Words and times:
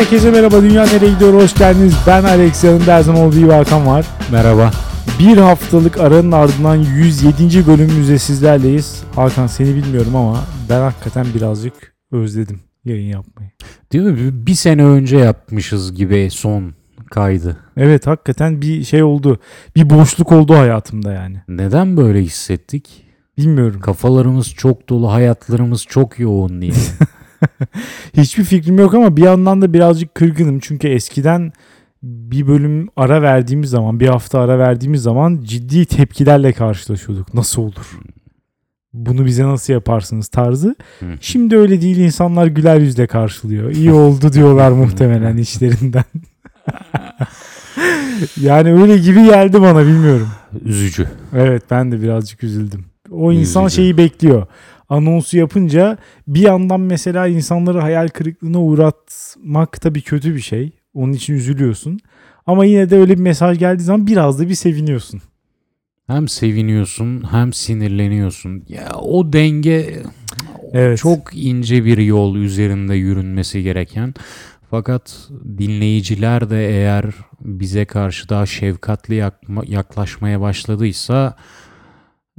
Herkese 0.00 0.30
merhaba 0.30 0.62
Dünya 0.62 0.84
Nereye 0.84 1.12
Gidiyor 1.12 1.34
hoş 1.34 1.54
geldiniz. 1.54 1.94
Ben 2.06 2.24
Alex 2.24 2.64
yanımda 2.64 2.94
her 2.94 3.02
zaman 3.02 3.22
olduğu 3.22 3.38
gibi 3.38 3.50
Hakan 3.50 3.86
var. 3.86 4.06
Merhaba. 4.32 4.70
Bir 5.18 5.36
haftalık 5.36 6.00
aranın 6.00 6.32
ardından 6.32 6.76
107. 6.76 7.66
bölümümüzde 7.66 8.18
sizlerleyiz. 8.18 9.02
Hakan 9.14 9.46
seni 9.46 9.74
bilmiyorum 9.74 10.16
ama 10.16 10.44
ben 10.68 10.80
hakikaten 10.80 11.26
birazcık 11.34 11.94
özledim 12.12 12.60
yayın 12.84 13.08
yapmayı. 13.08 13.50
Değil 13.92 14.04
mi? 14.04 14.46
Bir 14.46 14.54
sene 14.54 14.84
önce 14.84 15.16
yapmışız 15.16 15.94
gibi 15.94 16.28
son 16.30 16.74
kaydı. 17.10 17.56
Evet 17.76 18.06
hakikaten 18.06 18.62
bir 18.62 18.84
şey 18.84 19.02
oldu. 19.02 19.40
Bir 19.76 19.90
boşluk 19.90 20.32
oldu 20.32 20.54
hayatımda 20.54 21.12
yani. 21.12 21.42
Neden 21.48 21.96
böyle 21.96 22.22
hissettik? 22.22 23.04
Bilmiyorum. 23.38 23.80
Kafalarımız 23.80 24.48
çok 24.48 24.88
dolu, 24.88 25.12
hayatlarımız 25.12 25.84
çok 25.84 26.18
yoğun 26.18 26.62
diye. 26.62 26.72
Hiçbir 28.16 28.44
fikrim 28.44 28.78
yok 28.78 28.94
ama 28.94 29.16
bir 29.16 29.22
yandan 29.22 29.62
da 29.62 29.72
birazcık 29.72 30.14
kırgınım. 30.14 30.60
Çünkü 30.60 30.88
eskiden 30.88 31.52
bir 32.02 32.46
bölüm 32.46 32.88
ara 32.96 33.22
verdiğimiz 33.22 33.70
zaman, 33.70 34.00
bir 34.00 34.08
hafta 34.08 34.40
ara 34.40 34.58
verdiğimiz 34.58 35.02
zaman 35.02 35.40
ciddi 35.44 35.84
tepkilerle 35.86 36.52
karşılaşıyorduk. 36.52 37.34
Nasıl 37.34 37.62
olur? 37.62 37.98
Bunu 38.92 39.26
bize 39.26 39.44
nasıl 39.44 39.72
yaparsınız 39.72 40.28
tarzı. 40.28 40.76
Şimdi 41.20 41.56
öyle 41.56 41.80
değil 41.82 41.96
insanlar 41.96 42.46
güler 42.46 42.76
yüzle 42.80 43.06
karşılıyor. 43.06 43.70
İyi 43.70 43.92
oldu 43.92 44.32
diyorlar 44.32 44.70
muhtemelen 44.70 45.36
içlerinden. 45.36 46.04
yani 48.40 48.82
öyle 48.82 48.98
gibi 48.98 49.24
geldi 49.24 49.62
bana 49.62 49.82
bilmiyorum. 49.86 50.28
Üzücü. 50.64 51.08
Evet 51.36 51.62
ben 51.70 51.92
de 51.92 52.02
birazcık 52.02 52.44
üzüldüm. 52.44 52.84
O 53.10 53.32
insan 53.32 53.66
Üzücü. 53.66 53.76
şeyi 53.76 53.96
bekliyor. 53.96 54.46
Anonsu 54.90 55.36
yapınca 55.38 55.98
bir 56.28 56.40
yandan 56.40 56.80
mesela 56.80 57.26
insanları 57.26 57.80
hayal 57.80 58.08
kırıklığına 58.08 58.60
uğratmak 58.60 59.80
tabii 59.80 60.02
kötü 60.02 60.34
bir 60.34 60.40
şey. 60.40 60.72
Onun 60.94 61.12
için 61.12 61.34
üzülüyorsun. 61.34 62.00
Ama 62.46 62.64
yine 62.64 62.90
de 62.90 62.96
öyle 62.96 63.14
bir 63.16 63.22
mesaj 63.22 63.58
geldiği 63.58 63.82
zaman 63.82 64.06
biraz 64.06 64.38
da 64.38 64.48
bir 64.48 64.54
seviniyorsun. 64.54 65.20
Hem 66.06 66.28
seviniyorsun 66.28 67.32
hem 67.32 67.52
sinirleniyorsun. 67.52 68.64
Ya 68.68 68.88
o 69.02 69.32
denge 69.32 70.02
Evet. 70.72 70.98
çok 70.98 71.20
ince 71.34 71.84
bir 71.84 71.98
yol 71.98 72.36
üzerinde 72.36 72.94
yürünmesi 72.94 73.62
gereken. 73.62 74.14
Fakat 74.70 75.28
dinleyiciler 75.58 76.50
de 76.50 76.68
eğer 76.68 77.04
bize 77.40 77.84
karşı 77.84 78.28
daha 78.28 78.46
şefkatli 78.46 79.24
yaklaşmaya 79.66 80.40
başladıysa 80.40 81.36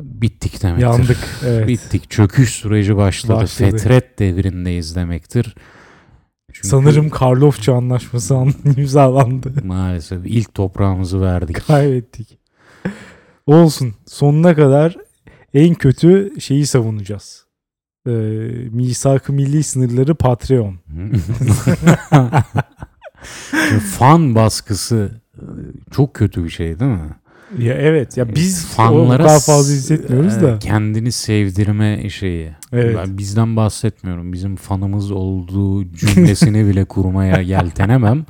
bittik 0.04 0.64
demektir. 0.64 0.84
Yandık. 0.88 1.18
Evet. 1.46 1.68
Bittik. 1.68 2.10
Çöküş 2.10 2.50
süreci 2.50 2.98
başladı. 2.98 3.42
Başladı. 3.42 3.72
Fetret 3.72 4.20
devrindeyiz 4.20 4.96
demektir. 4.96 5.56
Çünkü 6.54 6.68
Sanırım 6.68 7.10
Karlofça 7.10 7.76
anlaşması 7.76 8.36
an- 8.36 8.54
imzalandı. 8.78 9.54
maalesef 9.64 10.20
ilk 10.26 10.54
toprağımızı 10.54 11.22
verdik. 11.22 11.68
Kaybettik. 11.68 12.38
Olsun. 13.46 13.94
Sonuna 14.06 14.56
kadar 14.56 14.96
en 15.54 15.74
kötü 15.76 16.32
şeyi 16.42 16.66
savunacağız. 16.66 17.46
Ee, 18.08 18.12
misak-ı 18.72 19.34
milli 19.34 19.64
sınırları 19.64 20.16
Patreon. 20.16 20.76
Fan 23.98 24.36
baskısı 24.36 25.22
e, 25.36 25.42
çok 25.92 26.14
kötü 26.14 26.44
bir 26.44 26.50
şey 26.50 26.80
değil 26.80 26.92
mi? 26.92 27.16
Ya 27.60 27.74
evet 27.74 28.18
ya 28.18 28.36
biz 28.36 28.66
Fanlara 28.66 29.18
kadar 29.24 29.40
fazla 29.40 29.74
hissetmiyoruz 29.74 30.38
e, 30.38 30.42
da. 30.42 30.60
kendini 30.60 31.12
sevdirme 31.12 32.10
şeyi. 32.10 32.52
Evet. 32.74 32.98
Ben 32.98 33.18
bizden 33.18 33.56
bahsetmiyorum. 33.56 34.34
Bizim 34.34 34.56
fanımız 34.56 35.12
olduğu 35.12 35.94
cümlesini 35.94 36.68
bile 36.68 36.86
kurmaya 36.86 37.42
yeltenemem. 37.42 38.26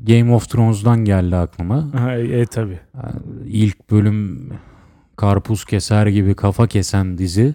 Game 0.00 0.34
of 0.34 0.48
Thrones'dan 0.48 1.04
geldi 1.04 1.36
aklıma. 1.36 1.88
Ha, 2.00 2.12
e 2.14 2.46
tabi. 2.46 2.78
İlk 3.46 3.90
bölüm 3.90 4.48
karpuz 5.16 5.64
keser 5.64 6.06
gibi 6.06 6.34
kafa 6.34 6.66
kesen 6.66 7.18
dizi. 7.18 7.54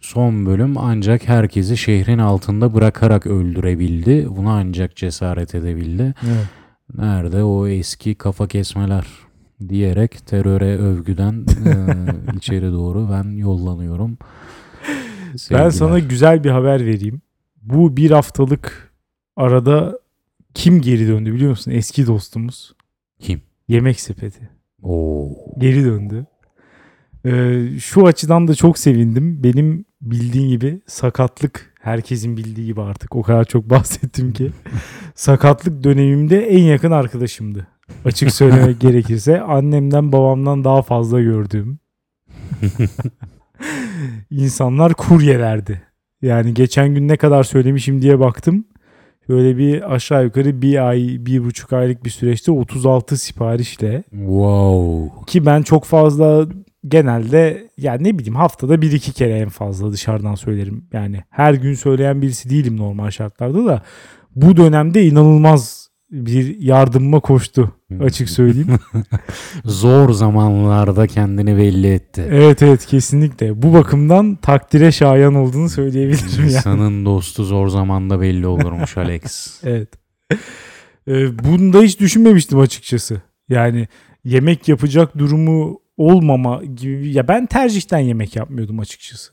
Son 0.00 0.46
bölüm 0.46 0.78
ancak 0.78 1.28
herkesi 1.28 1.76
şehrin 1.76 2.18
altında 2.18 2.74
bırakarak 2.74 3.26
öldürebildi. 3.26 4.26
Buna 4.36 4.52
ancak 4.52 4.96
cesaret 4.96 5.54
edebildi. 5.54 6.14
Evet. 6.26 6.46
Nerede 6.96 7.42
o 7.42 7.66
eski 7.66 8.14
kafa 8.14 8.48
kesmeler 8.48 9.04
diyerek 9.68 10.26
teröre 10.26 10.76
övgüden 10.78 11.46
e, 11.66 11.72
içeri 12.36 12.72
doğru 12.72 13.08
ben 13.10 13.36
yollanıyorum. 13.36 14.18
Ben 15.32 15.36
Sevgiler. 15.36 15.70
sana 15.70 15.98
güzel 15.98 16.44
bir 16.44 16.50
haber 16.50 16.86
vereyim. 16.86 17.20
Bu 17.62 17.96
bir 17.96 18.10
haftalık 18.10 18.92
arada 19.36 19.98
kim 20.54 20.80
geri 20.80 21.08
döndü 21.08 21.32
biliyor 21.32 21.50
musun? 21.50 21.70
Eski 21.70 22.06
dostumuz. 22.06 22.74
Kim? 23.18 23.42
Yemek 23.68 24.00
sepeti. 24.00 24.48
Oo. 24.82 25.28
Geri 25.58 25.84
döndü. 25.84 26.26
Ee, 27.24 27.66
şu 27.80 28.06
açıdan 28.06 28.48
da 28.48 28.54
çok 28.54 28.78
sevindim. 28.78 29.42
Benim 29.42 29.84
bildiğin 30.00 30.48
gibi 30.48 30.80
sakatlık 30.86 31.74
herkesin 31.80 32.36
bildiği 32.36 32.66
gibi 32.66 32.80
artık 32.80 33.16
o 33.16 33.22
kadar 33.22 33.44
çok 33.44 33.70
bahsettim 33.70 34.32
ki. 34.32 34.50
sakatlık 35.14 35.84
dönemimde 35.84 36.46
en 36.46 36.62
yakın 36.62 36.90
arkadaşımdı. 36.90 37.66
Açık 38.04 38.32
söylemek 38.32 38.80
gerekirse 38.80 39.40
annemden 39.40 40.12
babamdan 40.12 40.64
daha 40.64 40.82
fazla 40.82 41.20
gördüğüm 41.20 41.78
insanlar 44.30 44.94
kuryelerdi. 44.94 45.82
Yani 46.22 46.54
geçen 46.54 46.94
gün 46.94 47.08
ne 47.08 47.16
kadar 47.16 47.42
söylemişim 47.42 48.02
diye 48.02 48.20
baktım. 48.20 48.64
Böyle 49.28 49.58
bir 49.58 49.94
aşağı 49.94 50.24
yukarı 50.24 50.62
bir 50.62 50.88
ay, 50.88 51.16
bir 51.20 51.44
buçuk 51.44 51.72
aylık 51.72 52.04
bir 52.04 52.10
süreçte 52.10 52.52
36 52.52 53.16
siparişle 53.16 54.04
Wow. 54.10 55.24
ki 55.26 55.46
ben 55.46 55.62
çok 55.62 55.84
fazla 55.84 56.46
genelde 56.88 57.68
yani 57.78 58.04
ne 58.04 58.18
bileyim 58.18 58.34
haftada 58.36 58.82
bir 58.82 58.92
iki 58.92 59.12
kere 59.12 59.38
en 59.38 59.48
fazla 59.48 59.92
dışarıdan 59.92 60.34
söylerim. 60.34 60.84
Yani 60.92 61.20
her 61.30 61.54
gün 61.54 61.74
söyleyen 61.74 62.22
birisi 62.22 62.50
değilim 62.50 62.76
normal 62.76 63.10
şartlarda 63.10 63.66
da 63.66 63.82
bu 64.36 64.56
dönemde 64.56 65.06
inanılmaz 65.06 65.87
bir 66.10 66.60
yardımıma 66.60 67.20
koştu 67.20 67.74
açık 68.00 68.30
söyleyeyim. 68.30 68.68
Zor 69.64 70.10
zamanlarda 70.12 71.06
kendini 71.06 71.56
belli 71.56 71.86
etti. 71.92 72.26
evet 72.30 72.62
evet 72.62 72.86
kesinlikle. 72.86 73.62
Bu 73.62 73.72
bakımdan 73.72 74.36
takdire 74.36 74.92
şayan 74.92 75.34
olduğunu 75.34 75.68
söyleyebilirim 75.68 76.28
yani. 76.38 76.52
İnsanın 76.52 77.04
dostu 77.04 77.44
zor 77.44 77.68
zamanda 77.68 78.20
belli 78.20 78.46
olurmuş 78.46 78.96
Alex. 78.96 79.60
Evet. 79.64 79.88
Ee, 81.08 81.38
bunu 81.44 81.72
da 81.72 81.82
hiç 81.82 82.00
düşünmemiştim 82.00 82.58
açıkçası. 82.58 83.22
Yani 83.48 83.88
yemek 84.24 84.68
yapacak 84.68 85.18
durumu 85.18 85.80
olmama 85.96 86.64
gibi. 86.64 87.12
Ya 87.12 87.28
ben 87.28 87.46
tercihten 87.46 87.98
yemek 87.98 88.36
yapmıyordum 88.36 88.78
açıkçası. 88.80 89.32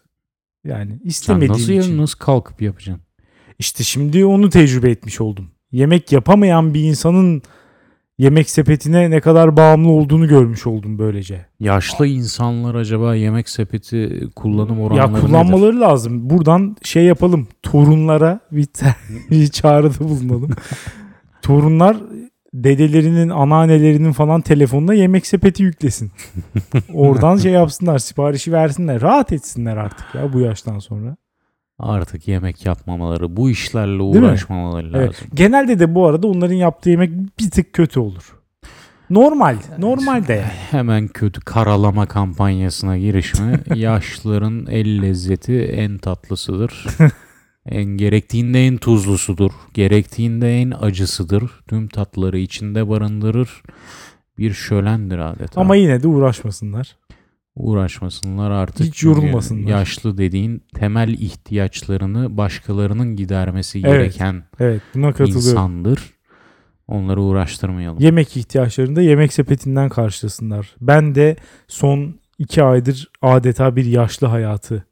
Yani 0.65 0.91
Sen 0.91 1.09
istemediğim 1.09 1.53
nasıl 1.53 1.73
için. 1.73 1.97
nasıl 1.97 2.19
kalkıp 2.19 2.61
yapacaksın? 2.61 3.03
İşte 3.59 3.83
şimdi 3.83 4.25
onu 4.25 4.49
tecrübe 4.49 4.89
etmiş 4.91 5.21
oldum. 5.21 5.51
Yemek 5.75 6.11
yapamayan 6.11 6.73
bir 6.73 6.83
insanın 6.83 7.41
yemek 8.17 8.49
sepetine 8.49 9.09
ne 9.09 9.21
kadar 9.21 9.57
bağımlı 9.57 9.89
olduğunu 9.89 10.27
görmüş 10.27 10.67
oldum 10.67 10.99
böylece. 10.99 11.45
Yaşlı 11.59 12.07
insanlar 12.07 12.75
acaba 12.75 13.15
yemek 13.15 13.49
sepeti 13.49 14.29
kullanım 14.35 14.81
oranları 14.81 14.99
ya 14.99 15.07
nedir? 15.07 15.21
kullanmaları 15.21 15.81
lazım. 15.81 16.29
Buradan 16.29 16.75
şey 16.83 17.03
yapalım. 17.03 17.47
Torunlara 17.63 18.39
bir, 18.51 18.67
bir 19.31 19.47
çağrıda 19.47 19.99
bulunalım. 19.99 20.51
Torunlar 21.41 21.97
dedelerinin, 22.53 23.29
anneannelerinin 23.29 24.11
falan 24.11 24.41
telefonuna 24.41 24.93
yemek 24.93 25.27
sepeti 25.27 25.63
yüklesin. 25.63 26.11
Oradan 26.93 27.37
şey 27.37 27.51
yapsınlar, 27.51 27.99
siparişi 27.99 28.51
versinler. 28.51 29.01
Rahat 29.01 29.31
etsinler 29.31 29.77
artık 29.77 30.15
ya 30.15 30.33
bu 30.33 30.39
yaştan 30.39 30.79
sonra. 30.79 31.17
Artık 31.79 32.27
yemek 32.27 32.65
yapmamaları, 32.65 33.37
bu 33.37 33.49
işlerle 33.49 34.01
uğraşmamaları 34.01 34.91
Evet. 34.95 35.09
lazım. 35.09 35.27
Genelde 35.33 35.79
de 35.79 35.95
bu 35.95 36.07
arada 36.07 36.27
onların 36.27 36.55
yaptığı 36.55 36.89
yemek 36.89 37.11
bir 37.39 37.51
tık 37.51 37.73
kötü 37.73 37.99
olur. 37.99 38.35
Normal, 39.09 39.57
normal 39.77 40.27
de 40.27 40.33
yani. 40.33 40.45
Hemen 40.71 41.07
kötü 41.07 41.41
karalama 41.41 42.05
kampanyasına 42.05 42.97
girişme. 42.97 43.59
Yaşlıların 43.75 44.65
el 44.69 45.01
lezzeti 45.01 45.59
en 45.61 45.97
tatlısıdır. 45.97 46.85
en 47.65 47.85
gerektiğinde 47.85 48.67
en 48.67 48.77
tuzlusudur. 48.77 49.51
Gerektiğinde 49.73 50.61
en 50.61 50.71
acısıdır. 50.81 51.51
Tüm 51.67 51.87
tatları 51.87 52.37
içinde 52.39 52.89
barındırır. 52.89 53.63
Bir 54.37 54.53
şölendir 54.53 55.17
adeta. 55.17 55.61
Ama 55.61 55.75
yine 55.75 56.03
de 56.03 56.07
uğraşmasınlar. 56.07 56.95
Uğraşmasınlar 57.55 58.51
artık. 58.51 58.87
Hiç 58.87 59.03
yorulmasınlar. 59.03 59.69
Yaşlı 59.69 60.17
dediğin 60.17 60.63
temel 60.73 61.09
ihtiyaçlarını 61.09 62.37
başkalarının 62.37 63.15
gidermesi 63.15 63.79
Evet, 63.79 63.91
gereken 63.91 64.43
Evet 64.59 64.81
buna 64.95 65.13
insandır. 65.25 66.15
Onları 66.87 67.21
uğraştırmayalım. 67.21 67.99
Yemek 67.99 68.37
ihtiyaçlarını 68.37 68.95
da 68.95 69.01
yemek 69.01 69.33
sepetinden 69.33 69.89
karşılasınlar. 69.89 70.75
Ben 70.81 71.15
de 71.15 71.35
son 71.67 72.15
iki 72.39 72.63
aydır 72.63 73.09
adeta 73.21 73.75
bir 73.75 73.85
yaşlı 73.85 74.27
hayatı 74.27 74.85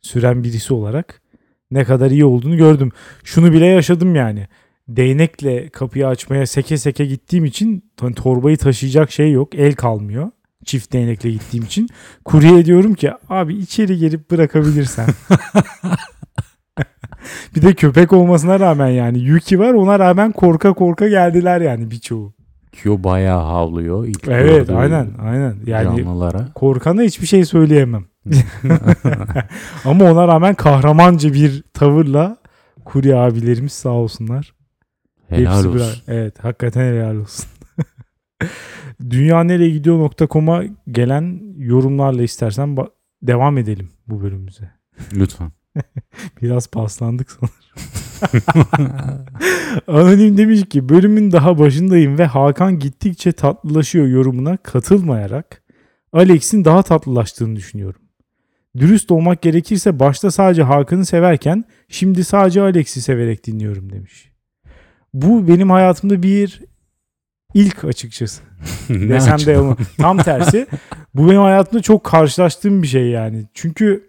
süren 0.00 0.44
birisi 0.44 0.74
olarak 0.74 1.22
ne 1.70 1.84
kadar 1.84 2.10
iyi 2.10 2.24
olduğunu 2.24 2.56
gördüm. 2.56 2.92
Şunu 3.24 3.52
bile 3.52 3.66
yaşadım 3.66 4.14
yani. 4.14 4.48
değnekle 4.88 5.68
kapıyı 5.68 6.06
açmaya 6.08 6.46
seke 6.46 6.78
seke 6.78 7.06
gittiğim 7.06 7.44
için 7.44 7.90
hani 8.00 8.14
torbayı 8.14 8.56
taşıyacak 8.56 9.10
şey 9.12 9.32
yok. 9.32 9.54
El 9.54 9.74
kalmıyor. 9.74 10.30
Çift 10.66 10.92
değnekle 10.92 11.30
gittiğim 11.30 11.64
için. 11.64 11.88
Kurye 12.24 12.64
diyorum 12.64 12.94
ki 12.94 13.10
abi 13.28 13.54
içeri 13.54 13.98
gelip 13.98 14.30
bırakabilirsen. 14.30 15.06
bir 17.56 17.62
de 17.62 17.74
köpek 17.74 18.12
olmasına 18.12 18.60
rağmen 18.60 18.88
yani 18.88 19.18
Yuki 19.18 19.58
var 19.58 19.74
ona 19.74 19.98
rağmen 19.98 20.32
korka 20.32 20.72
korka 20.72 21.08
geldiler 21.08 21.60
yani 21.60 21.90
birçoğu. 21.90 22.32
Kyo 22.72 23.04
bayağı 23.04 23.42
havlıyor. 23.42 24.06
ilk 24.06 24.28
Evet 24.28 24.70
aynen 24.70 25.08
aynen. 25.22 25.56
Yani 25.66 25.96
Canlılara. 25.96 26.48
korkana 26.54 27.02
hiçbir 27.02 27.26
şey 27.26 27.44
söyleyemem. 27.44 28.04
Ama 29.84 30.04
ona 30.04 30.28
rağmen 30.28 30.54
kahramanca 30.54 31.32
bir 31.32 31.64
tavırla 31.74 32.36
kurye 32.84 33.16
abilerimiz 33.16 33.72
sağ 33.72 33.90
olsunlar. 33.90 34.52
Helal 35.28 35.56
Hepsi 35.56 35.68
olsun. 35.68 36.02
Evet 36.08 36.44
hakikaten 36.44 36.84
helal 36.84 37.16
olsun. 37.16 37.46
Dünya 39.10 39.44
nereye 39.44 39.70
gidiyor.com'a 39.70 40.64
gelen 40.90 41.54
yorumlarla 41.58 42.22
istersen 42.22 42.76
devam 43.22 43.58
edelim 43.58 43.90
bu 44.08 44.22
bölümümüze. 44.22 44.70
Lütfen. 45.14 45.52
Biraz 46.42 46.66
paslandık 46.70 47.28
sanırım. 47.30 47.56
Anonim 49.86 50.36
demiş 50.36 50.68
ki 50.68 50.88
bölümün 50.88 51.32
daha 51.32 51.58
başındayım 51.58 52.18
ve 52.18 52.26
Hakan 52.26 52.78
gittikçe 52.78 53.32
tatlılaşıyor 53.32 54.06
yorumuna 54.06 54.56
katılmayarak 54.56 55.62
Alex'in 56.12 56.64
daha 56.64 56.82
tatlılaştığını 56.82 57.56
düşünüyorum. 57.56 58.00
Dürüst 58.76 59.10
olmak 59.10 59.42
gerekirse 59.42 59.98
başta 59.98 60.30
sadece 60.30 60.62
Hakan'ı 60.62 61.06
severken 61.06 61.64
şimdi 61.88 62.24
sadece 62.24 62.62
Alex'i 62.62 63.02
severek 63.02 63.46
dinliyorum 63.46 63.92
demiş. 63.92 64.32
Bu 65.14 65.48
benim 65.48 65.70
hayatımda 65.70 66.22
bir 66.22 66.62
ilk 67.54 67.84
açıkçası. 67.84 68.42
Desem 68.88 69.38
de 69.38 69.52
yalan. 69.52 69.76
Tam 69.98 70.18
tersi. 70.18 70.66
Bu 71.14 71.28
benim 71.30 71.40
hayatımda 71.40 71.82
çok 71.82 72.04
karşılaştığım 72.04 72.82
bir 72.82 72.86
şey 72.86 73.06
yani. 73.08 73.44
Çünkü 73.54 74.08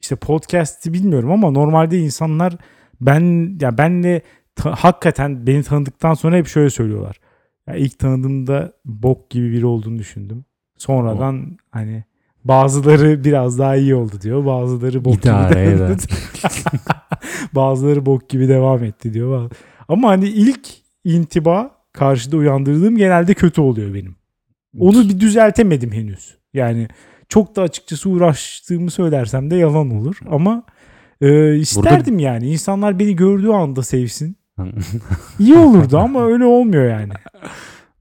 işte 0.00 0.16
podcast'i 0.16 0.92
bilmiyorum 0.92 1.30
ama 1.30 1.50
normalde 1.50 1.98
insanlar 1.98 2.56
ben 3.00 3.56
ya 3.60 3.78
benle 3.78 4.22
ta- 4.56 4.74
hakikaten 4.74 5.46
beni 5.46 5.62
tanıdıktan 5.62 6.14
sonra 6.14 6.36
hep 6.36 6.46
şöyle 6.46 6.70
söylüyorlar. 6.70 7.16
Ya 7.66 7.74
ilk 7.74 7.98
tanıdığımda 7.98 8.72
bok 8.84 9.30
gibi 9.30 9.52
biri 9.52 9.66
olduğunu 9.66 9.98
düşündüm. 9.98 10.44
Sonradan 10.78 11.58
hani 11.70 12.04
bazıları 12.44 13.24
biraz 13.24 13.58
daha 13.58 13.76
iyi 13.76 13.94
oldu 13.94 14.20
diyor. 14.22 14.46
Bazıları 14.46 15.04
bok 15.04 15.14
İdare 15.14 15.64
gibi 15.64 15.74
eder. 15.74 15.96
bazıları 17.54 18.06
bok 18.06 18.28
gibi 18.28 18.48
devam 18.48 18.84
etti 18.84 19.14
diyor. 19.14 19.50
Ama 19.88 20.08
hani 20.08 20.28
ilk 20.28 20.68
intiba 21.04 21.70
karşıda 21.92 22.36
uyandırdığım 22.36 22.96
genelde 22.96 23.34
kötü 23.34 23.60
oluyor 23.60 23.94
benim. 23.94 24.16
Onu 24.78 25.08
bir 25.08 25.20
düzeltemedim 25.20 25.92
henüz. 25.92 26.36
Yani 26.54 26.88
çok 27.28 27.56
da 27.56 27.62
açıkçası 27.62 28.10
uğraştığımı 28.10 28.90
söylersem 28.90 29.50
de 29.50 29.56
yalan 29.56 29.90
olur. 29.90 30.16
Ama 30.30 30.62
e, 31.20 31.56
isterdim 31.56 32.18
yani. 32.18 32.50
İnsanlar 32.50 32.98
beni 32.98 33.16
gördüğü 33.16 33.48
anda 33.48 33.82
sevsin. 33.82 34.36
İyi 35.38 35.54
olurdu 35.54 35.98
ama 35.98 36.26
öyle 36.26 36.44
olmuyor 36.44 36.90
yani. 36.90 37.12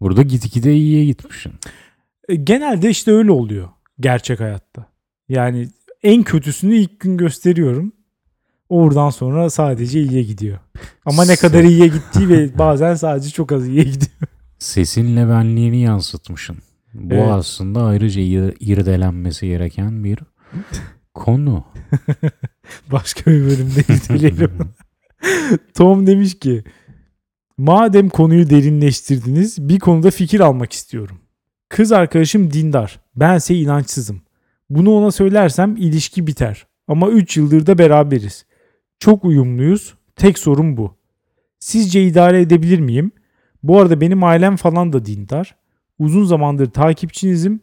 Burada 0.01 0.21
gitgide 0.21 0.73
iyiye 0.73 1.05
gitmişsin. 1.05 1.53
E, 2.29 2.35
Genelde 2.35 2.89
işte 2.89 3.11
öyle 3.11 3.31
oluyor 3.31 3.69
gerçek 3.99 4.39
hayatta. 4.39 4.85
Yani 5.29 5.67
en 6.03 6.23
kötüsünü 6.23 6.75
ilk 6.75 6.99
gün 6.99 7.17
gösteriyorum. 7.17 7.93
Oradan 8.71 9.09
sonra 9.09 9.49
sadece 9.49 10.01
iyiye 10.01 10.23
gidiyor. 10.23 10.59
Ama 11.05 11.25
ne 11.25 11.35
kadar 11.35 11.63
iyiye 11.63 11.87
gittiği 11.87 12.29
ve 12.29 12.57
bazen 12.57 12.95
sadece 12.95 13.29
çok 13.29 13.51
az 13.51 13.67
iyiye 13.67 13.83
gidiyor. 13.83 14.11
Sesinle 14.59 15.27
benliğini 15.29 15.81
yansıtmışsın. 15.81 16.57
Bu 16.93 17.13
Evet. 17.13 17.27
aslında 17.31 17.83
ayrıca 17.83 18.21
ir- 18.21 18.55
irdelenmesi 18.59 19.47
gereken 19.47 20.03
bir 20.03 20.19
konu. 21.13 21.63
Başka 22.91 23.31
bir 23.31 23.41
bölümde 23.41 23.79
irdeleyelim. 23.93 24.51
Tom 25.73 26.07
demiş 26.07 26.39
ki 26.39 26.63
madem 27.57 28.09
konuyu 28.09 28.49
derinleştirdiniz 28.49 29.69
bir 29.69 29.79
konuda 29.79 30.11
fikir 30.11 30.39
almak 30.39 30.73
istiyorum. 30.73 31.17
Kız 31.69 31.91
arkadaşım 31.91 32.53
dindar. 32.53 32.99
Bense 33.15 33.55
inançsızım. 33.55 34.21
Bunu 34.69 34.91
ona 34.91 35.11
söylersem 35.11 35.77
ilişki 35.77 36.27
biter. 36.27 36.67
Ama 36.87 37.09
3 37.09 37.37
yıldır 37.37 37.65
da 37.67 37.77
beraberiz. 37.77 38.45
Çok 39.01 39.25
uyumluyuz. 39.25 39.93
Tek 40.15 40.39
sorun 40.39 40.77
bu. 40.77 40.95
Sizce 41.59 42.03
idare 42.03 42.41
edebilir 42.41 42.79
miyim? 42.79 43.11
Bu 43.63 43.79
arada 43.79 44.01
benim 44.01 44.23
ailem 44.23 44.55
falan 44.55 44.93
da 44.93 45.05
dindar. 45.05 45.55
Uzun 45.99 46.23
zamandır 46.23 46.71
takipçinizim. 46.71 47.59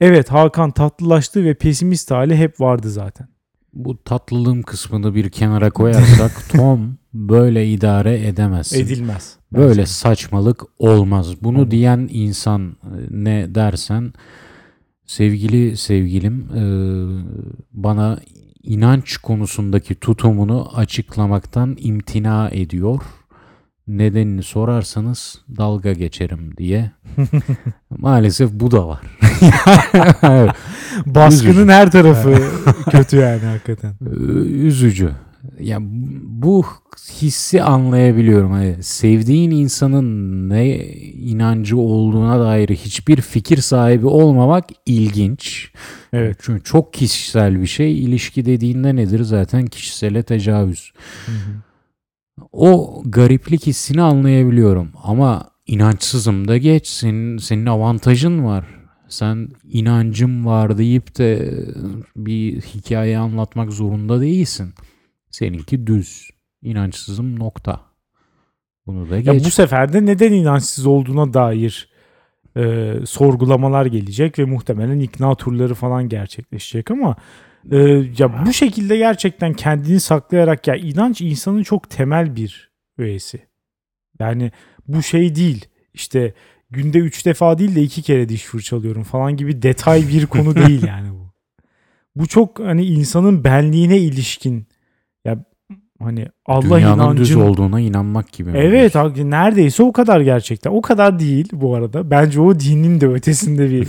Evet 0.00 0.32
Hakan 0.32 0.70
tatlılaştı 0.70 1.44
ve 1.44 1.54
pesimist 1.54 2.10
hali 2.10 2.36
hep 2.36 2.60
vardı 2.60 2.90
zaten. 2.90 3.28
Bu 3.72 4.04
tatlılığım 4.04 4.62
kısmını 4.62 5.14
bir 5.14 5.30
kenara 5.30 5.70
koyarsak 5.70 6.48
Tom 6.52 6.96
böyle 7.14 7.68
idare 7.70 8.26
edemezsin. 8.26 8.80
Edilmez. 8.80 9.36
Böyle 9.52 9.86
saçmalık 9.86 10.62
olmaz. 10.78 11.42
Bunu 11.42 11.58
Olmaz. 11.58 11.70
diyen 11.70 12.08
insan 12.12 12.76
e, 12.82 12.90
ne 13.10 13.54
dersen 13.54 14.12
sevgili 15.06 15.76
sevgilim 15.76 16.48
e, 16.54 16.62
bana 17.72 18.20
inanç 18.64 19.16
konusundaki 19.16 19.94
tutumunu 19.94 20.68
açıklamaktan 20.76 21.76
imtina 21.80 22.48
ediyor. 22.52 23.00
Nedenini 23.88 24.42
sorarsanız 24.42 25.38
dalga 25.56 25.92
geçerim 25.92 26.56
diye. 26.56 26.90
Maalesef 27.98 28.50
bu 28.52 28.70
da 28.70 28.88
var. 28.88 29.00
Evet, 30.22 30.50
Baskının 31.06 31.68
her 31.68 31.90
tarafı 31.90 32.34
kötü 32.90 33.16
yani 33.16 33.40
hakikaten. 33.44 33.94
e, 34.06 34.10
Üzücü. 34.44 35.10
Ya 35.60 35.78
bu 36.24 36.64
hissi 37.20 37.62
anlayabiliyorum. 37.62 38.50
Hani 38.52 38.82
sevdiğin 38.82 39.50
insanın 39.50 40.48
ne 40.48 40.76
inancı 41.12 41.78
olduğuna 41.78 42.40
dair 42.40 42.68
hiçbir 42.68 43.20
fikir 43.20 43.56
sahibi 43.56 44.06
olmamak 44.06 44.64
ilginç. 44.86 45.70
Evet. 46.14 46.36
Çünkü 46.42 46.64
çok 46.64 46.92
kişisel 46.94 47.60
bir 47.60 47.66
şey. 47.66 48.04
İlişki 48.04 48.44
dediğinde 48.46 48.96
nedir? 48.96 49.22
Zaten 49.22 49.66
kişisele 49.66 50.22
tecavüz. 50.22 50.92
O 52.52 53.02
gariplik 53.06 53.66
hissini 53.66 54.02
anlayabiliyorum. 54.02 54.90
Ama 55.02 55.50
inançsızım 55.66 56.48
da 56.48 56.56
geç. 56.56 56.86
Senin, 56.86 57.38
senin 57.38 57.66
avantajın 57.66 58.44
var. 58.44 58.64
Sen 59.08 59.48
inancım 59.64 60.46
var 60.46 60.78
deyip 60.78 61.18
de 61.18 61.54
bir 62.16 62.60
hikaye 62.60 63.18
anlatmak 63.18 63.72
zorunda 63.72 64.20
değilsin. 64.20 64.74
Seninki 65.30 65.86
düz. 65.86 66.30
İnançsızım 66.62 67.38
nokta. 67.38 67.80
Bunu 68.86 69.10
da 69.10 69.14
Ya 69.16 69.20
geç. 69.34 69.44
bu 69.44 69.50
sefer 69.50 69.92
de 69.92 70.06
neden 70.06 70.32
inançsız 70.32 70.86
olduğuna 70.86 71.34
dair 71.34 71.88
e, 72.56 72.94
sorgulamalar 73.06 73.86
gelecek 73.86 74.38
ve 74.38 74.44
muhtemelen 74.44 75.00
ikna 75.00 75.34
turları 75.34 75.74
falan 75.74 76.08
gerçekleşecek 76.08 76.90
ama 76.90 77.16
e, 77.70 77.78
ya 78.18 78.46
bu 78.46 78.52
şekilde 78.52 78.96
gerçekten 78.96 79.52
kendini 79.52 80.00
saklayarak 80.00 80.66
ya 80.66 80.74
inanç 80.76 81.20
insanın 81.20 81.62
çok 81.62 81.90
temel 81.90 82.36
bir 82.36 82.70
öğesi. 82.98 83.40
Yani 84.18 84.52
bu 84.88 85.02
şey 85.02 85.34
değil 85.34 85.64
işte 85.94 86.34
günde 86.70 86.98
üç 86.98 87.26
defa 87.26 87.58
değil 87.58 87.74
de 87.74 87.82
iki 87.82 88.02
kere 88.02 88.28
diş 88.28 88.44
fırçalıyorum 88.44 89.02
falan 89.02 89.36
gibi 89.36 89.62
detay 89.62 90.08
bir 90.08 90.26
konu 90.26 90.56
değil 90.56 90.82
yani 90.86 91.10
bu. 91.10 91.24
Bu 92.16 92.26
çok 92.26 92.58
hani 92.58 92.84
insanın 92.84 93.44
benliğine 93.44 93.98
ilişkin 93.98 94.66
hani 96.04 96.26
Allah 96.46 96.78
Dünyanın 96.78 97.02
inancın 97.02 97.24
düz 97.24 97.36
olduğuna 97.36 97.80
inanmak 97.80 98.32
gibi. 98.32 98.50
Evet 98.54 98.96
abi, 98.96 99.30
neredeyse 99.30 99.82
o 99.82 99.92
kadar 99.92 100.20
gerçekten. 100.20 100.70
O 100.70 100.82
kadar 100.82 101.18
değil 101.18 101.48
bu 101.52 101.74
arada. 101.74 102.10
Bence 102.10 102.40
o 102.40 102.60
dinin 102.60 103.00
de 103.00 103.06
ötesinde 103.06 103.70
bir 103.70 103.88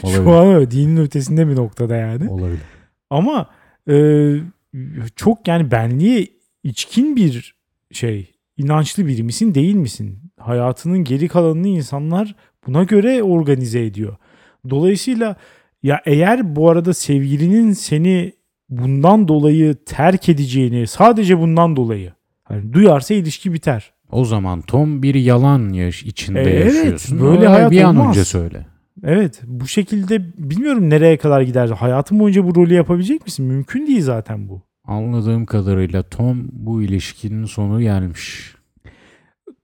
şu 0.14 0.30
an 0.30 0.46
öyle 0.46 0.70
dinin 0.70 0.96
ötesinde 0.96 1.48
bir 1.48 1.56
noktada 1.56 1.96
yani. 1.96 2.30
Olabilir. 2.30 2.60
Ama 3.10 3.46
e, 3.90 3.96
çok 5.16 5.48
yani 5.48 5.70
benliğe 5.70 6.26
içkin 6.64 7.16
bir 7.16 7.54
şey. 7.92 8.30
İnançlı 8.56 9.06
biri 9.06 9.22
misin 9.22 9.54
değil 9.54 9.74
misin? 9.74 10.18
Hayatının 10.38 11.04
geri 11.04 11.28
kalanını 11.28 11.68
insanlar 11.68 12.34
buna 12.66 12.84
göre 12.84 13.22
organize 13.22 13.84
ediyor. 13.84 14.16
Dolayısıyla 14.70 15.36
ya 15.82 16.02
eğer 16.06 16.56
bu 16.56 16.70
arada 16.70 16.94
sevgilinin 16.94 17.72
seni 17.72 18.32
bundan 18.70 19.28
dolayı 19.28 19.74
terk 19.86 20.28
edeceğini 20.28 20.86
sadece 20.86 21.38
bundan 21.38 21.76
dolayı 21.76 22.12
hani 22.44 22.72
duyarsa 22.72 23.14
ilişki 23.14 23.52
biter. 23.52 23.92
O 24.10 24.24
zaman 24.24 24.60
Tom 24.62 25.02
bir 25.02 25.14
yalan 25.14 25.72
yaş 25.72 26.02
içinde 26.02 26.40
E, 26.40 26.44
evet, 26.44 26.74
yaşıyorsun. 26.74 27.20
böyle 27.20 27.38
Öyle 27.38 27.48
hayat 27.48 27.70
bir 27.70 27.82
an 27.82 27.96
olmaz. 27.96 28.08
önce 28.08 28.24
söyle. 28.24 28.66
Evet 29.04 29.40
bu 29.46 29.66
şekilde 29.68 30.32
bilmiyorum 30.50 30.90
nereye 30.90 31.16
kadar 31.16 31.40
gider. 31.42 31.68
Hayatın 31.68 32.18
boyunca 32.18 32.44
bu 32.44 32.54
rolü 32.54 32.74
yapabilecek 32.74 33.26
misin? 33.26 33.46
Mümkün 33.46 33.86
değil 33.86 34.02
zaten 34.02 34.48
bu. 34.48 34.62
Anladığım 34.84 35.46
kadarıyla 35.46 36.02
Tom 36.02 36.48
bu 36.52 36.82
ilişkinin 36.82 37.44
sonu 37.44 37.80
gelmiş. 37.80 38.54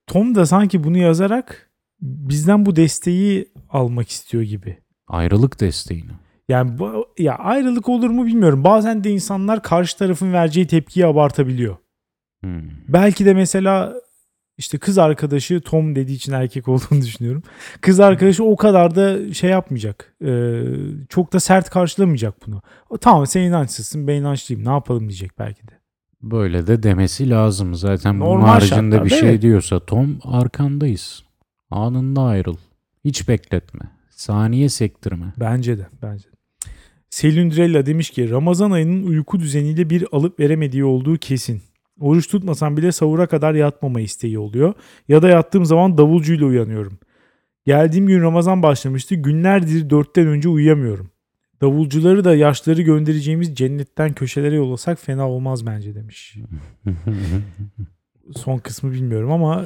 Tom 0.07 0.35
da 0.35 0.45
sanki 0.45 0.83
bunu 0.83 0.97
yazarak 0.97 1.69
bizden 2.01 2.65
bu 2.65 2.75
desteği 2.75 3.45
almak 3.69 4.09
istiyor 4.09 4.43
gibi. 4.43 4.77
Ayrılık 5.07 5.59
desteğini. 5.59 6.11
Yani 6.47 6.79
bu, 6.79 7.05
ya 7.17 7.35
ayrılık 7.35 7.89
olur 7.89 8.09
mu 8.09 8.25
bilmiyorum. 8.25 8.63
Bazen 8.63 9.03
de 9.03 9.09
insanlar 9.09 9.63
karşı 9.63 9.97
tarafın 9.97 10.33
vereceği 10.33 10.67
tepkiyi 10.67 11.05
abartabiliyor. 11.05 11.77
Hmm. 12.41 12.61
Belki 12.87 13.25
de 13.25 13.33
mesela 13.33 13.93
işte 14.57 14.77
kız 14.77 14.97
arkadaşı 14.97 15.61
Tom 15.61 15.95
dediği 15.95 16.13
için 16.15 16.31
erkek 16.31 16.67
olduğunu 16.67 17.01
düşünüyorum. 17.01 17.43
Kız 17.81 17.99
arkadaşı 17.99 18.43
o 18.43 18.55
kadar 18.55 18.95
da 18.95 19.33
şey 19.33 19.49
yapmayacak. 19.49 20.15
Ee, 20.25 20.63
çok 21.09 21.33
da 21.33 21.39
sert 21.39 21.69
karşılamayacak 21.69 22.47
bunu. 22.47 22.61
Tamam 23.01 23.27
sen 23.27 23.41
inançsızsın 23.41 24.07
ben 24.07 24.15
inançlıyım 24.15 24.65
ne 24.65 24.69
yapalım 24.69 25.09
diyecek 25.09 25.39
belki 25.39 25.67
de. 25.67 25.71
Böyle 26.21 26.67
de 26.67 26.83
demesi 26.83 27.29
lazım. 27.29 27.75
Zaten 27.75 28.19
bunun 28.19 28.29
Normal 28.29 28.47
haricinde 28.47 28.75
şartlarda, 28.75 29.05
bir 29.05 29.09
şey 29.09 29.29
evet. 29.29 29.41
diyorsa 29.41 29.79
Tom 29.79 30.19
arkandayız. 30.23 31.23
Anında 31.71 32.21
ayrıl. 32.21 32.57
Hiç 33.05 33.27
bekletme. 33.27 33.81
Saniye 34.09 34.69
sektirme. 34.69 35.33
Bence 35.37 35.77
de 35.77 35.87
bence 36.01 36.31
de. 36.31 36.36
Selindrella 37.09 37.85
demiş 37.85 38.09
ki 38.09 38.29
Ramazan 38.29 38.71
ayının 38.71 39.07
uyku 39.07 39.39
düzeniyle 39.39 39.89
bir 39.89 40.05
alıp 40.11 40.39
veremediği 40.39 40.83
olduğu 40.83 41.17
kesin. 41.17 41.61
Oruç 41.99 42.27
tutmasam 42.27 42.77
bile 42.77 42.91
sahura 42.91 43.27
kadar 43.27 43.53
yatmama 43.53 44.01
isteği 44.01 44.39
oluyor. 44.39 44.73
Ya 45.07 45.21
da 45.21 45.29
yattığım 45.29 45.65
zaman 45.65 45.97
davulcuyla 45.97 46.45
uyanıyorum. 46.45 46.99
Geldiğim 47.65 48.07
gün 48.07 48.21
Ramazan 48.21 48.63
başlamıştı. 48.63 49.15
Günlerdir 49.15 49.89
dörtten 49.89 50.27
önce 50.27 50.49
uyuyamıyorum. 50.49 51.09
Davulcuları 51.61 52.23
da 52.23 52.35
yaşları 52.35 52.81
göndereceğimiz 52.81 53.55
cennetten 53.55 54.13
köşelere 54.13 54.55
yollasak 54.55 54.99
fena 54.99 55.29
olmaz 55.29 55.65
bence 55.65 55.95
demiş. 55.95 56.37
Son 58.35 58.57
kısmı 58.57 58.91
bilmiyorum 58.91 59.31
ama 59.31 59.55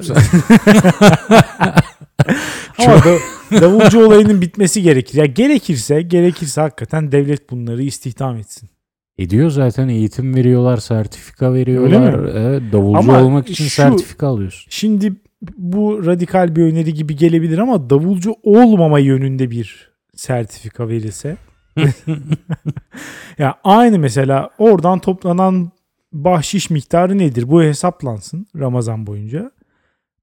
ama 2.78 3.04
da, 3.04 3.18
davulcu 3.60 4.06
olayının 4.06 4.40
bitmesi 4.40 4.82
gerekir. 4.82 5.18
Ya 5.18 5.26
gerekirse 5.26 6.02
gerekirse 6.02 6.60
hakikaten 6.60 7.12
devlet 7.12 7.50
bunları 7.50 7.82
istihdam 7.82 8.36
etsin. 8.36 8.68
Ediyor 9.18 9.50
zaten 9.50 9.88
eğitim 9.88 10.34
veriyorlar, 10.34 10.76
sertifika 10.76 11.54
veriyorlar. 11.54 12.14
mi? 12.14 12.30
Evet, 12.34 12.62
davulcu 12.72 12.98
Ama 12.98 13.22
olmak 13.22 13.50
için 13.50 13.64
şu- 13.64 13.70
sertifika 13.70 14.26
alıyorsun. 14.26 14.66
Şimdi 14.70 15.12
bu 15.56 16.06
radikal 16.06 16.56
bir 16.56 16.62
öneri 16.62 16.94
gibi 16.94 17.16
gelebilir 17.16 17.58
ama 17.58 17.90
davulcu 17.90 18.34
olmama 18.42 18.98
yönünde 18.98 19.50
bir 19.50 19.92
sertifika 20.14 20.88
verilse. 20.88 21.36
ya 23.38 23.54
aynı 23.64 23.98
mesela 23.98 24.50
oradan 24.58 24.98
toplanan 24.98 25.70
bahşiş 26.12 26.70
miktarı 26.70 27.18
nedir? 27.18 27.48
Bu 27.48 27.62
hesaplansın 27.62 28.46
Ramazan 28.56 29.06
boyunca. 29.06 29.50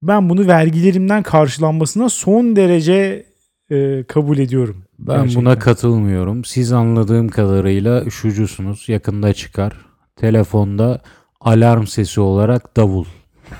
Ben 0.01 0.29
bunu 0.29 0.47
vergilerimden 0.47 1.23
karşılanmasına 1.23 2.09
son 2.09 2.55
derece 2.55 3.25
e, 3.71 4.03
kabul 4.03 4.37
ediyorum. 4.37 4.83
Ben 4.99 5.17
Gerçekten. 5.17 5.41
buna 5.41 5.59
katılmıyorum. 5.59 6.45
Siz 6.45 6.71
anladığım 6.71 7.29
kadarıyla 7.29 8.09
şucusunuz. 8.09 8.89
Yakında 8.89 9.33
çıkar. 9.33 9.73
Telefonda 10.15 11.01
alarm 11.41 11.85
sesi 11.85 12.21
olarak 12.21 12.77
davul. 12.77 13.05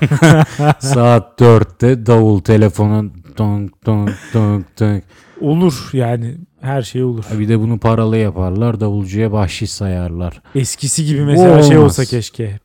Saat 0.78 1.40
4'te 1.40 2.06
davul 2.06 2.40
telefonun 2.40 3.12
donk 3.38 3.86
donk 3.86 4.10
donk 4.34 4.80
donk. 4.80 5.04
Olur 5.40 5.88
yani 5.92 6.36
her 6.60 6.82
şey 6.82 7.04
olur. 7.04 7.24
Bir 7.38 7.48
de 7.48 7.60
bunu 7.60 7.78
paralı 7.78 8.16
yaparlar. 8.16 8.80
Davulcuya 8.80 9.32
bahşiş 9.32 9.70
sayarlar. 9.70 10.42
Eskisi 10.54 11.04
gibi 11.04 11.24
mesela 11.24 11.62
şey 11.62 11.78
olsa 11.78 12.04
keşke. 12.04 12.60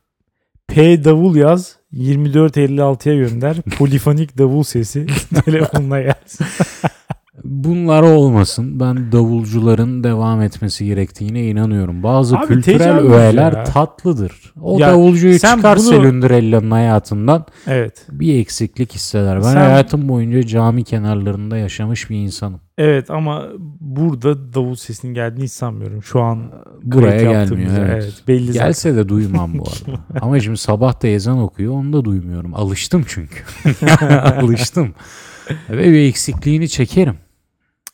P 0.68 1.04
davul 1.04 1.36
yaz 1.36 1.75
2456'ya 1.92 3.14
gönder. 3.16 3.56
Polifonik 3.78 4.38
davul 4.38 4.62
sesi 4.62 5.06
telefonuna 5.44 6.00
gelsin. 6.00 6.46
Bunlar 7.44 8.02
olmasın. 8.02 8.80
Ben 8.80 9.12
davulcuların 9.12 10.04
devam 10.04 10.42
etmesi 10.42 10.86
gerektiğine 10.86 11.42
inanıyorum. 11.46 12.02
Bazı 12.02 12.38
Abi 12.38 12.46
kültürel 12.46 12.98
öğeler 12.98 13.52
ya. 13.52 13.64
tatlıdır. 13.64 14.52
O 14.60 14.78
Ya 14.78 14.88
davulcuyu 14.88 15.38
sen 15.38 15.56
çıkar 15.56 15.78
bunu- 15.78 15.84
Selindrella'nın 15.88 16.70
hayatından 16.70 17.46
Evet. 17.66 18.06
bir 18.10 18.40
eksiklik 18.40 18.94
hisseder. 18.94 19.36
Ben 19.36 19.42
Sen- 19.42 19.56
hayatım 19.56 20.08
boyunca 20.08 20.42
cami 20.46 20.84
kenarlarında 20.84 21.56
yaşamış 21.56 22.10
bir 22.10 22.16
insanım. 22.16 22.60
Evet 22.78 23.10
ama 23.10 23.48
burada 23.80 24.54
davul 24.54 24.74
sesinin 24.74 25.14
geldiğini 25.14 25.44
hiç 25.44 25.52
sanmıyorum. 25.52 26.02
Şu 26.02 26.20
an 26.20 26.52
Buraya 26.82 27.08
kayıt 27.08 27.20
gelmiyor. 27.22 27.40
yaptığımızda. 27.40 27.86
Evet. 27.94 28.22
belli 28.28 28.46
zaten. 28.52 28.66
Gelse 28.66 28.96
de 28.96 29.08
duymam 29.08 29.58
bu 29.58 29.62
arada. 29.88 30.00
Ama 30.20 30.40
şimdi 30.40 30.56
sabah 30.58 31.02
da 31.02 31.08
ezan 31.08 31.38
okuyor 31.38 31.72
onu 31.72 31.92
da 31.92 32.04
duymuyorum. 32.04 32.54
Alıştım 32.54 33.04
çünkü. 33.08 33.36
Alıştım. 34.42 34.94
Ve 35.70 35.92
bir 35.92 36.08
eksikliğini 36.08 36.68
çekerim. 36.68 37.14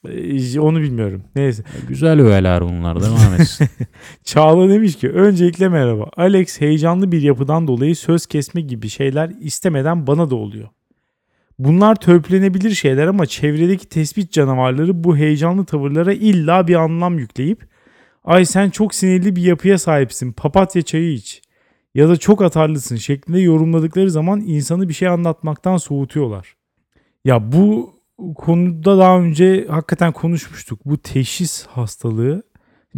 Ee, 0.09 0.61
Onu 0.61 0.81
bilmiyorum. 0.81 1.23
Neyse. 1.37 1.63
Güzel 1.89 2.21
öğeler 2.21 2.63
bunlar 2.63 3.01
devam 3.03 3.35
etsin. 3.41 3.69
Çağla 4.25 4.69
demiş 4.69 4.97
ki 4.97 5.11
öncelikle 5.11 5.69
merhaba. 5.69 6.11
Alex 6.17 6.61
heyecanlı 6.61 7.13
bir 7.13 7.23
yapıdan 7.23 7.69
dolayı 7.69 7.97
söz 7.97 8.27
kesme 8.27 8.61
gibi 8.61 8.89
şeyler 8.89 9.31
istemeden 9.41 10.07
bana 10.07 10.31
da 10.31 10.35
oluyor. 10.35 10.69
Bunlar 11.65 11.95
törpülenebilir 11.95 12.71
şeyler 12.71 13.07
ama 13.07 13.27
çevredeki 13.27 13.89
tespit 13.89 14.33
canavarları 14.33 15.05
bu 15.05 15.17
heyecanlı 15.17 15.65
tavırlara 15.65 16.13
illa 16.13 16.69
bir 16.69 16.75
anlam 16.75 17.19
yükleyip 17.19 17.67
ay 18.25 18.45
sen 18.45 18.71
çok 18.71 18.95
sinirli 18.95 19.37
bir 19.37 19.43
yapıya 19.43 19.79
sahipsin 19.79 20.33
papatya 20.33 20.83
çayı 20.83 21.13
iç 21.13 21.43
ya 21.95 22.09
da 22.09 22.17
çok 22.17 22.43
atarlısın 22.43 22.97
şeklinde 22.97 23.41
yorumladıkları 23.41 24.11
zaman 24.11 24.41
insanı 24.41 24.89
bir 24.89 24.95
şey 24.95 25.09
anlatmaktan 25.09 25.77
soğutuyorlar. 25.77 26.57
Ya 27.25 27.53
bu 27.53 27.95
konuda 28.37 28.99
daha 28.99 29.21
önce 29.21 29.67
hakikaten 29.69 30.13
konuşmuştuk. 30.13 30.81
Bu 30.85 30.99
teşhis 30.99 31.67
hastalığı 31.67 32.43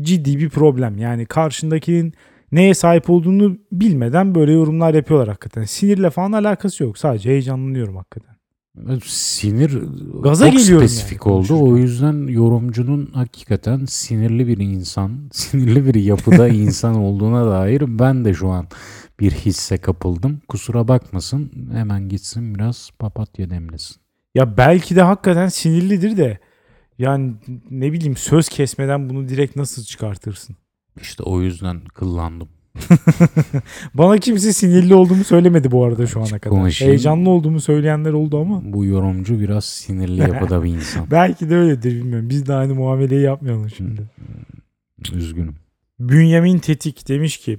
ciddi 0.00 0.38
bir 0.38 0.50
problem. 0.50 0.99
Yani 0.99 1.26
karşındakinin 1.26 2.14
neye 2.52 2.75
sahip 2.75 3.11
olduğunu 3.11 3.59
bilmeden 3.73 4.35
böyle 4.35 4.52
yorumlar 4.52 4.94
yapıyorlar 4.94 5.28
hakikaten. 5.28 5.64
Sinirle 5.64 6.11
falan 6.11 6.33
alakası 6.33 6.85
yok. 6.85 6.99
Sadece 6.99 7.30
heyecanlanıyorum 7.30 7.97
hakikaten. 7.97 8.34
Sinir 9.04 9.78
Gaza 10.23 10.50
çok 10.50 10.59
geliyorum 10.59 10.88
spesifik 10.88 11.26
yani 11.26 11.35
oldu. 11.35 11.49
konuşurken. 11.49 11.73
O 11.73 11.76
yüzden 11.76 12.26
yorumcunun 12.26 13.11
hakikaten 13.14 13.85
sinirli 13.85 14.47
bir 14.47 14.59
insan, 14.59 15.28
sinirli 15.33 15.87
bir 15.87 15.95
yapıda 15.95 16.49
insan 16.49 16.95
olduğuna 16.95 17.50
dair 17.50 17.99
ben 17.99 18.25
de 18.25 18.35
şu 18.35 18.49
an 18.49 18.66
bir 19.21 19.31
hisse 19.33 19.78
kapıldım. 19.78 20.40
Kusura 20.49 20.88
bakmasın 20.88 21.69
hemen 21.73 22.09
gitsin 22.09 22.54
biraz 22.54 22.90
papatya 22.99 23.50
demlesin. 23.50 23.97
Ya 24.35 24.57
belki 24.57 24.97
de 24.97 25.02
hakikaten 25.02 25.49
sinirlidir 25.49 26.16
de 26.16 26.38
yani 26.99 27.35
ne 27.71 27.93
bileyim 27.93 28.16
söz 28.16 28.49
kesmeden 28.49 29.09
bunu 29.11 29.28
direkt 29.28 29.57
nasıl 29.57 29.83
çıkartırsın? 29.85 30.57
İşte 31.00 31.23
o 31.23 31.40
yüzden 31.40 31.81
kıllandım. 31.85 32.49
Bana 33.95 34.19
kimse 34.19 34.52
sinirli 34.52 34.95
olduğumu 34.95 35.25
söylemedi 35.25 35.71
bu 35.71 35.85
arada 35.85 36.07
şu 36.07 36.21
ana 36.21 36.26
kadar. 36.38 36.50
konuşayım. 36.59 36.90
Heyecanlı 36.90 37.31
olduğumu 37.31 37.61
söyleyenler 37.61 38.12
oldu 38.12 38.40
ama 38.40 38.61
Bu 38.64 38.85
yorumcu 38.85 39.40
biraz 39.40 39.64
sinirli 39.64 40.21
yapıda 40.21 40.64
bir 40.64 40.71
insan. 40.71 41.11
belki 41.11 41.50
de 41.50 41.57
öyledir 41.57 41.95
bilmiyorum. 41.95 42.28
Biz 42.28 42.47
de 42.47 42.54
aynı 42.54 42.75
muameleyi 42.75 43.23
yapmayalım 43.23 43.71
şimdi. 43.71 44.02
Üzgünüm. 45.12 45.54
Bünyamin 46.00 46.59
Tetik 46.59 47.09
demiş 47.09 47.37
ki 47.37 47.59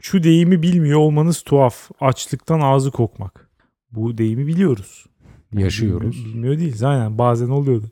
şu 0.00 0.22
deyimi 0.22 0.62
bilmiyor 0.62 0.98
olmanız 0.98 1.42
tuhaf. 1.42 1.90
Açlıktan 2.00 2.60
ağzı 2.60 2.90
kokmak. 2.90 3.50
Bu 3.92 4.18
deyimi 4.18 4.46
biliyoruz. 4.46 5.06
Yaşıyoruz. 5.54 6.16
Bilmiyor, 6.16 6.34
bilmiyor 6.34 6.58
değiliz. 6.58 6.82
Aynen 6.82 7.18
bazen 7.18 7.48
oluyordu. 7.48 7.90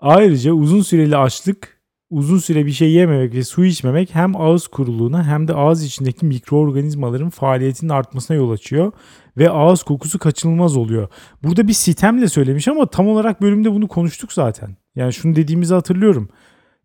Ayrıca 0.00 0.52
uzun 0.52 0.80
süreli 0.82 1.16
açlık, 1.16 1.77
uzun 2.10 2.38
süre 2.38 2.66
bir 2.66 2.72
şey 2.72 2.92
yememek 2.92 3.34
ve 3.34 3.44
su 3.44 3.64
içmemek 3.64 4.14
hem 4.14 4.36
ağız 4.36 4.66
kuruluğuna 4.66 5.26
hem 5.26 5.48
de 5.48 5.54
ağız 5.54 5.84
içindeki 5.84 6.26
mikroorganizmaların 6.26 7.30
faaliyetinin 7.30 7.90
artmasına 7.90 8.36
yol 8.36 8.50
açıyor 8.50 8.92
ve 9.36 9.50
ağız 9.50 9.82
kokusu 9.82 10.18
kaçınılmaz 10.18 10.76
oluyor. 10.76 11.08
Burada 11.42 11.68
bir 11.68 11.72
sitemle 11.72 12.28
söylemiş 12.28 12.68
ama 12.68 12.86
tam 12.86 13.08
olarak 13.08 13.42
bölümde 13.42 13.72
bunu 13.72 13.88
konuştuk 13.88 14.32
zaten. 14.32 14.76
Yani 14.94 15.12
şunu 15.12 15.36
dediğimizi 15.36 15.74
hatırlıyorum. 15.74 16.28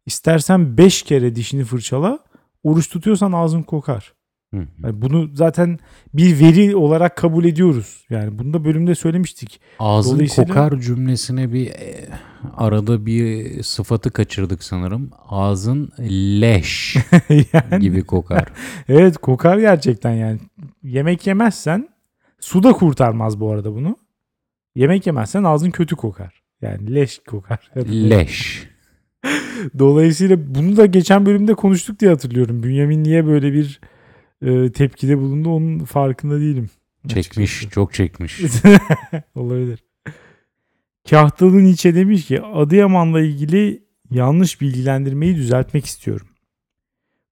İstersen 0.05 0.77
5 0.77 1.03
kere 1.03 1.35
dişini 1.35 1.63
fırçala, 1.63 2.19
oruç 2.63 2.89
tutuyorsan 2.89 3.31
ağzın 3.31 3.63
kokar. 3.63 4.13
Hı 4.53 4.57
hı. 4.59 4.65
Yani 4.83 5.01
bunu 5.01 5.29
zaten 5.33 5.79
bir 6.13 6.39
veri 6.39 6.75
olarak 6.75 7.17
kabul 7.17 7.45
ediyoruz. 7.45 8.05
Yani 8.09 8.39
bunu 8.39 8.53
da 8.53 8.65
bölümde 8.65 8.95
söylemiştik. 8.95 9.61
Ağzın 9.79 10.15
Dolayısıyla- 10.15 10.47
kokar 10.47 10.79
cümlesine 10.79 11.53
bir 11.53 11.67
e, 11.67 12.09
arada 12.57 13.05
bir 13.05 13.63
sıfatı 13.63 14.11
kaçırdık 14.11 14.63
sanırım. 14.63 15.09
Ağzın 15.29 15.91
leş 16.41 16.95
yani, 17.53 17.79
gibi 17.79 18.03
kokar. 18.03 18.45
Evet 18.89 19.17
kokar 19.17 19.57
gerçekten 19.57 20.11
yani. 20.11 20.39
Yemek 20.83 21.27
yemezsen 21.27 21.89
su 22.39 22.63
da 22.63 22.73
kurtarmaz 22.73 23.39
bu 23.39 23.51
arada 23.51 23.75
bunu. 23.75 23.97
Yemek 24.75 25.07
yemezsen 25.07 25.43
ağzın 25.43 25.71
kötü 25.71 25.95
kokar. 25.95 26.43
Yani 26.61 26.95
leş 26.95 27.19
kokar. 27.27 27.71
Leş. 28.09 28.67
Dolayısıyla 29.79 30.55
bunu 30.55 30.77
da 30.77 30.85
geçen 30.85 31.25
bölümde 31.25 31.53
konuştuk 31.53 31.99
diye 31.99 32.11
hatırlıyorum. 32.11 32.63
Bünyamin 32.63 33.03
niye 33.03 33.25
böyle 33.25 33.53
bir 33.53 33.79
e, 34.43 34.71
tepkide 34.71 35.17
bulundu 35.17 35.49
onun 35.49 35.79
farkında 35.79 36.39
değilim. 36.39 36.69
Çekmiş, 37.07 37.51
açıkçası. 37.51 37.69
çok 37.69 37.93
çekmiş. 37.93 38.41
Olabilir. 39.35 39.83
Kahtalı 41.09 41.63
Nietzsche 41.63 41.95
demiş 41.95 42.25
ki 42.25 42.41
Adıyaman'la 42.41 43.21
ilgili 43.21 43.83
yanlış 44.11 44.61
bilgilendirmeyi 44.61 45.35
düzeltmek 45.35 45.85
istiyorum. 45.85 46.27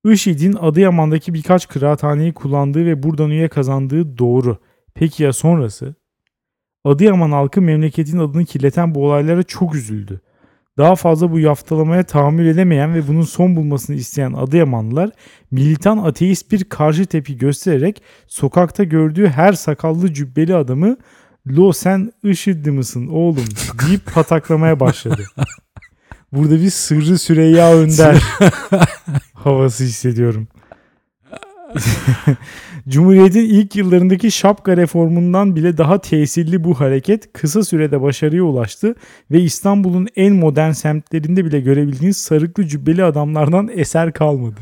IŞİD'in 0.05 0.53
Adıyaman'daki 0.53 1.33
birkaç 1.33 1.67
kıraathaneyi 1.67 2.33
kullandığı 2.33 2.85
ve 2.85 3.03
buradan 3.03 3.29
üye 3.29 3.47
kazandığı 3.47 4.17
doğru. 4.17 4.57
Peki 4.93 5.23
ya 5.23 5.33
sonrası? 5.33 5.95
Adıyaman 6.83 7.31
halkı 7.31 7.61
memleketin 7.61 8.17
adını 8.17 8.45
kirleten 8.45 8.95
bu 8.95 9.05
olaylara 9.05 9.43
çok 9.43 9.75
üzüldü. 9.75 10.21
Daha 10.77 10.95
fazla 10.95 11.31
bu 11.31 11.39
yaftalamaya 11.39 12.03
tahammül 12.03 12.47
edemeyen 12.47 12.93
ve 12.93 13.07
bunun 13.07 13.21
son 13.21 13.55
bulmasını 13.55 13.95
isteyen 13.95 14.33
Adıyamanlılar 14.33 15.09
militan 15.51 15.97
ateist 15.97 16.51
bir 16.51 16.63
karşı 16.63 17.05
tepki 17.05 17.37
göstererek 17.37 18.01
sokakta 18.27 18.83
gördüğü 18.83 19.27
her 19.27 19.53
sakallı 19.53 20.13
cübbeli 20.13 20.55
adamı 20.55 20.97
Lo 21.47 21.73
sen 21.73 22.11
IŞİD'li 22.23 22.71
mısın 22.71 23.07
oğlum 23.07 23.45
deyip 23.87 24.13
pataklamaya 24.13 24.79
başladı. 24.79 25.23
Burada 26.31 26.55
bir 26.55 26.69
sırrı 26.69 27.17
Süreyya 27.17 27.73
Önder 27.73 28.23
havası 29.33 29.83
hissediyorum. 29.83 30.47
Cumhuriyet'in 32.89 33.45
ilk 33.45 33.75
yıllarındaki 33.75 34.31
şapka 34.31 34.77
reformundan 34.77 35.55
bile 35.55 35.77
daha 35.77 36.01
tesirli 36.01 36.63
bu 36.63 36.79
hareket 36.79 37.33
kısa 37.33 37.63
sürede 37.63 38.01
başarıya 38.01 38.43
ulaştı 38.43 38.95
ve 39.31 39.41
İstanbul'un 39.41 40.07
en 40.15 40.33
modern 40.33 40.71
semtlerinde 40.71 41.45
bile 41.45 41.59
görebildiğiniz 41.59 42.17
sarıklı 42.17 42.67
cübbeli 42.67 43.03
adamlardan 43.03 43.69
eser 43.73 44.13
kalmadı. 44.13 44.59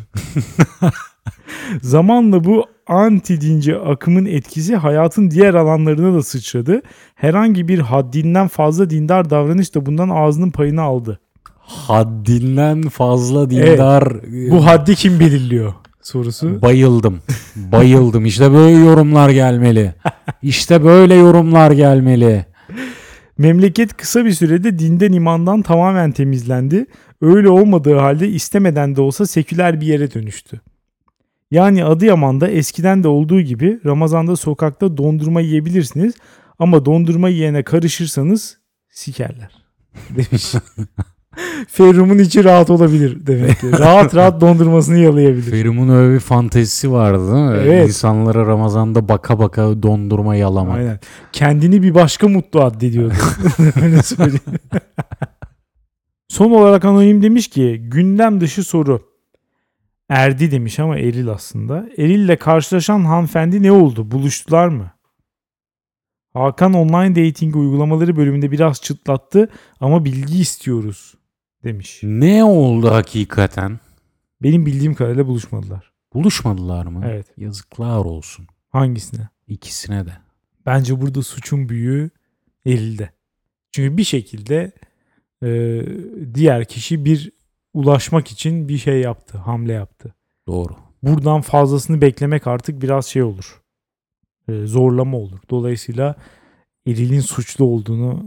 Zamanla 1.81 2.43
bu 2.43 2.65
anti 2.87 3.41
dinci 3.41 3.75
akımın 3.75 4.25
etkisi 4.25 4.75
hayatın 4.75 5.31
diğer 5.31 5.53
alanlarına 5.53 6.17
da 6.17 6.23
sıçradı. 6.23 6.81
Herhangi 7.15 7.67
bir 7.67 7.79
haddinden 7.79 8.47
fazla 8.47 8.89
dindar 8.89 9.29
davranış 9.29 9.75
da 9.75 9.85
bundan 9.85 10.09
ağzının 10.09 10.51
payını 10.51 10.81
aldı. 10.81 11.19
Haddinden 11.57 12.81
fazla 12.81 13.49
dindar. 13.49 14.13
Bu 14.51 14.65
haddi 14.65 14.95
kim 14.95 15.19
belirliyor 15.19 15.73
sorusu. 16.09 16.61
Bayıldım. 16.61 17.19
Bayıldım. 17.55 18.25
İşte 18.25 18.51
böyle 18.51 18.77
yorumlar 18.77 19.29
gelmeli. 19.29 19.93
İşte 20.41 20.83
böyle 20.83 21.15
yorumlar 21.15 21.71
gelmeli. 21.71 22.45
Memleket 23.37 23.97
kısa 23.97 24.25
bir 24.25 24.31
sürede 24.31 24.79
dinden 24.79 25.11
imandan 25.11 25.61
tamamen 25.61 26.11
temizlendi. 26.11 26.85
Öyle 27.21 27.49
olmadığı 27.49 27.95
halde 27.95 28.29
istemeden 28.29 28.95
de 28.95 29.01
olsa 29.01 29.25
seküler 29.25 29.81
bir 29.81 29.85
yere 29.85 30.13
dönüştü. 30.13 30.61
Yani 31.51 31.85
Adıyaman'da 31.85 32.47
eskiden 32.47 33.03
de 33.03 33.07
olduğu 33.07 33.41
gibi 33.41 33.79
Ramazan'da 33.85 34.35
sokakta 34.35 34.97
dondurma 34.97 35.41
yiyebilirsiniz 35.41 36.13
ama 36.59 36.85
dondurma 36.85 37.29
yiyene 37.29 37.63
karışırsanız 37.63 38.57
sikerler 38.89 39.51
demiş. 40.09 40.53
Ferrum'un 41.67 42.17
içi 42.17 42.43
rahat 42.43 42.69
olabilir 42.69 43.17
demek 43.27 43.59
ki. 43.59 43.71
Rahat 43.79 44.15
rahat 44.15 44.41
dondurmasını 44.41 44.97
yalayabilir. 44.97 45.51
Ferim'in 45.51 45.89
öyle 45.89 46.13
bir 46.13 46.19
fantezisi 46.19 46.91
vardı 46.91 47.33
değil 47.33 47.45
mi? 47.45 47.57
Evet. 47.63 47.87
İnsanlara 47.87 48.45
Ramazan'da 48.45 49.09
baka 49.09 49.39
baka 49.39 49.83
dondurma 49.83 50.35
yalamak. 50.35 50.77
Aynen. 50.77 50.99
Kendini 51.31 51.83
bir 51.83 51.95
başka 51.95 52.27
mutlu 52.27 52.61
addediyordu. 52.61 53.13
Öyle 53.83 54.03
söyleyeyim. 54.03 54.59
Son 56.27 56.51
olarak 56.51 56.85
anonim 56.85 57.23
demiş 57.23 57.47
ki 57.47 57.81
gündem 57.83 58.41
dışı 58.41 58.63
soru. 58.63 59.09
Erdi 60.09 60.51
demiş 60.51 60.79
ama 60.79 60.97
Eril 60.97 61.29
aslında. 61.29 61.89
Eril'le 61.97 62.35
karşılaşan 62.35 63.05
hanımefendi 63.05 63.63
ne 63.63 63.71
oldu? 63.71 64.11
Buluştular 64.11 64.67
mı? 64.67 64.91
Hakan 66.33 66.73
online 66.73 67.27
dating 67.27 67.55
uygulamaları 67.55 68.15
bölümünde 68.15 68.51
biraz 68.51 68.81
çıtlattı 68.81 69.49
ama 69.79 70.05
bilgi 70.05 70.39
istiyoruz 70.39 71.18
demiş. 71.63 71.99
Ne 72.03 72.43
oldu 72.43 72.91
hakikaten? 72.91 73.79
Benim 74.43 74.65
bildiğim 74.65 74.95
kadarıyla 74.95 75.27
buluşmadılar. 75.27 75.91
Buluşmadılar 76.13 76.85
mı? 76.85 77.01
Evet. 77.05 77.27
Yazıklar 77.37 78.05
olsun. 78.05 78.47
Hangisine? 78.69 79.29
İkisine 79.47 80.05
de. 80.05 80.13
Bence 80.65 81.01
burada 81.01 81.23
suçun 81.23 81.69
büyüğü 81.69 82.09
Eril'de. 82.65 83.09
Çünkü 83.71 83.97
bir 83.97 84.03
şekilde 84.03 84.71
e, 85.43 85.81
diğer 86.33 86.65
kişi 86.65 87.05
bir 87.05 87.31
ulaşmak 87.73 88.31
için 88.31 88.67
bir 88.69 88.77
şey 88.77 89.01
yaptı, 89.01 89.37
hamle 89.37 89.73
yaptı. 89.73 90.15
Doğru. 90.47 90.75
Buradan 91.03 91.41
fazlasını 91.41 92.01
beklemek 92.01 92.47
artık 92.47 92.81
biraz 92.81 93.05
şey 93.05 93.23
olur. 93.23 93.61
E, 94.47 94.65
zorlama 94.65 95.17
olur. 95.17 95.39
Dolayısıyla 95.49 96.15
Eril'in 96.91 97.19
suçlu 97.19 97.65
olduğunu 97.65 98.25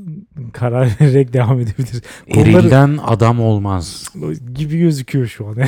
karar 0.53 0.87
vererek 1.01 1.33
devam 1.33 1.61
edebilir. 1.61 2.03
Konuları- 2.35 2.59
Erilden 2.59 2.98
adam 3.05 3.40
olmaz. 3.40 4.09
gibi 4.55 4.79
gözüküyor 4.79 5.27
şu 5.27 5.46
an. 5.48 5.57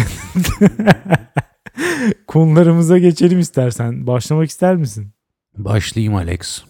Konularımıza 2.26 2.98
geçelim 2.98 3.38
istersen. 3.38 4.07
Başlamak 4.07 4.48
ister 4.50 4.76
misin? 4.76 5.12
Başlayayım 5.59 6.14
Alex. 6.14 6.62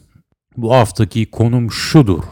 Bu 0.56 0.72
haftaki 0.74 1.30
konum 1.30 1.70
şudur. 1.70 2.22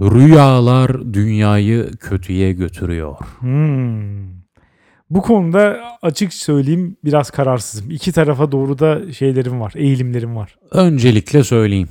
Rüyalar 0.00 1.14
dünyayı 1.14 1.90
kötüye 2.00 2.52
götürüyor. 2.52 3.16
Hmm. 3.38 4.30
Bu 5.10 5.22
konuda 5.22 5.76
açık 6.02 6.34
söyleyeyim 6.34 6.96
biraz 7.04 7.30
kararsızım. 7.30 7.90
İki 7.90 8.12
tarafa 8.12 8.52
doğru 8.52 8.78
da 8.78 9.12
şeylerim 9.12 9.60
var, 9.60 9.72
eğilimlerim 9.76 10.36
var. 10.36 10.56
Öncelikle 10.70 11.44
söyleyeyim. 11.44 11.88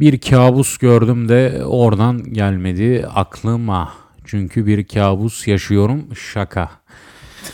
Bir 0.00 0.18
kabus 0.20 0.78
gördüm 0.78 1.28
de 1.28 1.62
oradan 1.64 2.32
gelmedi 2.32 3.06
aklıma. 3.14 3.92
Çünkü 4.24 4.66
bir 4.66 4.84
kabus 4.84 5.46
yaşıyorum 5.48 6.04
şaka. 6.32 6.70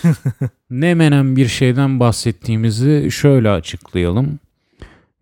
ne 0.70 0.94
menen 0.94 1.36
bir 1.36 1.46
şeyden 1.48 2.00
bahsettiğimizi 2.00 3.08
şöyle 3.10 3.50
açıklayalım. 3.50 4.38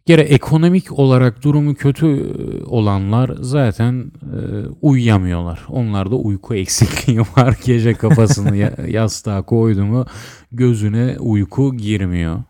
Kere 0.06 0.20
ekonomik 0.22 0.98
olarak 0.98 1.42
durumu 1.42 1.74
kötü 1.74 2.06
e, 2.06 2.64
olanlar 2.64 3.30
zaten 3.40 4.12
e, 4.22 4.38
uyuyamıyorlar. 4.82 5.64
Onlarda 5.68 6.16
uyku 6.16 6.54
eksikliği 6.64 7.20
var. 7.20 7.56
Gece 7.64 7.94
kafasını 7.94 8.56
ya- 8.56 8.76
yastığa 8.88 9.42
koydu 9.42 9.84
mu 9.84 10.06
gözüne 10.52 11.16
uyku 11.18 11.76
girmiyor. 11.76 12.42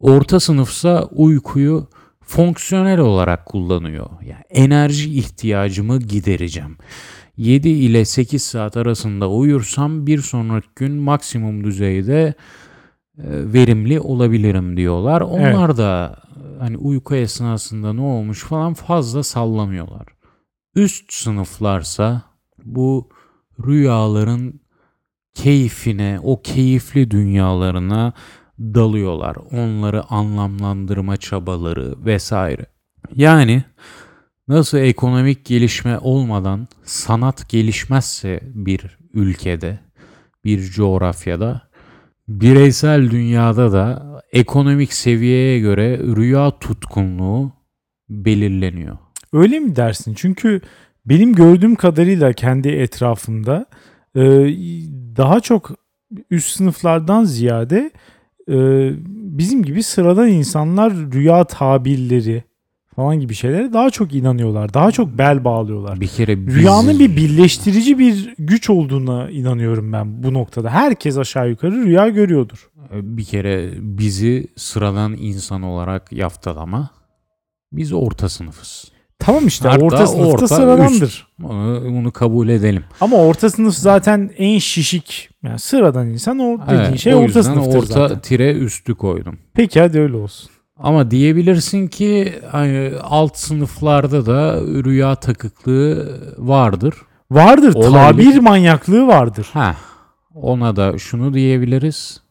Orta 0.00 0.40
sınıfsa 0.40 1.04
uykuyu 1.04 1.88
fonksiyonel 2.26 2.98
olarak 2.98 3.46
kullanıyor. 3.46 4.06
Yani 4.22 4.44
enerji 4.50 5.18
ihtiyacımı 5.18 5.98
gidereceğim. 5.98 6.76
7 7.36 7.68
ile 7.68 8.04
8 8.04 8.42
saat 8.42 8.76
arasında 8.76 9.30
uyursam 9.30 10.06
bir 10.06 10.18
sonraki 10.18 10.68
gün 10.76 10.92
maksimum 10.92 11.64
düzeyde 11.64 12.34
e, 13.18 13.24
verimli 13.28 14.00
olabilirim 14.00 14.76
diyorlar. 14.76 15.20
Onlar 15.20 15.76
da 15.76 16.16
e, 16.36 16.58
hani 16.58 16.76
uyku 16.76 17.14
esnasında 17.14 17.92
ne 17.92 18.00
olmuş 18.00 18.44
falan 18.44 18.74
fazla 18.74 19.22
sallamıyorlar. 19.22 20.06
Üst 20.74 21.12
sınıflarsa 21.12 22.22
bu 22.64 23.08
rüyaların 23.66 24.60
keyfine, 25.34 26.20
o 26.22 26.42
keyifli 26.42 27.10
dünyalarına 27.10 28.12
dalıyorlar. 28.58 29.36
Onları 29.52 30.04
anlamlandırma 30.10 31.16
çabaları 31.16 31.94
vesaire. 32.04 32.66
Yani 33.16 33.64
nasıl 34.48 34.78
ekonomik 34.78 35.44
gelişme 35.44 35.98
olmadan 35.98 36.68
sanat 36.84 37.48
gelişmezse 37.48 38.40
bir 38.44 38.98
ülkede, 39.14 39.78
bir 40.44 40.62
coğrafyada, 40.62 41.62
bireysel 42.28 43.10
dünyada 43.10 43.72
da 43.72 44.14
ekonomik 44.32 44.92
seviyeye 44.92 45.58
göre 45.60 45.98
rüya 45.98 46.58
tutkunluğu 46.58 47.52
belirleniyor. 48.08 48.98
Öyle 49.32 49.58
mi 49.58 49.76
dersin? 49.76 50.14
Çünkü 50.16 50.60
benim 51.06 51.32
gördüğüm 51.32 51.74
kadarıyla 51.74 52.32
kendi 52.32 52.68
etrafımda 52.68 53.66
daha 55.16 55.40
çok 55.40 55.70
üst 56.30 56.56
sınıflardan 56.56 57.24
ziyade 57.24 57.90
e, 58.50 58.54
bizim 59.38 59.62
gibi 59.62 59.82
sıradan 59.82 60.28
insanlar 60.28 60.92
rüya 60.92 61.44
tabirleri 61.44 62.44
falan 62.96 63.20
gibi 63.20 63.34
şeylere 63.34 63.72
daha 63.72 63.90
çok 63.90 64.14
inanıyorlar. 64.14 64.74
Daha 64.74 64.90
çok 64.90 65.18
bel 65.18 65.44
bağlıyorlar. 65.44 66.00
Bir 66.00 66.06
kere 66.06 66.46
biz- 66.46 66.54
Rüyanın 66.54 66.98
bir 66.98 67.16
birleştirici 67.16 67.98
bir 67.98 68.34
güç 68.38 68.70
olduğuna 68.70 69.30
inanıyorum 69.30 69.92
ben 69.92 70.22
bu 70.22 70.34
noktada. 70.34 70.70
Herkes 70.70 71.18
aşağı 71.18 71.48
yukarı 71.50 71.72
rüya 71.72 72.08
görüyordur. 72.08 72.70
bir 72.92 73.24
kere 73.24 73.70
bizi 73.78 74.46
sıradan 74.56 75.16
insan 75.18 75.62
olarak 75.62 76.12
yaftalama. 76.12 76.90
Biz 77.72 77.92
orta 77.92 78.28
sınıfız. 78.28 78.92
Tamam 79.26 79.46
işte 79.46 79.68
Hatta 79.68 79.84
orta 79.84 80.06
sınıfta 80.06 80.28
orta, 80.28 80.48
sıradandır. 80.48 81.26
Onu, 81.44 81.82
bunu 81.84 82.10
kabul 82.12 82.48
edelim. 82.48 82.84
Ama 83.00 83.16
orta 83.16 83.50
sınıf 83.50 83.74
zaten 83.74 84.30
en 84.38 84.58
şişik. 84.58 85.30
Yani 85.42 85.58
sıradan 85.58 86.08
insan 86.08 86.38
o 86.38 86.58
dediğin 86.66 86.80
Evet, 86.80 86.98
şey 86.98 87.14
o 87.14 87.18
orta 87.18 87.42
sınıftır 87.42 87.78
orta 87.78 87.86
zaten. 87.86 88.18
tire 88.18 88.52
üstü 88.52 88.94
koydum. 88.94 89.38
Peki 89.54 89.80
hadi 89.80 90.00
öyle 90.00 90.16
olsun. 90.16 90.50
Ama 90.78 91.10
diyebilirsin 91.10 91.86
ki 91.88 92.32
hani 92.50 92.92
alt 93.02 93.36
sınıflarda 93.36 94.26
da 94.26 94.60
rüya 94.60 95.14
takıklığı 95.14 96.20
vardır. 96.38 96.94
Vardır. 97.30 97.74
Olabilir. 97.74 98.24
Tabir 98.30 98.38
manyaklığı 98.38 99.06
vardır. 99.06 99.50
Ha, 99.52 99.76
ona 100.34 100.76
da 100.76 100.98
şunu 100.98 101.34
diyebiliriz. 101.34 102.23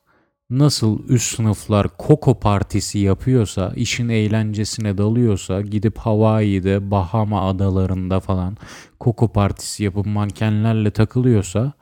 Nasıl 0.54 1.00
üst 1.08 1.36
sınıflar 1.36 1.88
Koko 1.98 2.40
partisi 2.40 3.00
yapıyorsa, 3.00 3.72
işin 3.76 4.10
eğlencesine 4.10 4.98
dalıyorsa, 4.98 5.62
gidip 5.62 5.98
Hawaii'de, 5.98 6.92
Bahama 6.92 7.50
adalarında 7.50 8.20
falan 8.20 8.58
Koko 9.00 9.28
partisi 9.28 9.84
yapıp 9.84 10.06
mankenlerle 10.06 10.92
takılıyorsa 10.92 11.74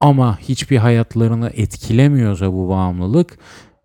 ama 0.00 0.38
hiçbir 0.40 0.76
hayatlarını 0.76 1.50
etkilemiyorsa 1.54 2.52
bu 2.52 2.68
bağımlılık, 2.68 3.38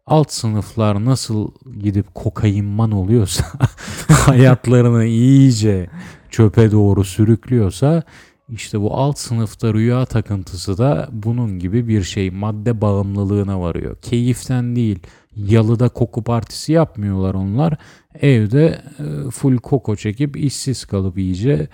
alt 0.05 0.31
sınıflar 0.31 1.05
nasıl 1.05 1.51
gidip 1.79 2.15
kokainman 2.15 2.91
oluyorsa, 2.91 3.45
hayatlarını 4.07 5.05
iyice 5.05 5.89
çöpe 6.29 6.71
doğru 6.71 7.03
sürüklüyorsa 7.03 8.03
işte 8.51 8.81
bu 8.81 8.93
alt 8.93 9.19
sınıfta 9.19 9.73
rüya 9.73 10.05
takıntısı 10.05 10.77
da 10.77 11.09
bunun 11.11 11.59
gibi 11.59 11.87
bir 11.87 12.03
şey. 12.03 12.31
Madde 12.31 12.81
bağımlılığına 12.81 13.61
varıyor. 13.61 13.97
Keyiften 14.01 14.75
değil. 14.75 14.99
Yalıda 15.35 15.89
koku 15.89 16.23
partisi 16.23 16.73
yapmıyorlar 16.73 17.33
onlar. 17.33 17.73
Evde 18.21 18.81
e, 18.99 19.29
full 19.31 19.57
koko 19.57 19.95
çekip 19.95 20.37
işsiz 20.37 20.85
kalıp 20.85 21.17
iyice 21.17 21.67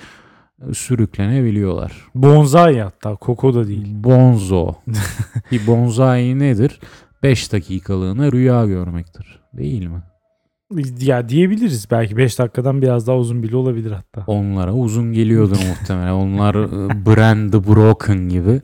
e, 0.70 0.74
sürüklenebiliyorlar. 0.74 2.08
Bonsai 2.16 2.80
hatta. 2.80 3.16
Koko 3.16 3.54
da 3.54 3.68
değil. 3.68 3.88
Bonzo. 4.04 4.76
bir 5.52 5.68
bonsai 5.68 6.40
nedir? 6.40 6.80
5 7.24 7.52
dakikalığına 7.52 8.32
rüya 8.32 8.66
görmektir. 8.66 9.40
Değil 9.54 9.86
mi? 9.86 10.02
Ya 11.00 11.30
diyebiliriz. 11.30 11.92
Belki 11.92 12.18
5 12.18 12.40
dakikadan 12.40 12.82
biraz 12.82 13.08
daha 13.08 13.18
uzun 13.18 13.44
bile 13.44 13.56
olabilir 13.56 13.92
hatta. 13.92 14.24
Onlara 14.28 14.74
uzun 14.74 15.14
geliyordur 15.14 15.58
muhtemelen. 15.70 16.12
Onlar 16.12 16.56
e, 16.56 17.06
Brand 17.06 17.52
the 17.52 17.68
Broken 17.68 18.30
gibi 18.30 18.62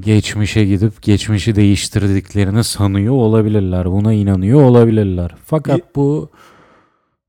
geçmişe 0.00 0.64
gidip 0.64 1.02
geçmişi 1.02 1.56
değiştirdiklerini 1.56 2.64
sanıyor 2.64 3.14
olabilirler. 3.14 3.90
Buna 3.90 4.12
inanıyor 4.12 4.62
olabilirler. 4.62 5.34
Fakat 5.44 5.96
bu 5.96 6.30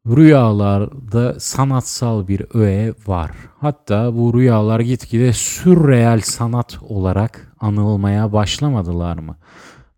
rüyalarda 0.08 1.40
sanatsal 1.40 2.28
bir 2.28 2.42
öğe 2.54 2.94
var. 3.08 3.32
Hatta 3.60 4.16
bu 4.16 4.34
rüyalar 4.40 4.80
gitgide 4.80 5.34
sürreal 5.34 6.20
sanat 6.22 6.78
olarak 6.82 7.52
anılmaya 7.60 8.34
başlamadılar 8.34 9.18
mı? 9.18 9.36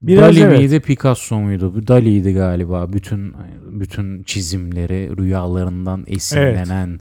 Biraz 0.07 0.35
Dali 0.35 0.39
evet. 0.39 0.59
miydi 0.59 0.79
Picasso 0.79 1.39
muydu? 1.39 1.73
Bu 1.75 1.87
Dali'ydi 1.87 2.33
galiba. 2.33 2.93
Bütün 2.93 3.33
bütün 3.71 4.23
çizimleri 4.23 5.17
rüyalarından 5.17 6.03
esinlenen 6.07 6.99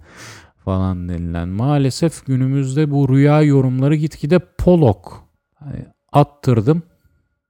falan 0.65 1.09
denilen. 1.09 1.49
Maalesef 1.49 2.27
günümüzde 2.27 2.91
bu 2.91 3.09
rüya 3.09 3.43
yorumları 3.43 3.95
gitgide 3.95 4.39
Pollock 4.59 5.09
Hani 5.55 5.87
attırdım. 6.13 6.83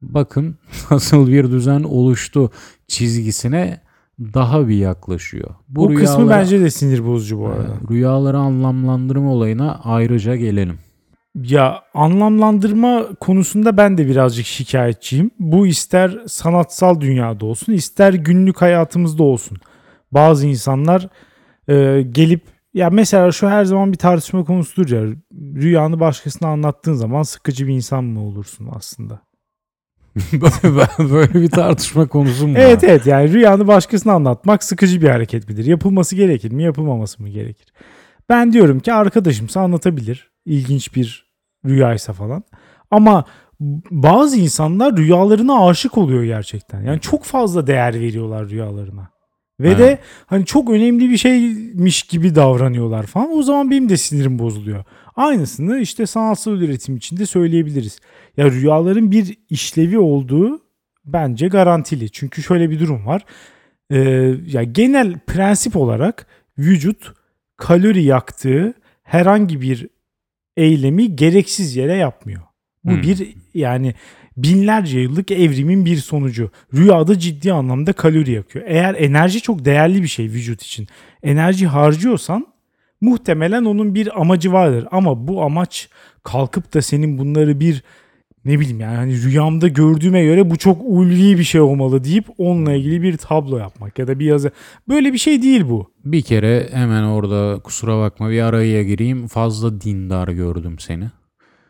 Bakın 0.02 0.56
nasıl 0.90 1.28
bir 1.28 1.50
düzen 1.50 1.82
oluştu 1.82 2.50
çizgisine 2.88 3.80
daha 4.20 4.68
bir 4.68 4.76
yaklaşıyor. 4.76 5.50
Bu 5.68 5.94
kısmı 5.94 6.24
rüyalara- 6.24 6.30
bence 6.30 6.60
de 6.60 6.70
sinir 6.70 7.06
bozucu 7.06 7.38
bu 7.38 7.46
arada. 7.46 7.62
Evet, 7.80 7.90
rüyaları 7.90 8.38
anlamlandırma 8.38 9.32
olayına 9.32 9.80
ayrıca 9.84 10.36
gelelim. 10.36 10.78
Ya 11.42 11.82
anlamlandırma 11.94 13.08
konusunda 13.20 13.76
ben 13.76 13.98
de 13.98 14.06
birazcık 14.06 14.46
şikayetçiyim. 14.46 15.30
Bu 15.38 15.66
ister 15.66 16.18
sanatsal 16.26 17.00
dünyada 17.00 17.46
olsun, 17.46 17.72
ister 17.72 18.12
günlük 18.12 18.62
hayatımızda 18.62 19.22
olsun. 19.22 19.58
Bazı 20.12 20.46
insanlar 20.46 21.08
e, 21.68 22.02
gelip 22.02 22.42
ya 22.74 22.90
mesela 22.90 23.32
şu 23.32 23.48
her 23.48 23.64
zaman 23.64 23.92
bir 23.92 23.98
tartışma 23.98 24.44
konusudur 24.44 24.90
ya. 24.90 25.16
Rüyanı 25.34 26.00
başkasına 26.00 26.48
anlattığın 26.48 26.94
zaman 26.94 27.22
sıkıcı 27.22 27.66
bir 27.66 27.74
insan 27.74 28.04
mı 28.04 28.24
olursun 28.24 28.68
aslında? 28.76 29.20
Böyle 30.98 31.34
bir 31.34 31.50
tartışma 31.50 32.08
konusu 32.08 32.48
mu? 32.48 32.54
Evet 32.58 32.84
evet 32.84 33.06
yani 33.06 33.32
rüyanı 33.32 33.66
başkasına 33.66 34.12
anlatmak 34.12 34.64
sıkıcı 34.64 35.02
bir 35.02 35.08
hareket 35.08 35.48
midir? 35.48 35.64
Yapılması 35.64 36.16
gerekir 36.16 36.52
mi, 36.52 36.62
yapılmaması 36.62 37.22
mı 37.22 37.28
gerekir? 37.28 37.66
Ben 38.28 38.52
diyorum 38.52 38.80
ki 38.80 38.92
arkadaşımsa 38.92 39.60
anlatabilir. 39.60 40.30
İlginç 40.46 40.94
bir 40.94 41.25
rüyaysa 41.66 42.12
falan. 42.12 42.42
Ama 42.90 43.24
bazı 43.90 44.36
insanlar 44.36 44.96
rüyalarına 44.96 45.66
aşık 45.66 45.98
oluyor 45.98 46.24
gerçekten. 46.24 46.82
Yani 46.82 47.00
çok 47.00 47.24
fazla 47.24 47.66
değer 47.66 47.94
veriyorlar 47.94 48.48
rüyalarına. 48.48 49.08
Ve 49.60 49.68
Evet. 49.68 49.78
de 49.78 49.98
hani 50.26 50.44
çok 50.44 50.70
önemli 50.70 51.10
bir 51.10 51.16
şeymiş 51.16 52.02
gibi 52.02 52.34
davranıyorlar 52.34 53.06
falan. 53.06 53.32
O 53.32 53.42
zaman 53.42 53.70
benim 53.70 53.88
de 53.88 53.96
sinirim 53.96 54.38
bozuluyor. 54.38 54.84
Aynısını 55.16 55.78
işte 55.78 56.06
sanatsal 56.06 56.52
üretim 56.52 56.96
için 56.96 57.16
de 57.16 57.26
söyleyebiliriz. 57.26 58.00
Ya 58.36 58.50
rüyaların 58.50 59.10
bir 59.10 59.38
işlevi 59.50 59.98
olduğu 59.98 60.60
bence 61.04 61.48
garantili. 61.48 62.10
Çünkü 62.10 62.42
şöyle 62.42 62.70
bir 62.70 62.80
durum 62.80 63.06
var. 63.06 63.24
Ee, 63.90 63.98
ya 64.46 64.62
genel 64.62 65.18
prensip 65.18 65.76
olarak 65.76 66.26
vücut 66.58 67.12
kalori 67.56 68.02
yaktığı 68.02 68.74
herhangi 69.02 69.60
bir 69.60 69.88
eylemi 70.56 71.16
gereksiz 71.16 71.76
yere 71.76 71.94
yapmıyor. 71.94 72.42
Bu 72.84 72.90
Hmm. 72.90 73.02
bir 73.02 73.34
yani 73.54 73.94
binlerce 74.36 75.00
yıllık 75.00 75.30
evrimin 75.30 75.84
bir 75.84 75.96
sonucu. 75.96 76.50
Rüyada 76.74 77.18
ciddi 77.18 77.52
anlamda 77.52 77.92
kalori 77.92 78.30
yakıyor. 78.30 78.64
Eğer 78.68 78.94
enerji 78.94 79.40
çok 79.40 79.64
değerli 79.64 80.02
bir 80.02 80.08
şey 80.08 80.26
vücut 80.26 80.62
için. 80.62 80.86
Enerji 81.22 81.66
harcıyorsan 81.66 82.46
muhtemelen 83.00 83.64
onun 83.64 83.94
bir 83.94 84.20
amacı 84.20 84.52
vardır. 84.52 84.88
Ama 84.90 85.28
bu 85.28 85.42
amaç 85.42 85.88
kalkıp 86.22 86.74
da 86.74 86.82
senin 86.82 87.18
bunları 87.18 87.60
bir 87.60 87.82
ne 88.46 88.60
bileyim 88.60 88.80
yani 88.80 88.96
hani 88.96 89.22
rüyamda 89.22 89.68
gördüğüme 89.68 90.24
göre 90.24 90.50
bu 90.50 90.56
çok 90.56 90.82
ulvi 90.84 91.38
bir 91.38 91.44
şey 91.44 91.60
olmalı 91.60 92.04
deyip 92.04 92.24
onunla 92.38 92.72
ilgili 92.72 93.02
bir 93.02 93.16
tablo 93.16 93.58
yapmak 93.58 93.98
ya 93.98 94.06
da 94.06 94.18
bir 94.18 94.24
yazı. 94.24 94.50
Böyle 94.88 95.12
bir 95.12 95.18
şey 95.18 95.42
değil 95.42 95.68
bu. 95.68 95.90
Bir 96.04 96.22
kere 96.22 96.68
hemen 96.72 97.02
orada 97.02 97.60
kusura 97.64 97.98
bakma 97.98 98.30
bir 98.30 98.40
araya 98.40 98.82
gireyim. 98.82 99.26
Fazla 99.26 99.80
dindar 99.80 100.28
gördüm 100.28 100.78
seni. 100.78 101.04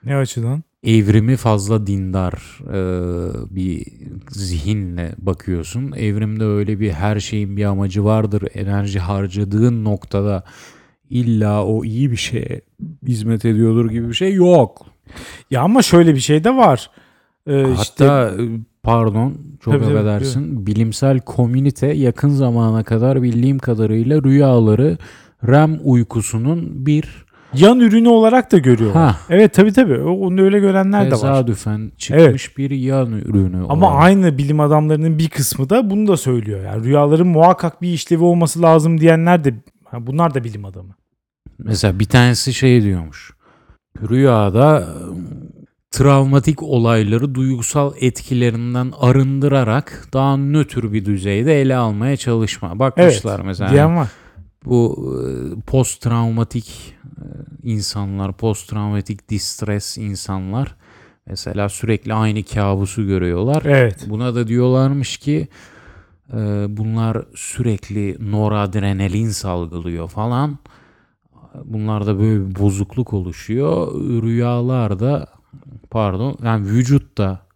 Ne 0.05 0.17
açıdan? 0.17 0.63
Evrimi 0.83 1.37
fazla 1.37 1.87
dindar 1.87 2.35
e, 2.69 2.81
bir 3.55 3.87
zihinle 4.31 5.15
bakıyorsun. 5.19 5.93
Evrimde 5.93 6.45
öyle 6.45 6.81
bir 6.81 6.91
her 6.91 7.21
şeyin 7.21 7.57
bir 7.57 7.65
amacı 7.65 8.05
vardır. 8.05 8.45
Enerji 8.55 8.99
harcadığın 8.99 9.85
noktada 9.85 10.45
illa 11.11 11.65
o 11.65 11.85
iyi 11.85 12.11
bir 12.11 12.17
şeye 12.17 12.61
hizmet 13.07 13.45
ediyordur 13.45 13.91
gibi 13.91 14.09
bir 14.09 14.15
şey 14.15 14.35
yok. 14.35 14.86
Ya 15.51 15.63
ama 15.63 15.83
şöyle 15.83 16.15
bir 16.15 16.21
şey 16.21 16.45
de 16.45 16.57
var. 16.57 16.91
Ee, 17.47 17.73
işte 17.73 18.05
Hatta 18.05 18.43
e, 18.43 18.47
pardon 18.83 19.35
çok 19.61 19.75
Tabii, 19.75 19.85
tabii, 19.85 19.95
affedersin. 19.99 20.67
Bilimsel 20.67 21.21
komünite 21.21 21.87
yakın 21.87 22.29
zamana 22.29 22.85
kadar 22.85 23.23
bildiğim 23.23 23.59
kadarıyla 23.59 24.23
rüyaları 24.23 24.99
REM 25.49 25.79
uykusunun 25.85 26.87
bir 26.87 27.27
yan 27.55 27.81
ürünü 27.81 28.09
olarak 28.09 28.53
da 28.53 28.59
görüyorlar. 28.59 29.03
Ha. 29.03 29.17
Evet 29.31 29.55
tabii 29.55 29.73
tabii. 29.73 29.99
O- 29.99 30.27
Onu 30.27 30.41
öyle 30.43 30.59
görenler 30.59 31.01
de 31.07 31.11
var. 31.11 31.11
tesadüfen 31.11 31.93
çıkmış 31.99 32.59
bir 32.59 32.71
yan 32.71 33.13
ürünü. 33.13 33.65
Ama 33.69 33.87
olarak. 33.89 34.05
aynı 34.05 34.39
bilim 34.39 34.61
adamlarının 34.61 35.19
bir 35.19 35.29
kısmı 35.29 35.71
da 35.71 35.91
bunu 35.91 36.07
da 36.09 36.17
söylüyor. 36.17 36.65
Yani 36.65 36.85
rüyaların 36.85 37.27
muhakkak 37.27 37.83
bir 37.83 37.93
işlevi 37.93 38.25
olması 38.25 38.63
lazım 38.63 39.01
diyenler 39.01 39.45
de 39.45 39.55
bunlar 40.01 40.35
da 40.35 40.45
bilim 40.45 40.65
adamı. 40.65 40.95
Mesela 41.59 41.99
bir 41.99 42.05
tanesi 42.05 42.55
şey 42.55 42.83
diyormuş. 42.83 43.31
Rüyada 44.09 44.81
e, 44.81 44.87
travmatik 45.91 46.63
olayları 46.63 47.35
duygusal 47.35 47.93
etkilerinden 48.01 48.93
arındırarak 49.01 50.09
daha 50.13 50.37
nötr 50.37 50.93
bir 50.93 51.05
düzeyde 51.05 51.61
ele 51.61 51.77
almaya 51.77 52.17
çalışma. 52.17 52.79
Bakmışlar 52.79 53.41
mesela. 53.41 53.71
Diyen 53.71 53.97
var. 53.97 54.09
bu 54.65 55.13
post 55.67 56.03
travmatik 56.03 56.95
insanlar, 57.63 58.33
post 58.33 58.71
travmatik 58.71 59.31
distress 59.31 59.99
insanlar 59.99 60.77
mesela 61.27 61.69
sürekli 61.69 62.15
aynı 62.15 62.43
kabusu 62.43 63.07
görüyorlar. 63.07 63.63
Evet. 63.65 64.07
Buna 64.07 64.35
da 64.35 64.49
diyorlarmış 64.49 65.17
ki 65.17 65.49
e, 66.33 66.37
bunlar 66.69 67.25
sürekli 67.35 68.31
noradrenalin 68.31 69.29
salgılıyor 69.29 70.09
falan. 70.09 70.59
Bunlarda 71.65 72.19
böyle 72.19 72.49
bir 72.49 72.59
bozukluk 72.59 73.13
oluşuyor. 73.13 73.95
Rüyalarda 74.23 75.27
pardon 75.91 76.37
yani 76.45 76.67
vücutta 76.67 77.47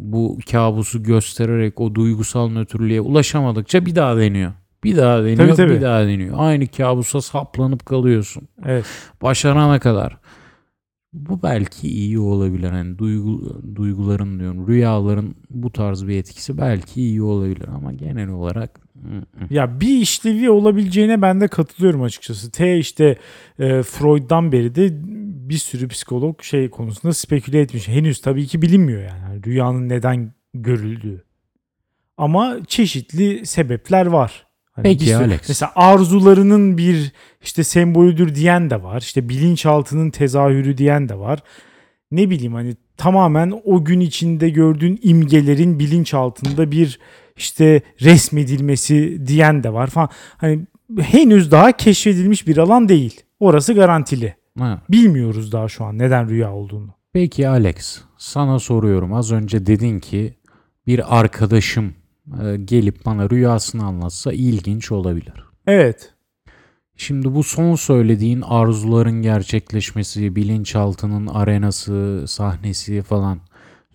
bu 0.00 0.38
kabusu 0.50 1.02
göstererek 1.02 1.80
o 1.80 1.94
duygusal 1.94 2.48
nötrlüğe 2.50 3.00
ulaşamadıkça 3.00 3.86
bir 3.86 3.94
daha 3.94 4.16
deniyor. 4.16 4.52
Bir 4.84 4.96
daha 4.96 5.22
deniyor, 5.22 5.36
Tabii, 5.36 5.54
tabii. 5.54 5.74
bir 5.74 5.80
daha 5.82 6.06
deniyor. 6.06 6.34
Aynı 6.38 6.66
kabusa 6.66 7.20
saplanıp 7.20 7.86
kalıyorsun. 7.86 8.48
Evet. 8.64 8.84
Başarana 9.22 9.78
kadar. 9.78 10.18
Bu 11.12 11.42
belki 11.42 11.88
iyi 11.88 12.18
olabilir. 12.18 12.72
Yani 12.72 12.98
duygu, 12.98 13.62
duyguların 13.76 14.40
diyorum, 14.40 14.68
rüyaların 14.68 15.34
bu 15.50 15.72
tarz 15.72 16.06
bir 16.06 16.16
etkisi 16.16 16.58
belki 16.58 17.02
iyi 17.02 17.22
olabilir 17.22 17.68
ama 17.68 17.92
genel 17.92 18.28
olarak 18.28 18.80
Ya 19.50 19.80
bir 19.80 20.00
işlevi 20.00 20.50
olabileceğine 20.50 21.22
ben 21.22 21.40
de 21.40 21.48
katılıyorum 21.48 22.02
açıkçası. 22.02 22.50
T 22.50 22.78
işte 22.78 23.16
e, 23.58 23.82
Freud'dan 23.82 24.52
beri 24.52 24.74
de 24.74 24.88
bir 25.48 25.58
sürü 25.58 25.88
psikolog 25.88 26.42
şey 26.42 26.70
konusunda 26.70 27.14
speküle 27.14 27.60
etmiş. 27.60 27.88
Henüz 27.88 28.20
tabii 28.20 28.46
ki 28.46 28.62
bilinmiyor 28.62 29.02
yani. 29.02 29.20
Hani 29.20 29.44
Rüyanın 29.46 29.88
neden 29.88 30.32
görüldüğü. 30.54 31.24
Ama 32.16 32.56
çeşitli 32.66 33.46
sebepler 33.46 34.06
var. 34.06 34.46
Hani 34.72 34.82
Peki 34.82 35.04
sürü- 35.04 35.14
Alex. 35.16 35.48
Mesela 35.48 35.72
arzularının 35.74 36.78
bir 36.78 37.12
işte 37.42 37.64
sembolüdür 37.64 38.34
diyen 38.34 38.70
de 38.70 38.82
var. 38.82 39.00
İşte 39.00 39.28
bilinçaltının 39.28 40.10
tezahürü 40.10 40.78
diyen 40.78 41.08
de 41.08 41.18
var. 41.18 41.42
Ne 42.10 42.30
bileyim 42.30 42.54
hani 42.54 42.76
tamamen 42.96 43.60
o 43.64 43.84
gün 43.84 44.00
içinde 44.00 44.50
gördüğün 44.50 44.98
imgelerin 45.02 45.78
bilinçaltında 45.78 46.70
bir 46.70 46.98
işte 47.40 47.82
resmedilmesi 48.00 49.26
diyen 49.26 49.62
de 49.62 49.72
var 49.72 49.86
falan. 49.86 50.08
Hani 50.36 50.66
henüz 51.00 51.50
daha 51.50 51.72
keşfedilmiş 51.72 52.46
bir 52.46 52.56
alan 52.56 52.88
değil. 52.88 53.20
Orası 53.40 53.74
garantili. 53.74 54.34
Ha. 54.58 54.82
Bilmiyoruz 54.90 55.52
daha 55.52 55.68
şu 55.68 55.84
an 55.84 55.98
neden 55.98 56.28
rüya 56.28 56.52
olduğunu. 56.52 56.94
Peki 57.12 57.48
Alex, 57.48 58.00
sana 58.18 58.58
soruyorum. 58.58 59.12
Az 59.12 59.32
önce 59.32 59.66
dedin 59.66 59.98
ki 59.98 60.34
bir 60.86 61.18
arkadaşım 61.18 61.94
e, 62.42 62.56
gelip 62.56 63.06
bana 63.06 63.30
rüyasını 63.30 63.84
anlatsa 63.84 64.32
ilginç 64.32 64.92
olabilir. 64.92 65.44
Evet. 65.66 66.14
Şimdi 66.96 67.34
bu 67.34 67.42
son 67.42 67.74
söylediğin 67.74 68.40
arzuların 68.40 69.22
gerçekleşmesi, 69.22 70.36
bilinçaltının 70.36 71.26
arenası, 71.26 72.24
sahnesi 72.26 73.02
falan 73.02 73.38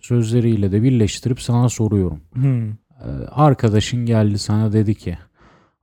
sözleriyle 0.00 0.72
de 0.72 0.82
birleştirip 0.82 1.40
sana 1.40 1.68
soruyorum. 1.68 2.20
Hmm. 2.32 2.72
Ee, 3.00 3.08
Arkadaşın 3.30 4.06
geldi 4.06 4.38
sana 4.38 4.72
dedi 4.72 4.94
ki 4.94 5.18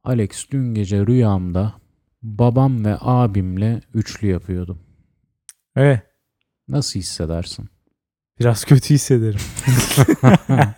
Alex 0.03 0.45
dün 0.51 0.73
gece 0.73 1.07
rüyamda 1.07 1.73
babam 2.23 2.85
ve 2.85 2.97
abimle 3.01 3.81
üçlü 3.93 4.27
yapıyordum. 4.27 4.79
Evet. 5.75 6.01
Nasıl 6.67 6.99
hissedersin? 6.99 7.69
Biraz 8.39 8.65
kötü 8.65 8.93
hissederim. 8.93 9.39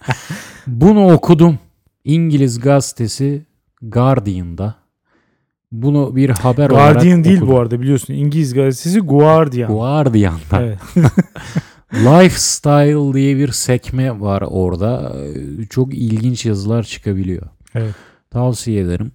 Bunu 0.67 1.13
okudum. 1.13 1.60
İngiliz 2.04 2.60
gazetesi 2.60 3.45
Guardian'da. 3.82 4.76
Bunu 5.71 6.15
bir 6.15 6.30
haber 6.30 6.69
olarak 6.69 6.93
Guardian 6.93 7.24
değil 7.24 7.38
okudum. 7.38 7.54
bu 7.56 7.60
arada 7.60 7.82
biliyorsun. 7.82 8.13
İngiliz 8.13 8.54
gazetesi 8.54 9.00
Guardian. 9.00 9.71
Guardian'da. 9.74 10.62
Evet. 10.62 10.80
Lifestyle 11.93 13.13
diye 13.13 13.38
bir 13.38 13.52
sekme 13.52 14.21
var 14.21 14.41
orada. 14.41 15.15
Çok 15.69 15.93
ilginç 15.93 16.45
yazılar 16.45 16.84
çıkabiliyor. 16.84 17.48
Evet. 17.76 17.95
Tavsiye 18.32 18.82
ederim. 18.82 19.12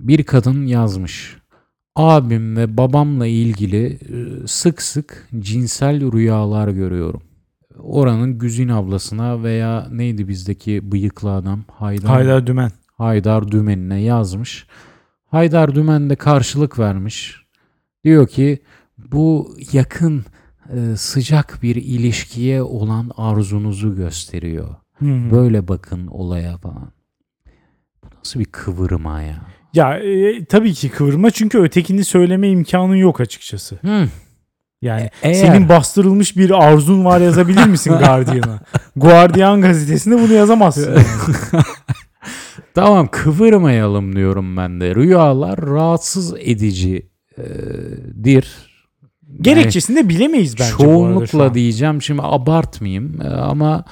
Bir 0.00 0.24
kadın 0.24 0.66
yazmış. 0.66 1.36
Abim 1.96 2.56
ve 2.56 2.76
babamla 2.76 3.26
ilgili 3.26 3.86
e, 3.86 4.46
sık 4.46 4.82
sık 4.82 5.28
cinsel 5.38 6.12
rüyalar 6.12 6.68
görüyorum. 6.68 7.22
Oranın 7.78 8.38
Güzin 8.38 8.68
ablasına 8.68 9.42
veya 9.42 9.88
neydi 9.90 10.28
bizdeki 10.28 10.92
bıyıklı 10.92 11.32
adam 11.32 11.64
Haydar, 11.72 12.10
Haydar 12.10 12.46
Dümen. 12.46 12.70
Haydar 12.96 13.52
Dümen'ine 13.52 14.00
yazmış. 14.00 14.66
Haydar 15.26 15.74
Dümen 15.74 16.10
de 16.10 16.16
karşılık 16.16 16.78
vermiş. 16.78 17.36
Diyor 18.04 18.28
ki 18.28 18.58
bu 18.98 19.56
yakın 19.72 20.24
sıcak 20.96 21.58
bir 21.62 21.76
ilişkiye 21.76 22.62
olan 22.62 23.10
arzunuzu 23.16 23.96
gösteriyor. 23.96 24.68
Hmm. 24.98 25.30
Böyle 25.30 25.68
bakın 25.68 26.06
olaya 26.06 26.56
falan. 26.58 26.92
Bu 28.04 28.06
nasıl 28.18 28.40
bir 28.40 28.44
kıvırma 28.44 29.22
ya? 29.22 29.40
Ya 29.74 29.98
e, 29.98 30.44
tabii 30.44 30.74
ki 30.74 30.88
kıvırma 30.88 31.30
çünkü 31.30 31.58
ötekini 31.58 32.04
söyleme 32.04 32.48
imkanın 32.48 32.94
yok 32.96 33.20
açıkçası. 33.20 33.76
Hı. 33.76 34.08
Yani 34.82 35.10
Eğer- 35.22 35.34
senin 35.34 35.68
bastırılmış 35.68 36.36
bir 36.36 36.50
arzun 36.64 37.04
var 37.04 37.20
yazabilir 37.20 37.66
misin 37.66 37.90
Guardian'a? 37.98 38.60
Guardian 38.96 39.60
gazetesinde 39.60 40.14
bunu 40.22 40.32
yazamazsın. 40.32 40.92
yani. 40.94 41.04
Tamam 42.74 43.08
kıvırmayalım 43.12 44.16
diyorum 44.16 44.56
ben 44.56 44.80
de. 44.80 44.94
Rüyalar 44.94 45.60
rahatsız 45.66 46.34
edici 46.38 47.08
Gerekçesini 49.40 49.96
de 49.96 50.08
bilemeyiz 50.08 50.58
bence 50.60 50.70
Çoğunlukla 50.70 51.54
diyeceğim 51.54 52.02
şimdi 52.02 52.22
abartmayayım 52.24 53.20
e, 53.22 53.28
ama 53.28 53.84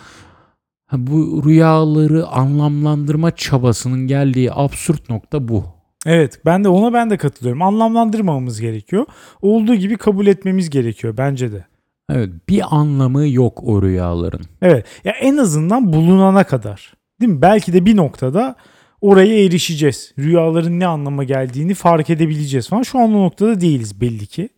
bu 0.92 1.42
rüyaları 1.44 2.26
anlamlandırma 2.26 3.30
çabasının 3.30 4.06
geldiği 4.06 4.52
absürt 4.52 5.10
nokta 5.10 5.48
bu. 5.48 5.64
Evet 6.06 6.40
ben 6.44 6.64
de 6.64 6.68
ona 6.68 6.92
ben 6.92 7.10
de 7.10 7.16
katılıyorum. 7.16 7.62
Anlamlandırmamamız 7.62 8.60
gerekiyor. 8.60 9.06
Olduğu 9.42 9.74
gibi 9.74 9.96
kabul 9.96 10.26
etmemiz 10.26 10.70
gerekiyor 10.70 11.14
bence 11.16 11.52
de. 11.52 11.64
Evet 12.10 12.30
bir 12.48 12.62
anlamı 12.76 13.28
yok 13.28 13.64
o 13.64 13.82
rüyaların. 13.82 14.46
Evet 14.62 14.86
ya 15.04 15.12
en 15.12 15.36
azından 15.36 15.92
bulunana 15.92 16.44
kadar. 16.44 16.94
Değil 17.20 17.32
mi? 17.32 17.42
Belki 17.42 17.72
de 17.72 17.86
bir 17.86 17.96
noktada 17.96 18.56
oraya 19.00 19.44
erişeceğiz. 19.44 20.14
Rüyaların 20.18 20.80
ne 20.80 20.86
anlama 20.86 21.24
geldiğini 21.24 21.74
fark 21.74 22.10
edebileceğiz 22.10 22.68
falan. 22.68 22.82
Şu 22.82 22.98
an 22.98 23.14
o 23.14 23.24
noktada 23.24 23.60
değiliz 23.60 24.00
belli 24.00 24.26
ki. 24.26 24.48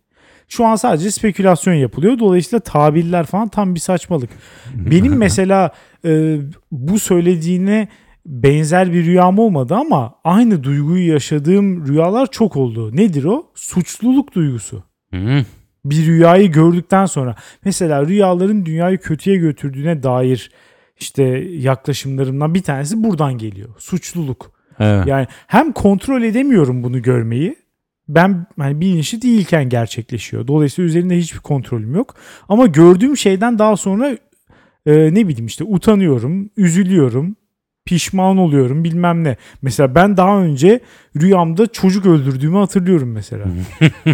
Şu 0.49 0.65
an 0.65 0.75
sadece 0.75 1.11
spekülasyon 1.11 1.73
yapılıyor. 1.73 2.19
Dolayısıyla 2.19 2.59
tabirler 2.59 3.25
falan 3.25 3.47
tam 3.47 3.75
bir 3.75 3.79
saçmalık. 3.79 4.29
Benim 4.73 5.13
mesela 5.17 5.71
e, 6.05 6.37
bu 6.71 6.99
söylediğine 6.99 7.87
benzer 8.25 8.93
bir 8.93 9.05
rüyam 9.05 9.39
olmadı 9.39 9.75
ama 9.75 10.15
aynı 10.23 10.63
duyguyu 10.63 11.07
yaşadığım 11.13 11.87
rüyalar 11.87 12.31
çok 12.31 12.55
oldu. 12.55 12.95
Nedir 12.95 13.23
o? 13.23 13.51
Suçluluk 13.55 14.35
duygusu. 14.35 14.83
Hı. 15.13 15.45
Bir 15.85 16.05
rüyayı 16.05 16.51
gördükten 16.51 17.05
sonra 17.05 17.35
mesela 17.65 18.05
rüyaların 18.05 18.65
dünyayı 18.65 18.97
kötüye 18.97 19.35
götürdüğüne 19.35 20.03
dair 20.03 20.51
işte 20.99 21.23
yaklaşımlarımdan 21.51 22.53
bir 22.53 22.61
tanesi 22.61 23.03
buradan 23.03 23.37
geliyor. 23.37 23.69
Suçluluk. 23.77 24.51
Evet. 24.79 25.07
Yani 25.07 25.27
hem 25.47 25.71
kontrol 25.71 26.21
edemiyorum 26.21 26.83
bunu 26.83 27.01
görmeyi. 27.01 27.55
Ben 28.09 28.45
hani 28.59 28.81
bilinçli 28.81 29.21
değilken 29.21 29.69
gerçekleşiyor. 29.69 30.47
Dolayısıyla 30.47 30.87
üzerinde 30.87 31.17
hiçbir 31.17 31.39
kontrolüm 31.39 31.95
yok. 31.95 32.15
Ama 32.49 32.67
gördüğüm 32.67 33.17
şeyden 33.17 33.59
daha 33.59 33.77
sonra 33.77 34.17
e, 34.85 35.13
ne 35.13 35.27
bileyim 35.27 35.45
işte 35.45 35.63
utanıyorum, 35.63 36.49
üzülüyorum, 36.57 37.35
pişman 37.89 38.37
oluyorum 38.37 38.83
bilmem 38.83 39.23
ne. 39.23 39.35
Mesela 39.61 39.95
ben 39.95 40.17
daha 40.17 40.37
önce 40.37 40.79
rüyamda 41.21 41.67
çocuk 41.67 42.05
öldürdüğümü 42.05 42.57
hatırlıyorum 42.57 43.11
mesela. 43.11 43.45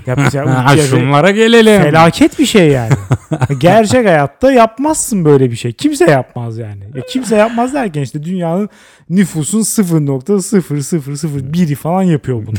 ya 0.06 0.16
mesela 0.18 0.78
şunlara 0.90 1.32
gelelim. 1.32 1.82
felaket 1.82 2.40
bir 2.40 2.46
şey 2.46 2.68
yani. 2.68 2.94
Gerçek 3.60 4.06
hayatta 4.06 4.52
yapmazsın 4.52 5.26
böyle 5.26 5.52
bir 5.52 5.56
şey. 5.56 5.74
Kimse 5.74 6.12
yapmaz 6.12 6.58
yani. 6.58 6.84
Ya 6.96 7.02
kimse 7.10 7.36
yapmaz 7.36 7.74
derken 7.74 8.02
işte 8.02 8.24
dünyanın 8.24 8.70
nüfusun 9.10 9.62
0.0001'i 9.62 11.76
falan 11.76 12.04
yapıyor 12.04 12.48
bunu. 12.48 12.56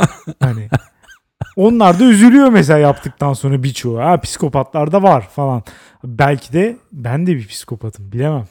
hani 0.40 0.68
onlar 1.56 2.00
da 2.00 2.04
üzülüyor 2.04 2.48
mesela 2.48 2.78
yaptıktan 2.78 3.32
sonra 3.32 3.62
birçoğu. 3.62 3.98
Ha 3.98 4.20
psikopatlar 4.20 4.92
da 4.92 5.02
var 5.02 5.28
falan. 5.32 5.62
Belki 6.04 6.52
de 6.52 6.76
ben 6.92 7.26
de 7.26 7.36
bir 7.36 7.46
psikopatım 7.46 8.12
bilemem. 8.12 8.44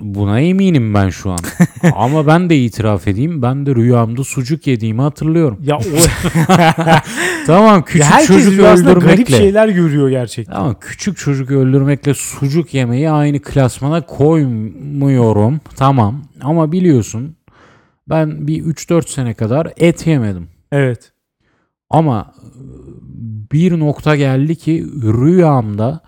Buna 0.00 0.40
eminim 0.40 0.94
ben 0.94 1.08
şu 1.08 1.30
an. 1.30 1.38
Ama 1.94 2.26
ben 2.26 2.50
de 2.50 2.56
itiraf 2.58 3.08
edeyim. 3.08 3.42
Ben 3.42 3.66
de 3.66 3.74
rüyamda 3.74 4.24
sucuk 4.24 4.66
yediğimi 4.66 5.02
hatırlıyorum. 5.02 5.58
Ya 5.62 5.76
o 5.76 5.80
Tamam 7.46 7.82
küçük 7.82 8.00
ya 8.00 8.10
herkes 8.10 8.26
çocuk 8.26 8.52
rüyasında 8.52 8.92
garip 8.92 9.02
öldürmekle. 9.04 9.36
şeyler 9.36 9.68
görüyor 9.68 10.08
gerçekten. 10.08 10.54
Tamam 10.54 10.76
küçük 10.80 11.18
çocuk 11.18 11.50
öldürmekle 11.50 12.14
sucuk 12.14 12.74
yemeyi 12.74 13.10
aynı 13.10 13.40
klasmana 13.42 14.00
koymuyorum. 14.06 15.60
Tamam 15.76 16.24
ama 16.42 16.72
biliyorsun 16.72 17.36
ben 18.08 18.46
bir 18.46 18.64
3-4 18.64 19.08
sene 19.10 19.34
kadar 19.34 19.72
et 19.76 20.06
yemedim. 20.06 20.48
Evet. 20.72 21.12
Ama 21.90 22.32
e, 22.36 23.52
bir 23.52 23.78
nokta 23.80 24.16
geldi 24.16 24.56
ki 24.56 24.86
rüyamda 25.02 26.00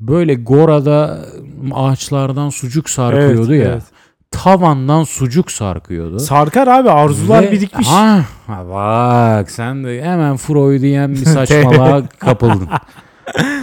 böyle 0.00 0.34
Gora'da 0.34 1.24
ağaçlardan 1.72 2.50
sucuk 2.50 2.90
sarkıyordu 2.90 3.54
evet, 3.54 3.66
ya. 3.66 3.72
evet. 3.72 3.82
Tavandan 4.30 5.04
sucuk 5.04 5.50
sarkıyordu. 5.50 6.20
Sarkar 6.20 6.66
abi 6.66 6.90
arzular 6.90 7.42
Ve- 7.42 7.52
birikmiş. 7.52 7.88
Ha, 7.88 8.24
bak 8.48 9.50
sen 9.50 9.84
de 9.84 10.02
hemen 10.02 10.36
Freudyen 10.36 11.10
bir 11.10 11.16
saçmalığa 11.24 12.08
kapıldın. 12.08 12.68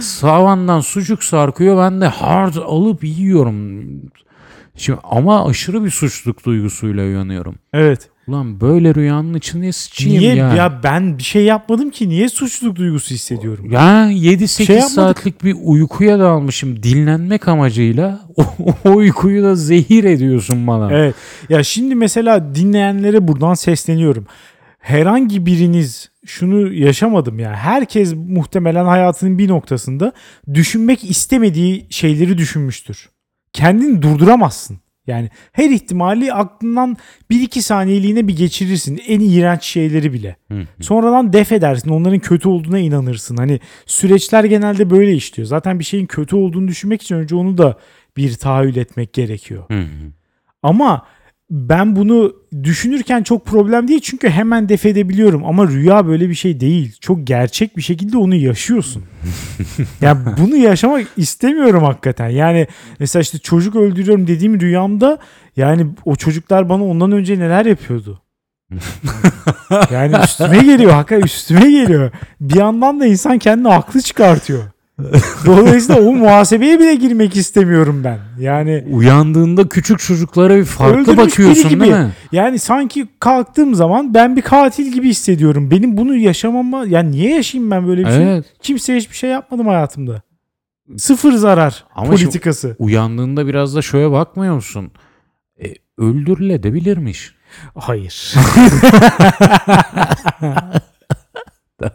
Savandan 0.00 0.80
sucuk 0.80 1.24
sarkıyor 1.24 1.78
ben 1.78 2.00
de 2.00 2.06
hard 2.06 2.54
alıp 2.54 3.04
yiyorum. 3.04 3.84
Şimdi 4.76 4.98
ama 5.04 5.48
aşırı 5.48 5.84
bir 5.84 5.90
suçluluk 5.90 6.44
duygusuyla 6.44 7.04
uyanıyorum. 7.04 7.54
Evet. 7.72 8.10
Ulan 8.30 8.60
böyle 8.60 8.94
rüyanın 8.94 9.34
içine 9.34 9.72
sıçayım 9.72 10.20
Niye 10.20 10.34
ya. 10.34 10.54
ya. 10.54 10.80
ben 10.82 11.18
bir 11.18 11.22
şey 11.22 11.44
yapmadım 11.44 11.90
ki 11.90 12.08
niye 12.08 12.28
suçluluk 12.28 12.76
duygusu 12.76 13.14
hissediyorum? 13.14 13.70
Ya 13.70 14.12
7-8 14.12 14.64
Şey 14.66 14.80
saatlik 14.80 15.44
bir 15.44 15.56
uykuya 15.62 16.18
dalmışım 16.18 16.82
dinlenmek 16.82 17.48
amacıyla. 17.48 18.20
O, 18.36 18.74
o 18.84 18.96
uykuyu 18.96 19.42
da 19.42 19.54
zehir 19.54 20.04
ediyorsun 20.04 20.66
bana. 20.66 20.92
Evet. 20.92 21.14
Ya 21.48 21.62
şimdi 21.62 21.94
mesela 21.94 22.54
dinleyenlere 22.54 23.28
buradan 23.28 23.54
sesleniyorum. 23.54 24.26
Herhangi 24.78 25.46
biriniz 25.46 26.10
şunu 26.26 26.72
yaşamadım 26.72 27.38
ya. 27.38 27.54
Herkes 27.54 28.14
muhtemelen 28.14 28.84
hayatının 28.84 29.38
bir 29.38 29.48
noktasında 29.48 30.12
düşünmek 30.54 31.10
istemediği 31.10 31.86
şeyleri 31.90 32.38
düşünmüştür. 32.38 33.08
Kendini 33.52 34.02
durduramazsın. 34.02 34.78
Yani 35.06 35.30
her 35.52 35.70
ihtimali 35.70 36.32
aklından 36.32 36.96
bir 37.30 37.40
iki 37.42 37.62
saniyeliğine 37.62 38.28
bir 38.28 38.36
geçirirsin. 38.36 39.00
En 39.06 39.20
iğrenç 39.20 39.62
şeyleri 39.64 40.12
bile. 40.12 40.36
Hı 40.48 40.54
hı. 40.54 40.66
Sonradan 40.80 41.32
def 41.32 41.52
edersin. 41.52 41.90
Onların 41.90 42.18
kötü 42.18 42.48
olduğuna 42.48 42.78
inanırsın. 42.78 43.36
Hani 43.36 43.60
süreçler 43.86 44.44
genelde 44.44 44.90
böyle 44.90 45.14
işliyor. 45.14 45.46
Zaten 45.46 45.78
bir 45.78 45.84
şeyin 45.84 46.06
kötü 46.06 46.36
olduğunu 46.36 46.68
düşünmek 46.68 47.02
için 47.02 47.14
önce 47.14 47.34
onu 47.34 47.58
da 47.58 47.78
bir 48.16 48.34
tahayyül 48.34 48.76
etmek 48.76 49.12
gerekiyor. 49.12 49.64
Hı 49.68 49.80
hı. 49.80 50.12
Ama 50.62 51.06
ben 51.50 51.96
bunu 51.96 52.32
düşünürken 52.62 53.22
çok 53.22 53.46
problem 53.46 53.88
değil 53.88 54.00
çünkü 54.00 54.28
hemen 54.28 54.68
def 54.68 54.86
edebiliyorum 54.86 55.44
ama 55.44 55.68
rüya 55.68 56.06
böyle 56.06 56.28
bir 56.28 56.34
şey 56.34 56.60
değil. 56.60 56.96
Çok 57.00 57.26
gerçek 57.26 57.76
bir 57.76 57.82
şekilde 57.82 58.18
onu 58.18 58.34
yaşıyorsun. 58.34 59.04
yani 60.00 60.18
bunu 60.38 60.56
yaşamak 60.56 61.06
istemiyorum 61.16 61.82
hakikaten. 61.82 62.28
Yani 62.28 62.66
mesela 62.98 63.22
işte 63.22 63.38
çocuk 63.38 63.76
öldürüyorum 63.76 64.26
dediğim 64.26 64.60
rüyamda 64.60 65.18
yani 65.56 65.86
o 66.04 66.16
çocuklar 66.16 66.68
bana 66.68 66.84
ondan 66.84 67.12
önce 67.12 67.38
neler 67.38 67.66
yapıyordu. 67.66 68.22
yani 69.90 70.16
üstüme 70.24 70.58
geliyor 70.58 70.90
hakikaten 70.90 71.22
üstüme 71.24 71.70
geliyor. 71.70 72.10
Bir 72.40 72.54
yandan 72.54 73.00
da 73.00 73.06
insan 73.06 73.38
kendini 73.38 73.68
haklı 73.68 74.02
çıkartıyor. 74.02 74.62
Dolayısıyla 75.46 76.02
o 76.02 76.12
muhasebeye 76.12 76.78
bile 76.78 76.94
girmek 76.94 77.36
istemiyorum 77.36 78.04
ben. 78.04 78.18
Yani 78.38 78.84
Uyandığında 78.90 79.68
küçük 79.68 79.98
çocuklara 79.98 80.56
bir 80.56 80.64
farklı 80.64 81.16
bakıyorsun 81.16 81.68
gibi. 81.68 81.80
değil 81.80 81.92
mi? 81.92 82.12
Yani 82.32 82.58
sanki 82.58 83.06
kalktığım 83.20 83.74
zaman 83.74 84.14
ben 84.14 84.36
bir 84.36 84.42
katil 84.42 84.92
gibi 84.92 85.08
hissediyorum. 85.08 85.70
Benim 85.70 85.96
bunu 85.96 86.16
yaşamama 86.16 86.84
yani 86.86 87.10
niye 87.10 87.34
yaşayayım 87.34 87.70
ben 87.70 87.86
böyle 87.86 88.04
bir 88.04 88.10
şey? 88.10 88.32
Evet. 88.32 88.44
Kimseye 88.62 88.98
hiçbir 88.98 89.16
şey 89.16 89.30
yapmadım 89.30 89.66
hayatımda. 89.66 90.22
Sıfır 90.96 91.32
zarar 91.32 91.84
Ama 91.94 92.10
politikası. 92.10 92.76
Uyandığında 92.78 93.46
biraz 93.46 93.76
da 93.76 93.82
şöyle 93.82 94.10
bakmıyor 94.10 94.54
musun? 94.54 94.92
E, 95.64 95.74
öldürülebilirmiş. 95.98 97.34
Hayır. 97.74 98.34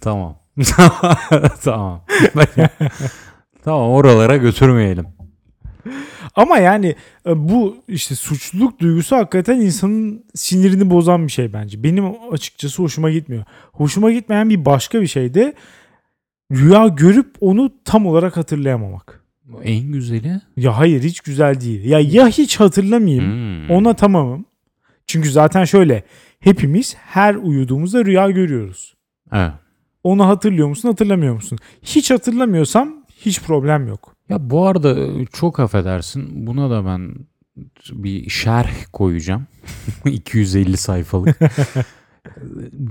Tamam. 0.00 0.43
tamam. 1.64 2.04
tamam 3.64 3.90
oralara 3.90 4.36
götürmeyelim. 4.36 5.06
Ama 6.36 6.58
yani 6.58 6.94
e, 7.26 7.48
bu 7.48 7.76
işte 7.88 8.14
suçluluk 8.14 8.80
duygusu 8.80 9.16
hakikaten 9.16 9.60
insanın 9.60 10.24
sinirini 10.34 10.90
bozan 10.90 11.26
bir 11.26 11.32
şey 11.32 11.52
bence. 11.52 11.82
Benim 11.82 12.04
açıkçası 12.30 12.82
hoşuma 12.82 13.10
gitmiyor. 13.10 13.44
Hoşuma 13.72 14.12
gitmeyen 14.12 14.50
bir 14.50 14.64
başka 14.64 15.00
bir 15.00 15.06
şey 15.06 15.34
de 15.34 15.54
rüya 16.52 16.88
görüp 16.88 17.34
onu 17.40 17.70
tam 17.84 18.06
olarak 18.06 18.36
hatırlayamamak. 18.36 19.24
En 19.62 19.92
güzeli. 19.92 20.40
Ya 20.56 20.78
hayır 20.78 21.02
hiç 21.02 21.20
güzel 21.20 21.60
değil. 21.60 21.84
Ya 21.84 22.00
ya 22.00 22.28
hiç 22.28 22.60
hatırlamayayım 22.60 23.24
Hmm. 23.24 23.70
Ona 23.70 23.94
tamamım. 23.94 24.44
Çünkü 25.06 25.30
zaten 25.30 25.64
şöyle 25.64 26.04
hepimiz 26.40 26.94
her 26.96 27.34
uyuduğumuzda 27.34 28.04
rüya 28.04 28.30
görüyoruz. 28.30 28.94
Evet. 29.32 29.52
Onu 30.04 30.26
hatırlıyor 30.26 30.68
musun 30.68 30.88
hatırlamıyor 30.88 31.34
musun? 31.34 31.58
Hiç 31.82 32.10
hatırlamıyorsam 32.10 32.94
hiç 33.16 33.42
problem 33.42 33.88
yok. 33.88 34.14
Ya 34.28 34.50
bu 34.50 34.66
arada 34.66 35.00
e, 35.00 35.26
çok 35.32 35.60
affedersin. 35.60 36.46
Buna 36.46 36.70
da 36.70 36.86
ben 36.86 37.14
bir 37.92 38.30
şerh 38.30 38.84
koyacağım. 38.92 39.46
250 40.04 40.76
sayfalık. 40.76 41.40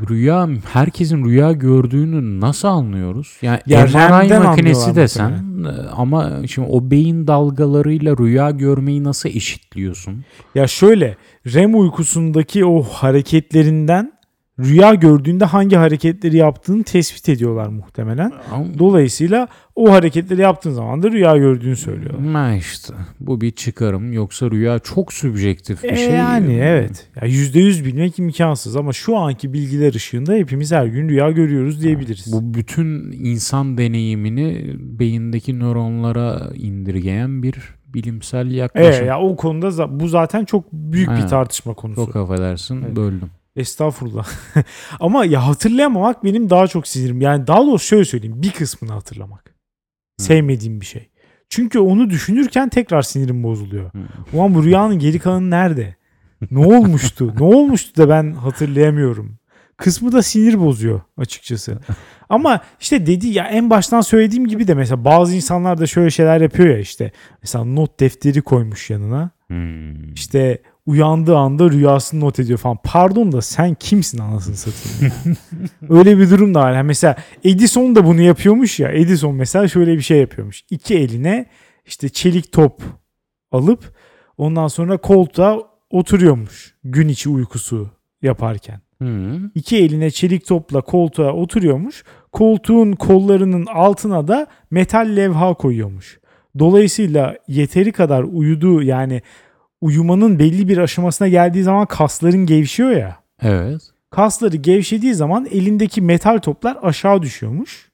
rüya 0.09 0.49
herkesin 0.73 1.25
rüya 1.25 1.51
gördüğünü 1.51 2.41
nasıl 2.41 2.67
anlıyoruz? 2.67 3.37
Yani 3.41 3.59
Ya 3.65 3.85
MRI 3.85 4.39
makinesi 4.39 4.95
desen 4.95 5.63
e, 5.65 5.89
ama 5.89 6.47
şimdi 6.47 6.67
o 6.71 6.91
beyin 6.91 7.27
dalgalarıyla 7.27 8.17
rüya 8.17 8.51
görmeyi 8.51 9.03
nasıl 9.03 9.29
eşitliyorsun? 9.29 10.23
Ya 10.55 10.67
şöyle 10.67 11.17
REM 11.53 11.79
uykusundaki 11.79 12.65
o 12.65 12.83
hareketlerinden 12.83 14.13
rüya 14.59 14.93
gördüğünde 14.93 15.45
hangi 15.45 15.75
hareketleri 15.75 16.37
yaptığını 16.37 16.83
tespit 16.83 17.29
ediyorlar 17.29 17.67
muhtemelen. 17.67 18.31
Dolayısıyla 18.79 19.47
o 19.75 19.91
hareketleri 19.91 20.41
yaptığın 20.41 20.71
zaman 20.71 21.03
da 21.03 21.11
rüya 21.11 21.37
gördüğünü 21.37 21.75
söylüyorlar. 21.75 22.31
Ha 22.33 22.53
işte 22.55 22.93
bu 23.19 23.41
bir 23.41 23.51
çıkarım 23.51 24.13
yoksa 24.13 24.51
rüya 24.51 24.79
çok 24.79 25.13
sübjektif 25.13 25.83
bir 25.83 25.89
E 25.89 25.95
şey. 25.95 26.09
yani 26.15 26.53
evet. 26.53 27.07
Ya 27.21 27.27
%100 27.27 27.85
bilmek 27.85 28.19
imkansız 28.19 28.75
ama 28.75 28.93
şu 28.93 29.17
anki 29.17 29.53
bilgiler 29.53 29.93
ışığında 29.93 30.33
hepimiz 30.33 30.71
her 30.71 30.85
gün 30.85 31.09
rüya 31.09 31.31
görüyoruz 31.31 31.83
diyebiliriz. 31.83 32.33
Bu 32.33 32.53
bütün 32.53 33.11
insan 33.11 33.77
deneyimini 33.77 34.75
beyindeki 34.79 35.59
nöronlara 35.59 36.41
indirgeyen 36.55 37.43
bir 37.43 37.55
bilimsel 37.93 38.51
yaklaşım. 38.51 38.91
Evet 38.93 39.07
ya 39.07 39.19
o 39.19 39.35
konuda 39.35 39.99
bu 39.99 40.07
zaten 40.07 40.45
çok 40.45 40.73
büyük 40.73 41.09
bir 41.09 41.13
Evet. 41.15 41.29
tartışma 41.29 41.73
konusu. 41.73 42.05
Çok 42.05 42.15
affedersin 42.15 42.81
Evet. 42.85 42.95
böldüm. 42.95 43.29
Estağfurullah. 43.55 44.27
Ama 44.99 45.25
ya 45.25 45.47
hatırlayamamak 45.47 46.23
benim 46.23 46.49
daha 46.49 46.67
çok 46.67 46.87
sinirim. 46.87 47.21
Yani 47.21 47.47
daha 47.47 47.65
doğrusu 47.65 47.85
şöyle 47.85 48.05
söyleyeyim. 48.05 48.43
Bir 48.43 48.51
kısmını 48.51 48.91
hatırlamak. 48.93 49.55
Hı. 50.19 50.23
Sevmediğim 50.23 50.81
bir 50.81 50.85
şey. 50.85 51.09
Çünkü 51.49 51.79
onu 51.79 52.09
düşünürken 52.09 52.69
tekrar 52.69 53.01
sinirim 53.01 53.43
bozuluyor. 53.43 53.91
Hı. 53.93 53.99
Ulan 54.33 54.55
bu 54.55 54.63
rüyanın 54.63 54.99
geri 54.99 55.19
kalanı 55.19 55.49
nerede? 55.49 55.95
Ne 56.51 56.65
olmuştu? 56.65 57.33
ne 57.39 57.43
olmuştu 57.43 57.97
da 57.97 58.09
ben 58.09 58.31
hatırlayamıyorum. 58.33 59.37
Kısmı 59.77 60.11
da 60.11 60.21
sinir 60.21 60.59
bozuyor 60.59 61.01
açıkçası. 61.17 61.79
Ama 62.29 62.61
işte 62.79 63.05
dedi 63.05 63.27
ya 63.27 63.45
en 63.45 63.69
baştan 63.69 64.01
söylediğim 64.01 64.47
gibi 64.47 64.67
de 64.67 64.73
mesela 64.73 65.05
bazı 65.05 65.35
insanlar 65.35 65.77
da 65.77 65.87
şöyle 65.87 66.09
şeyler 66.09 66.41
yapıyor 66.41 66.69
ya 66.69 66.79
işte. 66.79 67.11
Mesela 67.41 67.65
not 67.65 67.99
defteri 67.99 68.41
koymuş 68.41 68.89
yanına. 68.89 69.29
Hmm. 69.47 70.13
İşte 70.13 70.61
uyandığı 70.85 71.37
anda 71.37 71.71
rüyasını 71.71 72.19
not 72.19 72.39
ediyor 72.39 72.59
falan. 72.59 72.77
Pardon 72.83 73.31
da 73.31 73.41
sen 73.41 73.75
kimsin 73.75 74.17
anasını 74.17 74.55
satayım. 74.55 75.13
Öyle 75.89 76.17
bir 76.17 76.29
durum 76.29 76.53
da 76.55 76.59
var. 76.59 76.73
Yani 76.73 76.87
mesela 76.87 77.15
Edison 77.43 77.95
da 77.95 78.05
bunu 78.05 78.21
yapıyormuş 78.21 78.79
ya. 78.79 78.89
Edison 78.89 79.35
mesela 79.35 79.67
şöyle 79.67 79.93
bir 79.93 80.01
şey 80.01 80.19
yapıyormuş. 80.19 80.63
İki 80.69 80.97
eline 80.97 81.45
işte 81.85 82.09
çelik 82.09 82.51
top 82.51 82.81
alıp 83.51 83.93
ondan 84.37 84.67
sonra 84.67 84.97
koltuğa 84.97 85.59
oturuyormuş. 85.89 86.75
Gün 86.83 87.07
içi 87.07 87.29
uykusu 87.29 87.89
yaparken. 88.21 88.81
Hmm. 88.97 89.45
İki 89.55 89.77
eline 89.77 90.11
çelik 90.11 90.47
topla 90.47 90.81
koltuğa 90.81 91.33
oturuyormuş. 91.33 92.03
Koltuğun 92.31 92.91
kollarının 92.91 93.65
altına 93.65 94.27
da 94.27 94.47
metal 94.71 95.15
levha 95.15 95.53
koyuyormuş. 95.53 96.19
Dolayısıyla 96.59 97.37
yeteri 97.47 97.91
kadar 97.91 98.23
uyuduğu 98.23 98.83
yani 98.83 99.21
uyumanın 99.83 100.39
belli 100.39 100.67
bir 100.67 100.77
aşamasına 100.77 101.27
geldiği 101.27 101.63
zaman 101.63 101.85
kasların 101.85 102.45
gevşiyor 102.45 102.91
ya. 102.91 103.17
Evet. 103.41 103.81
Kasları 104.11 104.57
gevşediği 104.57 105.13
zaman 105.13 105.45
elindeki 105.51 106.01
metal 106.01 106.37
toplar 106.37 106.77
aşağı 106.81 107.21
düşüyormuş. 107.21 107.89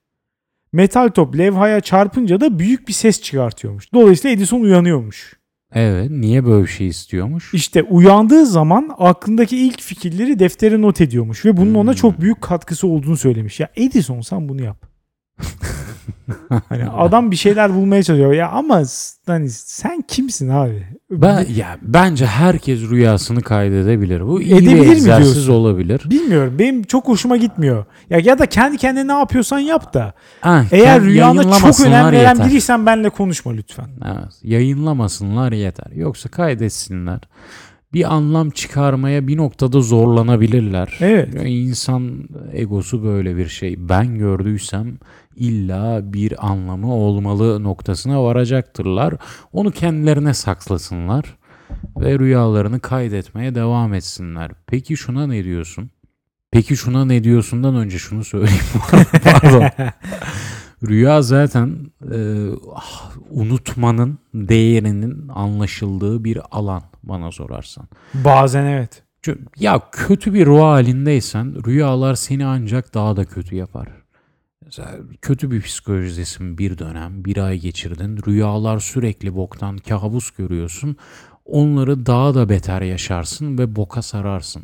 Metal 0.73 1.09
top 1.09 1.37
levhaya 1.37 1.81
çarpınca 1.81 2.41
da 2.41 2.59
büyük 2.59 2.87
bir 2.87 2.93
ses 2.93 3.21
çıkartıyormuş. 3.21 3.93
Dolayısıyla 3.93 4.35
Edison 4.35 4.61
uyanıyormuş. 4.61 5.39
Evet. 5.73 6.09
Niye 6.11 6.45
böyle 6.45 6.63
bir 6.63 6.69
şey 6.71 6.87
istiyormuş? 6.87 7.53
İşte 7.53 7.83
uyandığı 7.83 8.45
zaman 8.45 8.89
aklındaki 8.97 9.57
ilk 9.57 9.81
fikirleri 9.81 10.39
deftere 10.39 10.81
not 10.81 11.01
ediyormuş 11.01 11.45
ve 11.45 11.57
bunun 11.57 11.73
ona 11.75 11.89
Hmm. 11.91 11.95
çok 11.97 12.21
büyük 12.21 12.41
katkısı 12.41 12.87
olduğunu 12.87 13.17
söylemiş. 13.17 13.59
Ya 13.59 13.69
Edison 13.75 14.21
sen 14.21 14.49
bunu 14.49 14.61
yap. 14.63 14.85
hani 16.69 16.89
adam 16.89 17.31
bir 17.31 17.35
şeyler 17.35 17.73
bulmaya 17.73 18.03
çalışıyor. 18.03 18.33
Ya 18.33 18.49
ama 18.49 18.83
hani 19.25 19.49
sen 19.49 20.03
kimsin 20.07 20.49
abi? 20.49 20.83
Ben 21.11 21.45
ya 21.55 21.77
bence 21.81 22.25
herkes 22.25 22.81
rüyasını 22.89 23.41
kaydedebilir. 23.41 24.21
Bu 24.27 24.41
iyi 24.41 24.53
Edebilir 24.53 24.75
bir 24.75 24.79
mi 24.87 24.91
egzersiz 24.91 25.33
diyorsun? 25.35 25.53
olabilir. 25.53 26.01
Bilmiyorum. 26.09 26.55
Benim 26.59 26.83
çok 26.83 27.07
hoşuma 27.07 27.37
gitmiyor. 27.37 27.85
Ya 28.09 28.19
ya 28.19 28.39
da 28.39 28.45
kendi 28.45 28.77
kendine 28.77 29.07
ne 29.07 29.17
yapıyorsan 29.19 29.59
yap 29.59 29.93
da. 29.93 30.13
Ha, 30.41 30.65
Eğer 30.71 31.01
rüyana 31.01 31.33
çok 31.33 31.43
yayınlamasınlar 31.45 31.89
önem 32.03 32.11
veren 32.11 32.29
yeter. 32.31 32.47
biriysen 32.47 32.85
benle 32.85 33.09
konuşma 33.09 33.51
lütfen. 33.51 33.87
Evet, 34.05 34.33
yayınlamasınlar 34.43 35.51
yeter. 35.51 35.91
Yoksa 35.95 36.29
kaydetsinler. 36.29 37.19
Bir 37.93 38.13
anlam 38.13 38.49
çıkarmaya 38.49 39.27
bir 39.27 39.37
noktada 39.37 39.81
zorlanabilirler. 39.81 40.97
Evet. 40.99 41.33
Ya 41.35 41.43
İnsan 41.43 42.29
egosu 42.53 43.03
böyle 43.03 43.37
bir 43.37 43.47
şey. 43.47 43.75
Ben 43.89 44.17
gördüysem 44.17 44.97
illa 45.39 46.13
bir 46.13 46.47
anlamı 46.51 46.93
olmalı 46.93 47.63
noktasına 47.63 48.23
varacaktırlar. 48.23 49.13
Onu 49.53 49.71
kendilerine 49.71 50.33
saklasınlar. 50.33 51.39
ve 51.97 52.19
rüyalarını 52.19 52.79
kaydetmeye 52.79 53.55
devam 53.55 53.93
etsinler. 53.93 54.51
Peki 54.67 54.97
şuna 54.97 55.27
ne 55.27 55.43
diyorsun? 55.43 55.89
Peki 56.51 56.77
şuna 56.77 57.05
ne 57.05 57.23
diyorsundan 57.23 57.75
önce 57.75 57.97
şunu 57.99 58.23
söyleyeyim. 58.23 58.63
Pardon. 59.23 59.63
Rüya 60.87 61.21
zaten 61.21 61.91
e, 62.13 62.47
ah, 62.75 63.11
unutmanın 63.29 64.19
değerinin 64.33 65.27
anlaşıldığı 65.27 66.23
bir 66.23 66.39
alan 66.51 66.83
bana 67.03 67.31
sorarsan. 67.31 67.87
Bazen 68.13 68.65
evet. 68.65 69.03
Ya 69.59 69.81
kötü 69.91 70.33
bir 70.33 70.45
ruh 70.45 70.61
halindeysen 70.61 71.65
rüyalar 71.65 72.15
seni 72.15 72.45
ancak 72.45 72.93
daha 72.93 73.17
da 73.17 73.25
kötü 73.25 73.55
yapar. 73.55 73.87
Mesela 74.69 74.97
kötü 75.21 75.51
bir 75.51 75.61
psikolojidesin 75.61 76.57
bir 76.57 76.77
dönem, 76.77 77.25
bir 77.25 77.37
ay 77.37 77.59
geçirdin. 77.59 78.19
Rüyalar 78.27 78.79
sürekli 78.79 79.35
boktan 79.35 79.77
kabus 79.77 80.31
görüyorsun. 80.31 80.95
Onları 81.45 82.05
daha 82.05 82.35
da 82.35 82.49
beter 82.49 82.81
yaşarsın 82.81 83.57
ve 83.57 83.75
boka 83.75 84.01
sararsın. 84.01 84.63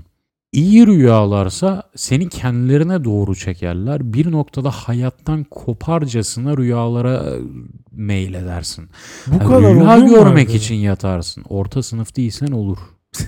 İyi 0.52 0.88
rüyalarsa 0.88 1.84
seni 1.96 2.30
kendilerine 2.30 3.04
doğru 3.04 3.36
çekerler. 3.36 4.14
Bir 4.14 4.32
noktada 4.32 4.72
hayattan 4.72 5.44
koparcasına 5.44 6.58
rüyalara 6.58 7.14
e, 7.14 7.40
meyledersin. 7.92 8.90
Bu 9.28 9.36
Yani 9.36 9.48
kadar 9.48 9.76
rüya 9.76 10.00
görmek 10.00 10.56
için 10.56 10.76
yatarsın. 10.76 11.44
Orta 11.50 11.84
sınıf 11.84 12.16
değilsen 12.16 12.52
olur. 12.52 12.78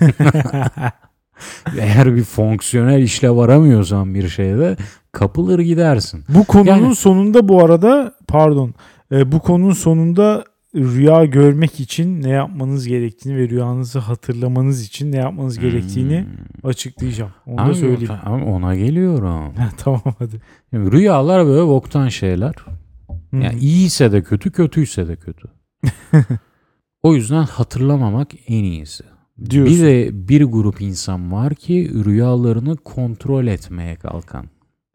Eğer 1.80 2.16
bir 2.16 2.24
fonksiyonel 2.24 3.02
işle 3.02 3.30
varamıyorsan 3.30 4.14
bir 4.14 4.28
şeyde 4.28 4.76
kapılır 5.12 5.58
gidersin. 5.58 6.24
Bu 6.28 6.44
konunun 6.44 6.66
Yani- 6.84 6.94
sonunda 6.96 7.48
bu 7.48 7.64
arada 7.64 8.14
pardon 8.28 8.74
e, 9.12 9.32
bu 9.32 9.38
konunun 9.40 9.72
sonunda 9.72 10.44
rüya 10.74 11.24
görmek 11.24 11.80
için 11.80 12.22
ne 12.22 12.28
yapmanız 12.30 12.86
gerektiğini 12.86 13.36
ve 13.36 13.48
rüyanızı 13.48 13.98
hatırlamanız 13.98 14.82
için 14.86 15.12
ne 15.12 15.16
yapmanız 15.16 15.58
gerektiğini 15.58 16.20
Hmm. 16.20 16.70
açıklayacağım. 16.70 17.30
Onu 17.46 17.60
Ama- 17.60 17.70
da 17.70 17.74
söyleyeyim. 17.74 18.14
ama 18.24 18.44
ona 18.46 18.74
geliyorum. 18.76 19.52
tamam 19.76 20.02
hadi. 20.18 20.40
Şimdi 20.70 20.92
rüyalar 20.92 21.46
böyle 21.46 21.66
boktan 21.66 22.08
şeyler. 22.08 22.54
Hı. 23.30 23.36
Yani 23.36 23.58
iyiyse 23.58 24.12
de 24.12 24.22
kötü, 24.22 24.50
kötüyse 24.52 25.08
de 25.08 25.16
kötü. 25.16 25.48
o 27.02 27.14
yüzden 27.14 27.42
hatırlamamak 27.42 28.28
en 28.48 28.64
iyisi. 28.64 29.04
Diyorsun. 29.50 29.76
Bir 29.76 29.82
de 29.82 30.28
bir 30.28 30.42
grup 30.44 30.80
insan 30.80 31.32
var 31.32 31.54
ki 31.54 31.90
rüyalarını 32.04 32.76
kontrol 32.76 33.46
etmeye 33.46 33.96
kalkan. 33.96 34.46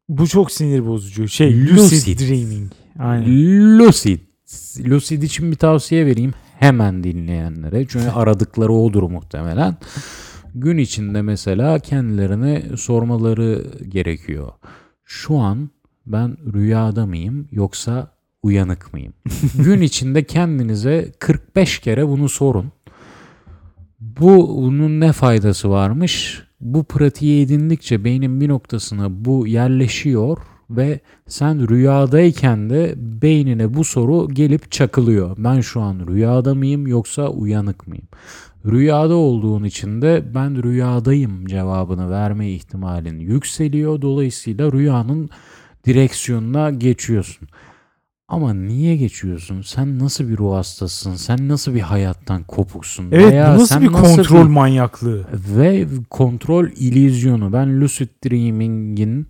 Bu 0.10 0.28
çok 0.28 0.52
sinir 0.52 0.86
bozucu. 0.86 1.28
Şey 1.28 1.66
lucid, 1.66 1.78
Lucid. 1.78 2.20
dreaming. 2.20 2.72
Aynen. 3.00 3.80
Lucid. 3.80 4.20
Lucid 4.80 5.22
için 5.22 5.52
bir 5.52 5.56
tavsiye 5.56 6.06
vereyim 6.06 6.34
hemen 6.60 7.04
dinleyenlere. 7.04 7.86
Çünkü 7.88 8.10
aradıkları 8.16 8.74
odur 8.74 9.04
muhtemelen. 9.04 9.78
Gün 10.56 10.78
içinde 10.78 11.22
mesela 11.22 11.80
kendilerine 11.80 12.64
sormaları 12.78 13.66
gerekiyor. 13.89 14.52
Şu 15.04 15.38
an 15.38 15.70
ben 16.06 16.38
rüyada 16.54 17.06
mıyım 17.06 17.48
yoksa 17.52 18.12
uyanık 18.44 18.94
mıyım? 18.94 19.14
Gün 19.58 19.82
içinde 19.82 20.24
kendinize 20.24 21.12
45 21.20 21.80
kere 21.80 22.08
bunu 22.08 22.30
sorun. 22.30 22.72
Bu 24.04 24.64
bunun 24.64 24.99
ne 24.99 25.12
faydası 25.12 25.70
varmış? 25.70 26.43
Bu 26.62 26.84
pratiği 26.84 27.45
edindikçe 27.45 28.04
beynin 28.04 28.41
bir 28.41 28.49
noktasına 28.49 29.26
bu 29.26 29.47
yerleşiyor 29.47 30.38
ve 30.70 30.99
sen 31.28 31.70
rüyadayken 31.70 32.70
de 32.70 32.93
beynine 32.97 33.74
bu 33.74 33.84
soru 33.84 34.30
gelip 34.30 34.72
çakılıyor. 34.72 35.36
Ben 35.38 35.62
şu 35.62 35.82
an 35.82 36.08
rüyada 36.08 36.56
mıyım 36.56 36.88
yoksa 36.88 37.28
uyanık 37.28 37.88
mıyım? 37.88 38.08
Rüyada 38.66 39.16
olduğun 39.16 39.64
için 39.64 40.01
de 40.01 40.24
ben 40.36 40.64
rüyadayım 40.64 41.45
cevabını 41.45 42.10
verme 42.10 42.49
ihtimalin 42.49 43.20
yükseliyor. 43.20 44.01
Dolayısıyla 44.01 44.72
rüyanın 44.72 45.30
direksiyonuna 45.86 46.70
geçiyorsun. 46.70 47.47
Ama 48.28 48.53
niye 48.53 48.95
geçiyorsun? 48.95 49.61
Sen 49.61 49.99
nasıl 49.99 50.30
bir 50.30 50.38
ruh 50.38 50.53
hastasısın? 50.55 51.15
Sen 51.15 51.47
nasıl 51.47 51.76
bir 51.76 51.82
hayattan 51.82 52.43
kopuksun? 52.43 53.07
Evet 53.11 53.32
Veya 53.32 53.49
bu 53.55 53.59
nasıl 53.59 53.65
sen 53.76 53.82
bir 53.82 53.88
kontrol 53.88 54.47
manyaklığı? 54.47 55.26
ve 55.34 55.88
kontrol 56.09 56.67
illüzyonu. 56.76 57.53
Ben 57.53 57.82
lucid 57.82 58.09
dreaming'in 58.26 59.28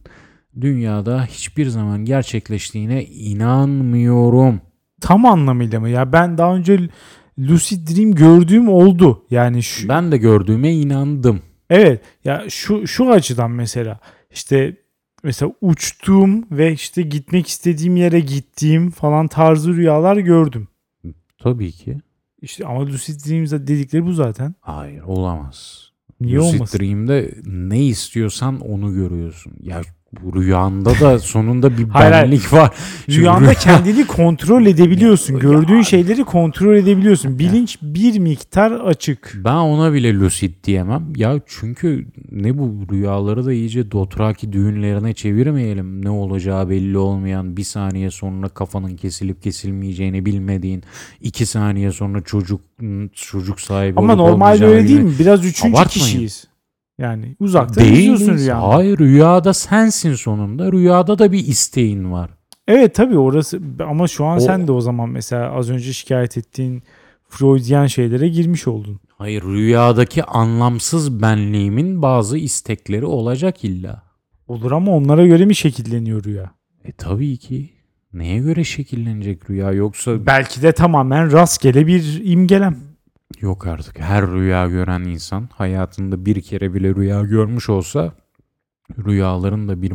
dünyada 0.61 1.25
hiçbir 1.25 1.65
zaman 1.67 2.05
gerçekleştiğine 2.05 3.05
inanmıyorum. 3.05 4.61
Tam 5.01 5.25
anlamıyla 5.25 5.79
mı? 5.79 5.89
Ya 5.89 6.13
ben 6.13 6.37
daha 6.37 6.55
önce 6.55 6.89
lucid 7.39 7.87
dream 7.87 8.11
gördüğüm 8.11 8.69
oldu. 8.69 9.25
Yani 9.31 9.63
şu, 9.63 9.89
Ben 9.89 10.11
de 10.11 10.17
gördüğüme 10.17 10.73
inandım. 10.73 11.41
Evet 11.69 12.01
ya 12.25 12.43
şu 12.49 12.87
şu 12.87 13.11
açıdan 13.11 13.51
mesela 13.51 13.99
işte 14.31 14.77
mesela 15.24 15.51
uçtuğum 15.61 16.43
ve 16.51 16.74
işte 16.74 17.01
gitmek 17.01 17.47
istediğim 17.47 17.95
yere 17.95 18.19
gittiğim 18.19 18.89
falan 18.89 19.28
tarzı 19.28 19.76
rüyalar 19.76 20.17
gördüm. 20.17 20.67
Tabii 21.38 21.71
ki. 21.71 21.97
İşte 22.41 22.65
ama 22.65 22.86
lucid 22.86 23.19
dream 23.26 23.67
dedikleri 23.67 24.05
bu 24.05 24.13
zaten. 24.13 24.55
Hayır 24.59 25.01
olamaz. 25.01 25.89
Niye 26.21 26.38
Lucid 26.38 26.53
olmasın? 26.53 26.80
Dream'de 26.80 27.34
ne 27.45 27.86
istiyorsan 27.86 28.59
onu 28.59 28.93
görüyorsun. 28.93 29.53
Ya 29.61 29.82
bu 30.22 30.36
rüyanda 30.41 30.89
da 30.99 31.20
sonunda 31.20 31.78
bir 31.78 31.88
Hayır, 31.89 32.11
benlik 32.11 32.53
var. 32.53 32.72
Rüyanda 33.09 33.51
rüya- 33.53 33.59
kendini 33.64 34.07
kontrol 34.07 34.66
edebiliyorsun. 34.66 35.34
Ya- 35.34 35.39
Gördüğün 35.39 35.82
şeyleri 35.82 36.24
kontrol 36.24 36.76
edebiliyorsun. 36.76 37.39
Bilinç 37.39 37.78
bir 37.82 38.20
miktar 38.20 38.72
açık. 38.72 39.34
Ben 39.45 39.55
ona 39.55 39.93
bile 39.93 40.14
lucid 40.20 40.53
diyemem. 40.64 41.03
Ya 41.16 41.39
çünkü 41.47 42.05
ne 42.32 42.57
bu 42.57 42.76
rüyaları 42.91 43.45
da 43.45 43.53
iyice 43.53 43.91
Dothraki 43.91 44.53
düğünlerine 44.53 45.14
çevirmeyelim. 45.14 46.05
Ne 46.05 46.09
olacağı 46.09 46.70
belli 46.70 46.97
olmayan 46.97 47.57
bir 47.57 47.64
saniye 47.64 48.11
sonra 48.11 48.49
kafanın 48.49 48.95
kesilip 48.95 49.43
kesilmeyeceğini 49.43 50.26
bilmediğin 50.26 50.84
iki 51.22 51.45
saniye 51.45 51.91
sonra 51.91 52.22
çocuk 52.22 52.61
çocuk 53.14 53.61
sahibi 53.61 53.99
Ama 53.99 54.16
normalde 54.16 54.66
öyle 54.66 54.88
değil 54.88 54.99
mi? 54.99 55.11
Biraz 55.20 55.45
üçüncü 55.45 55.76
Abartmayın. 55.78 56.05
kişiyiz. 56.09 56.47
Yani 56.97 57.35
uzaktan 57.39 57.85
izliyorsun 57.85 58.37
rüyanda. 58.37 58.67
Hayır 58.67 58.97
rüyada 58.99 59.53
sensin 59.53 60.13
sonunda. 60.13 60.71
Rüyada 60.71 61.19
da 61.19 61.31
bir 61.31 61.47
isteğin 61.47 62.11
var. 62.11 62.29
Evet 62.67 62.95
tabii 62.95 63.17
orası 63.17 63.59
ama 63.79 64.07
şu 64.07 64.25
an 64.25 64.37
O- 64.37 64.39
sen 64.39 64.67
de 64.67 64.71
o 64.71 64.81
zaman 64.81 65.09
mesela 65.09 65.51
az 65.51 65.69
önce 65.69 65.93
şikayet 65.93 66.37
ettiğin 66.37 66.83
Freudian 67.29 67.87
şeylere 67.87 68.27
girmiş 68.27 68.67
oldun. 68.67 68.99
Hayır 69.17 69.43
rüyadaki 69.43 70.23
anlamsız 70.23 71.21
benliğimin 71.21 72.01
bazı 72.01 72.37
istekleri 72.37 73.05
olacak 73.05 73.63
illa. 73.63 74.03
Olur 74.47 74.71
ama 74.71 74.91
onlara 74.91 75.25
göre 75.27 75.45
mi 75.45 75.55
şekilleniyor 75.55 76.23
rüya? 76.23 76.51
E 76.85 76.91
tabii 76.91 77.37
ki. 77.37 77.69
Neye 78.13 78.39
göre 78.39 78.63
şekillenecek 78.63 79.49
rüya 79.49 79.71
yoksa 79.71 80.25
Belki 80.25 80.61
de 80.61 80.71
tamamen 80.71 81.31
rastgele 81.31 81.87
bir 81.87 82.21
imgelem. 82.23 82.77
Yok 83.41 83.67
artık. 83.67 83.99
Her 83.99 84.27
rüya 84.27 84.67
gören 84.67 85.03
insan 85.03 85.49
hayatında 85.53 86.25
bir 86.25 86.41
kere 86.41 86.73
bile 86.73 86.95
rüya 86.95 87.21
görmüş 87.21 87.69
olsa 87.69 88.11
rüyaların 89.05 89.67
da 89.67 89.81
bir 89.81 89.93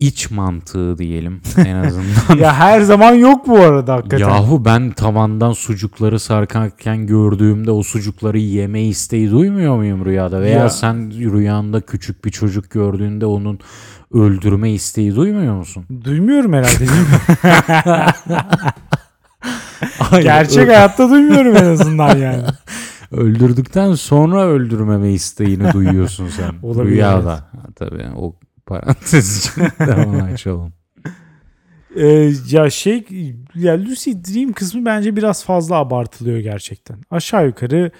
iç 0.00 0.30
mantığı 0.30 0.98
diyelim 0.98 1.40
en 1.66 1.74
azından. 1.76 2.36
ya 2.38 2.54
her 2.54 2.80
zaman 2.80 3.14
yok 3.14 3.46
bu 3.48 3.58
arada 3.58 3.94
hakikaten. 3.94 4.28
Yahu 4.28 4.64
ben 4.64 4.90
tavandan 4.90 5.52
sucukları 5.52 6.20
sarkarken 6.20 7.06
gördüğümde 7.06 7.70
o 7.70 7.82
sucukları 7.82 8.38
yeme 8.38 8.82
isteği 8.82 9.30
duymuyor 9.30 9.76
muyum 9.76 10.04
rüyada? 10.04 10.40
Veya 10.40 10.58
Ya. 10.58 10.70
sen 10.70 11.10
rüyanda 11.32 11.80
küçük 11.80 12.24
bir 12.24 12.30
çocuk 12.30 12.70
gördüğünde 12.70 13.26
onun 13.26 13.58
öldürme 14.12 14.70
isteği 14.72 15.16
duymuyor 15.16 15.54
musun? 15.54 15.84
Duymuyorum 16.04 16.52
herhalde 16.52 16.78
değil 16.78 16.90
mi? 16.90 18.06
Gerçek 20.10 20.68
hayatta 20.68 21.10
duymuyorum 21.10 21.56
en 21.56 21.64
azından 21.64 22.16
yani. 22.18 22.42
öldürdükten 23.12 23.94
sonra 23.94 24.46
öldürmeme 24.46 25.12
isteğini 25.12 25.72
duyuyorsun 25.72 26.28
sen. 26.28 26.54
Olabilir, 26.62 26.92
Rüyada. 26.92 27.32
Ha, 27.32 27.62
Tabii 27.76 28.06
o 28.16 28.36
parantez 28.66 29.38
için 29.38 29.62
devam 29.86 30.20
açalım. 30.32 30.72
Ee, 31.96 32.32
ya 32.50 32.70
şey 32.70 33.04
ya 33.54 33.84
lucid 33.84 34.24
dream 34.24 34.52
kısmı 34.52 34.84
bence 34.84 35.16
biraz 35.16 35.44
fazla 35.44 35.76
abartılıyor 35.76 36.38
gerçekten. 36.38 36.96
Aşağı 37.10 37.46
yukarı 37.46 37.90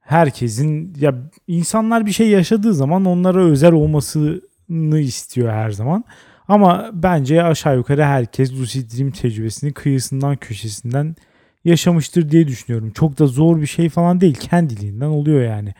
herkesin 0.00 0.94
ya 1.00 1.14
insanlar 1.46 2.06
bir 2.06 2.12
şey 2.12 2.28
yaşadığı 2.28 2.74
zaman 2.74 3.04
onlara 3.04 3.44
özel 3.44 3.72
olmasını 3.72 4.98
istiyor 4.98 5.52
her 5.52 5.70
zaman. 5.70 6.04
Ama 6.52 6.90
bence 6.92 7.42
aşağı 7.42 7.76
yukarı 7.76 8.04
herkes 8.04 8.52
lucid 8.52 8.90
dream 8.90 9.10
tecrübesini 9.10 9.72
kıyısından 9.72 10.36
köşesinden 10.36 11.16
yaşamıştır 11.64 12.30
diye 12.30 12.48
düşünüyorum. 12.48 12.90
Çok 12.90 13.18
da 13.18 13.26
zor 13.26 13.60
bir 13.60 13.66
şey 13.66 13.88
falan 13.88 14.20
değil. 14.20 14.34
Kendiliğinden 14.34 15.06
oluyor 15.06 15.42
yani. 15.42 15.74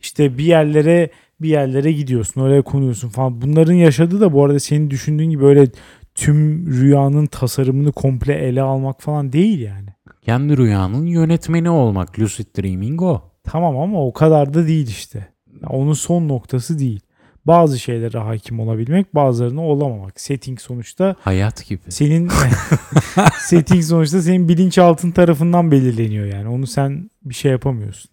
İşte 0.00 0.38
bir 0.38 0.44
yerlere 0.44 1.10
bir 1.40 1.48
yerlere 1.48 1.92
gidiyorsun, 1.92 2.40
oraya 2.40 2.62
konuyorsun 2.62 3.08
falan. 3.08 3.42
Bunların 3.42 3.74
yaşadığı 3.74 4.20
da 4.20 4.32
bu 4.32 4.44
arada 4.44 4.60
senin 4.60 4.90
düşündüğün 4.90 5.30
gibi 5.30 5.44
öyle 5.44 5.66
tüm 6.14 6.66
rüyanın 6.66 7.26
tasarımını 7.26 7.92
komple 7.92 8.34
ele 8.34 8.62
almak 8.62 9.02
falan 9.02 9.32
değil 9.32 9.60
yani. 9.60 9.88
Kendi 10.22 10.56
rüyanın 10.56 11.06
yönetmeni 11.06 11.70
olmak. 11.70 12.18
Lucid 12.18 12.46
Dreaming 12.58 13.02
o. 13.02 13.22
Tamam 13.44 13.76
ama 13.76 14.06
o 14.06 14.12
kadar 14.12 14.54
da 14.54 14.66
değil 14.66 14.88
işte. 14.88 15.28
Onun 15.66 15.92
son 15.92 16.28
noktası 16.28 16.78
değil. 16.78 17.00
Bazı 17.46 17.78
şeylere 17.78 18.18
hakim 18.18 18.60
olabilmek, 18.60 19.14
bazılarına 19.14 19.60
olamamak. 19.60 20.20
Setting 20.20 20.60
sonuçta 20.60 21.16
Hayat 21.20 21.66
gibi. 21.66 21.80
senin 21.88 22.30
setting 23.38 23.82
sonuçta 23.84 24.22
senin 24.22 24.48
bilinçaltın 24.48 25.10
tarafından 25.10 25.70
belirleniyor 25.70 26.26
yani. 26.26 26.48
Onu 26.48 26.66
sen 26.66 27.10
bir 27.24 27.34
şey 27.34 27.52
yapamıyorsun. 27.52 28.10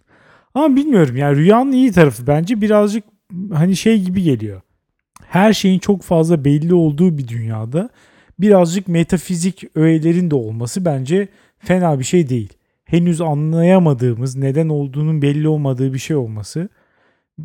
Ama 0.53 0.75
bilmiyorum 0.75 1.17
yani 1.17 1.38
rüyanın 1.38 1.71
iyi 1.71 1.91
tarafı 1.91 2.27
bence 2.27 2.61
birazcık 2.61 3.03
hani 3.53 3.75
şey 3.75 4.01
gibi 4.01 4.23
geliyor. 4.23 4.61
Her 5.27 5.53
şeyin 5.53 5.79
çok 5.79 6.01
fazla 6.01 6.45
belli 6.45 6.73
olduğu 6.73 7.17
bir 7.17 7.27
dünyada 7.27 7.89
birazcık 8.39 8.88
metafizik 8.88 9.63
öğelerin 9.75 10.31
de 10.31 10.36
olması 10.36 10.86
bence 10.86 11.27
fena 11.59 11.99
bir 11.99 12.03
şey 12.03 12.29
değil. 12.29 12.53
Henüz 12.86 13.21
anlayamadığımız, 13.21 14.36
neden 14.36 14.69
olduğunun 14.69 15.21
belli 15.21 15.47
olmadığı 15.47 15.93
bir 15.93 15.99
şey 15.99 16.15
olması 16.15 16.69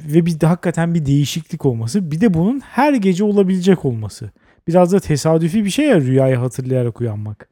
ve 0.06 0.26
bir 0.26 0.40
de 0.40 0.46
hakikaten 0.46 0.94
bir 0.94 1.06
değişiklik 1.06 1.66
olması. 1.66 2.10
Bir 2.10 2.20
de 2.20 2.34
bunun 2.34 2.60
her 2.60 2.94
gece 2.94 3.24
olabilecek 3.24 3.84
olması. 3.84 4.30
Biraz 4.68 4.92
da 4.92 5.00
tesadüfi 5.00 5.64
bir 5.64 5.70
şey 5.70 5.86
ya 5.86 6.00
rüyayı 6.00 6.36
hatırlayarak 6.36 7.00
uyanmak. 7.00 7.48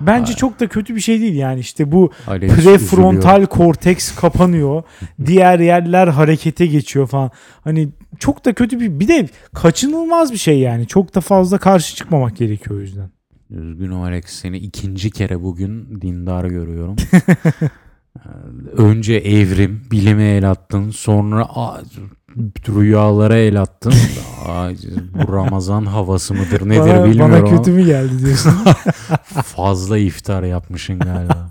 Bence 0.00 0.32
Ay. 0.32 0.36
çok 0.36 0.60
da 0.60 0.68
kötü 0.68 0.94
bir 0.94 1.00
şey 1.00 1.20
değil 1.20 1.34
yani 1.34 1.60
işte 1.60 1.92
bu 1.92 2.10
Alex 2.26 2.52
üzülüyor. 2.52 2.78
prefrontal 2.78 3.46
korteks 3.46 4.14
kapanıyor. 4.14 4.82
diğer 5.26 5.58
yerler 5.58 6.08
harekete 6.08 6.66
geçiyor 6.66 7.06
falan. 7.06 7.30
Hani 7.64 7.88
çok 8.18 8.44
da 8.44 8.52
kötü 8.52 8.80
bir 8.80 9.00
bir 9.00 9.08
de 9.08 9.28
kaçınılmaz 9.54 10.32
bir 10.32 10.38
şey 10.38 10.58
yani. 10.58 10.86
Çok 10.86 11.14
da 11.14 11.20
fazla 11.20 11.58
karşı 11.58 11.96
çıkmamak 11.96 12.36
gerekiyor 12.36 12.76
o 12.76 12.80
yüzden. 12.80 13.10
Üzgünüm 13.50 14.00
Alex 14.00 14.24
seni 14.26 14.58
ikinci 14.58 15.10
kere 15.10 15.42
bugün 15.42 16.00
dindar 16.02 16.44
görüyorum. 16.44 16.96
Önce 18.76 19.14
evrim, 19.14 19.82
bilime 19.90 20.24
el 20.24 20.50
attın. 20.50 20.90
Sonra 20.90 21.48
rüyalara 22.68 23.36
el 23.36 23.62
attın. 23.62 23.92
Bu 25.26 25.32
Ramazan 25.32 25.86
havası 25.86 26.34
mıdır 26.34 26.68
nedir 26.68 26.80
bana, 26.80 27.04
bilmiyorum 27.04 27.32
bana 27.32 27.56
kötü 27.56 27.72
mü 27.72 27.86
geldi 27.86 28.24
diyorsun. 28.24 28.52
fazla 29.44 29.98
iftar 29.98 30.42
yapmışsın 30.42 30.98
galiba. 30.98 31.50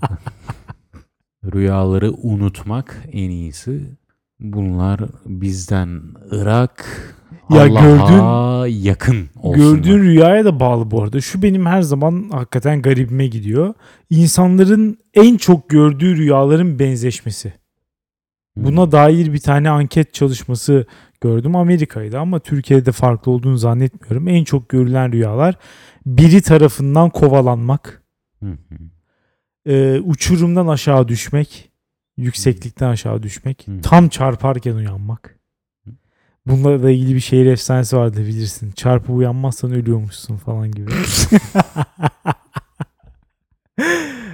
Rüyaları 1.54 2.12
unutmak 2.12 3.02
en 3.12 3.30
iyisi. 3.30 3.96
Bunlar 4.40 5.00
bizden 5.26 6.02
Irak, 6.30 6.84
Ya 7.50 7.62
Allah'a 7.62 8.68
yakın 8.68 9.28
olsunlar. 9.36 9.74
Gördüğün 9.76 9.98
rüyaya 10.02 10.44
da 10.44 10.60
bağlı 10.60 10.90
bu 10.90 11.02
arada. 11.02 11.20
Şu 11.20 11.42
benim 11.42 11.66
her 11.66 11.82
zaman 11.82 12.28
hakikaten 12.32 12.82
garibime 12.82 13.26
gidiyor. 13.26 13.74
İnsanların 14.10 14.98
en 15.14 15.36
çok 15.36 15.68
gördüğü 15.68 16.16
rüyaların 16.16 16.78
benzeşmesi. 16.78 17.52
Hmm. 18.54 18.64
Buna 18.64 18.92
dair 18.92 19.32
bir 19.32 19.38
tane 19.38 19.70
anket 19.70 20.14
çalışması 20.14 20.86
gördüm. 21.20 21.56
Amerika'ydı 21.56 22.18
ama 22.18 22.38
Türkiye'de 22.38 22.92
farklı 22.92 23.32
olduğunu 23.32 23.58
zannetmiyorum. 23.58 24.28
En 24.28 24.44
çok 24.44 24.68
görülen 24.68 25.12
rüyalar 25.12 25.54
biri 26.06 26.42
tarafından 26.42 27.10
kovalanmak, 27.10 28.02
e, 29.66 30.00
uçurumdan 30.00 30.66
aşağı 30.66 31.08
düşmek, 31.08 31.70
yükseklikten 32.16 32.88
aşağı 32.88 33.22
düşmek, 33.22 33.66
Hmm. 33.66 33.80
tam 33.80 34.08
çarparken 34.08 34.74
uyanmak. 34.74 35.35
Bununla 36.46 36.82
da 36.82 36.90
ilgili 36.90 37.14
bir 37.14 37.20
şehir 37.20 37.46
efsanesi 37.46 37.96
vardı 37.96 38.18
bilirsin. 38.18 38.72
Çarpıp 38.72 39.10
uyanmazsan 39.10 39.72
ölüyormuşsun 39.72 40.36
falan 40.36 40.70
gibi. 40.70 40.90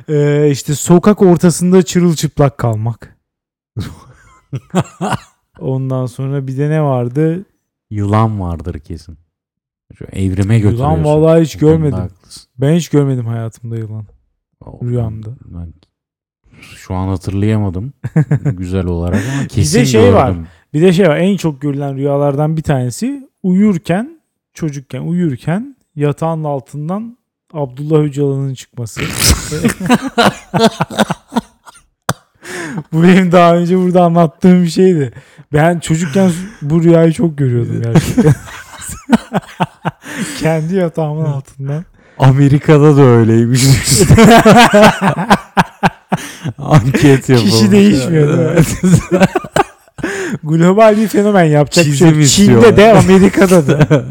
e, 0.08 0.48
işte 0.50 0.74
sokak 0.74 1.22
ortasında 1.22 1.82
çırılçıplak 1.82 2.58
kalmak. 2.58 3.16
Ondan 5.58 6.06
sonra 6.06 6.46
bir 6.46 6.58
de 6.58 6.70
ne 6.70 6.82
vardı? 6.82 7.44
Yılan 7.90 8.40
vardır 8.40 8.78
kesin. 8.78 9.18
Şu 9.94 10.04
evrime 10.04 10.58
götürüyorsun. 10.58 10.96
Yılan 10.96 11.04
vallahi 11.04 11.42
hiç 11.42 11.58
görmedim. 11.58 12.10
Ben 12.58 12.74
hiç 12.74 12.88
görmedim 12.88 13.26
hayatımda 13.26 13.76
yılan. 13.76 14.06
O- 14.60 14.86
Rüyamda. 14.86 15.30
Ben 15.44 15.74
şu 16.60 16.94
an 16.94 17.08
hatırlayamadım 17.08 17.92
güzel 18.44 18.86
olarak 18.86 19.22
ama 19.34 19.42
kesin 19.42 19.56
Bizde 19.62 19.86
şey 19.86 20.02
gördüm. 20.02 20.14
var. 20.16 20.36
Bir 20.74 20.82
de 20.82 20.92
şey 20.92 21.08
var 21.08 21.16
en 21.16 21.36
çok 21.36 21.60
görülen 21.60 21.96
rüyalardan 21.96 22.56
bir 22.56 22.62
tanesi 22.62 23.28
uyurken 23.42 24.20
çocukken 24.54 25.00
uyurken 25.00 25.76
yatağın 25.96 26.44
altından 26.44 27.18
Abdullah 27.52 27.98
Öcalan'ın 27.98 28.54
çıkması. 28.54 29.00
bu 32.92 33.02
benim 33.02 33.32
daha 33.32 33.56
önce 33.56 33.78
burada 33.78 34.04
anlattığım 34.04 34.62
bir 34.62 34.68
şeydi. 34.68 35.12
Ben 35.52 35.78
çocukken 35.78 36.32
bu 36.62 36.82
rüyayı 36.82 37.12
çok 37.12 37.38
görüyordum 37.38 37.82
gerçekten. 37.82 38.30
Kendi 40.40 40.74
yatağımın 40.74 41.24
altından. 41.24 41.84
Amerika'da 42.18 42.96
da 42.96 43.02
öyleymiş. 43.02 43.64
Anket 46.58 47.28
yapılmış. 47.28 47.52
Kişi 47.52 47.70
değişmiyor. 47.70 48.56
Global 50.42 50.96
bir 50.96 51.08
fenomen 51.08 51.44
yapacak 51.44 51.86
bir 51.86 51.92
şey. 51.92 52.08
Çizim 52.08 52.46
Çin'de 52.46 52.76
de 52.76 52.92
Amerika'da 52.92 53.66
da. 53.66 54.04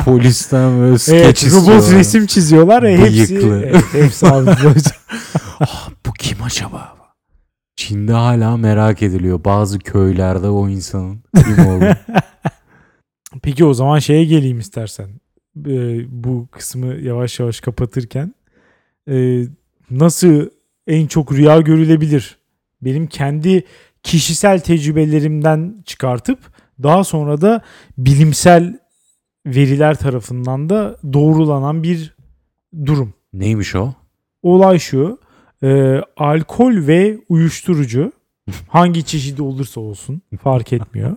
Polisten 0.04 0.80
böyle 0.80 0.98
skeç 0.98 1.14
Evet, 1.44 1.44
robot 1.52 1.60
istiyorlar. 1.68 1.98
resim 1.98 2.26
çiziyorlar. 2.26 2.82
E, 2.82 2.98
hepsi, 2.98 3.36
evet, 3.36 3.84
hepsi 3.92 4.26
Ah, 5.60 5.90
bu 6.06 6.12
kim 6.12 6.42
acaba? 6.42 6.94
Çin'de 7.76 8.12
hala 8.12 8.56
merak 8.56 9.02
ediliyor. 9.02 9.44
Bazı 9.44 9.78
köylerde 9.78 10.48
o 10.48 10.68
insanın 10.68 11.22
kim 11.34 11.66
olduğu. 11.66 11.96
Peki 13.42 13.64
o 13.64 13.74
zaman 13.74 13.98
şeye 13.98 14.24
geleyim 14.24 14.58
istersen. 14.58 15.08
Ee, 15.66 16.00
bu 16.08 16.48
kısmı 16.50 16.94
yavaş 16.94 17.40
yavaş 17.40 17.60
kapatırken. 17.60 18.34
Ee, 19.10 19.42
nasıl 19.90 20.48
en 20.86 21.06
çok 21.06 21.32
rüya 21.32 21.60
görülebilir? 21.60 22.38
Benim 22.82 23.06
kendi 23.06 23.64
kişisel 24.04 24.60
tecrübelerimden 24.60 25.82
çıkartıp 25.86 26.38
daha 26.82 27.04
sonra 27.04 27.40
da 27.40 27.62
bilimsel 27.98 28.78
veriler 29.46 29.98
tarafından 29.98 30.68
da 30.68 30.96
doğrulanan 31.12 31.82
bir 31.82 32.16
durum. 32.86 33.14
Neymiş 33.32 33.74
o? 33.74 33.94
Olay 34.42 34.78
şu. 34.78 35.18
e, 35.62 36.00
alkol 36.16 36.86
ve 36.86 37.18
uyuşturucu 37.28 38.12
hangi 38.68 39.04
çeşidi 39.04 39.42
olursa 39.42 39.80
olsun 39.80 40.22
fark 40.42 40.72
etmiyor. 40.72 41.16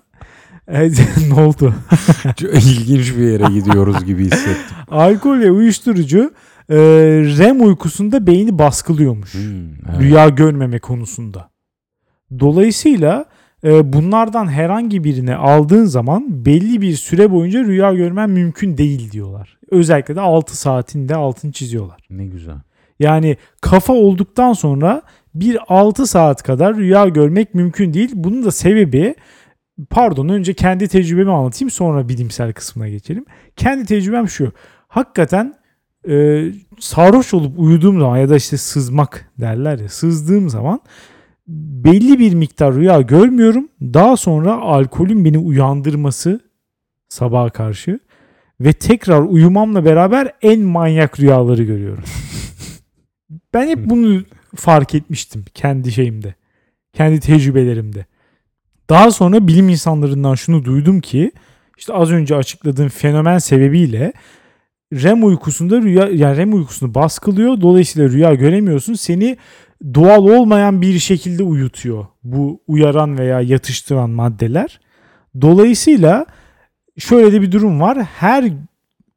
Evet, 0.68 1.02
ne 1.28 1.42
oldu? 1.42 1.76
Çok 2.38 2.54
ilginç 2.54 3.16
bir 3.18 3.32
yere 3.32 3.54
gidiyoruz 3.54 4.06
gibi 4.06 4.26
hissettim. 4.26 4.78
Alkol 4.92 5.40
ve 5.40 5.52
uyuşturucu 5.52 6.34
e, 6.70 6.76
REM 7.38 7.62
uykusunda 7.62 8.28
beyni 8.28 8.60
baskılıyormuş. 8.60 9.34
Hmm, 9.34 9.68
evet. 9.90 10.00
Rüya 10.02 10.30
görmeme 10.30 10.80
konusunda. 10.80 11.50
Dolayısıyla 12.40 13.26
e, 13.64 13.94
bunlardan 13.94 14.48
herhangi 14.48 15.04
birini 15.04 15.36
aldığın 15.36 15.86
zaman 15.86 16.46
belli 16.46 16.82
bir 16.82 16.96
süre 16.96 17.32
boyunca 17.32 17.64
rüya 17.64 17.94
görmen 17.94 18.30
mümkün 18.30 18.78
değil 18.78 19.12
diyorlar. 19.12 19.58
Özellikle 19.72 20.16
de 20.16 20.22
6 20.22 20.58
saatinde 20.58 21.16
altını 21.16 21.52
çiziyorlar. 21.52 22.08
Ne 22.10 22.26
güzel. 22.26 22.58
Yani 23.00 23.38
kafa 23.62 23.94
olduktan 23.94 24.54
sonra 24.54 25.02
bir 25.36 25.58
6 25.68 26.08
saat 26.08 26.44
kadar 26.44 26.76
rüya 26.76 27.08
görmek 27.08 27.54
mümkün 27.56 27.94
değil. 27.94 28.12
Bunun 28.14 28.46
da 28.46 28.52
sebebi 28.52 29.16
pardon 29.90 30.30
önce 30.30 30.54
kendi 30.54 30.88
tecrübemi 30.88 31.32
anlatayım 31.32 31.70
sonra 31.70 32.10
bilimsel 32.10 32.54
kısmına 32.54 32.90
geçelim. 32.90 33.26
Kendi 33.56 33.86
tecrübem 33.86 34.30
şu. 34.30 34.52
Hakikaten 34.88 35.54
e, 36.10 36.46
sarhoş 36.80 37.34
olup 37.34 37.60
uyuduğum 37.60 38.00
zaman 38.00 38.18
ya 38.18 38.30
da 38.30 38.36
işte 38.36 38.58
sızmak 38.58 39.32
derler 39.40 39.80
ya 39.80 39.90
sızdığım 39.90 40.50
zaman 40.50 40.80
belli 41.48 42.20
bir 42.20 42.34
miktar 42.34 42.76
rüya 42.76 43.02
görmüyorum. 43.02 43.70
Daha 43.82 44.18
sonra 44.18 44.54
alkolün 44.54 45.26
beni 45.26 45.38
uyandırması 45.38 46.40
sabaha 47.10 47.50
karşı 47.50 48.00
ve 48.60 48.74
tekrar 48.74 49.22
uyumamla 49.22 49.86
beraber 49.86 50.32
en 50.42 50.62
manyak 50.62 51.20
rüyaları 51.20 51.64
görüyorum. 51.64 52.04
Ben 53.54 53.68
hep 53.68 53.90
bunu 53.90 54.24
fark 54.56 54.96
etmiştim 54.96 55.46
kendi 55.54 55.92
şeyimde. 55.92 56.36
Kendi 56.94 57.20
tecrübelerimde. 57.20 58.06
Daha 58.90 59.12
sonra 59.12 59.48
bilim 59.48 59.70
insanlarından 59.70 60.36
şunu 60.36 60.66
duydum 60.66 61.02
ki 61.02 61.32
işte 61.78 61.94
az 61.94 62.12
önce 62.12 62.36
açıkladığım 62.36 62.90
fenomen 62.90 63.38
sebebiyle 63.38 64.14
REM 64.94 65.24
uykusunda 65.24 65.82
rüya 65.82 66.10
yani 66.12 66.38
REM 66.38 66.54
uykusunu 66.54 66.96
baskılıyor. 66.96 67.62
Dolayısıyla 67.62 68.10
rüya 68.10 68.34
göremiyorsun. 68.34 68.94
Seni 68.94 69.38
doğal 69.94 70.28
olmayan 70.28 70.82
bir 70.82 71.00
şekilde 71.00 71.44
uyutuyor 71.44 72.06
bu 72.24 72.62
uyaran 72.68 73.18
veya 73.18 73.42
yatıştıran 73.42 74.10
maddeler. 74.10 74.80
Dolayısıyla 75.42 76.26
şöyle 76.98 77.34
de 77.34 77.42
bir 77.42 77.52
durum 77.52 77.82
var. 77.82 77.98
Her 78.04 78.52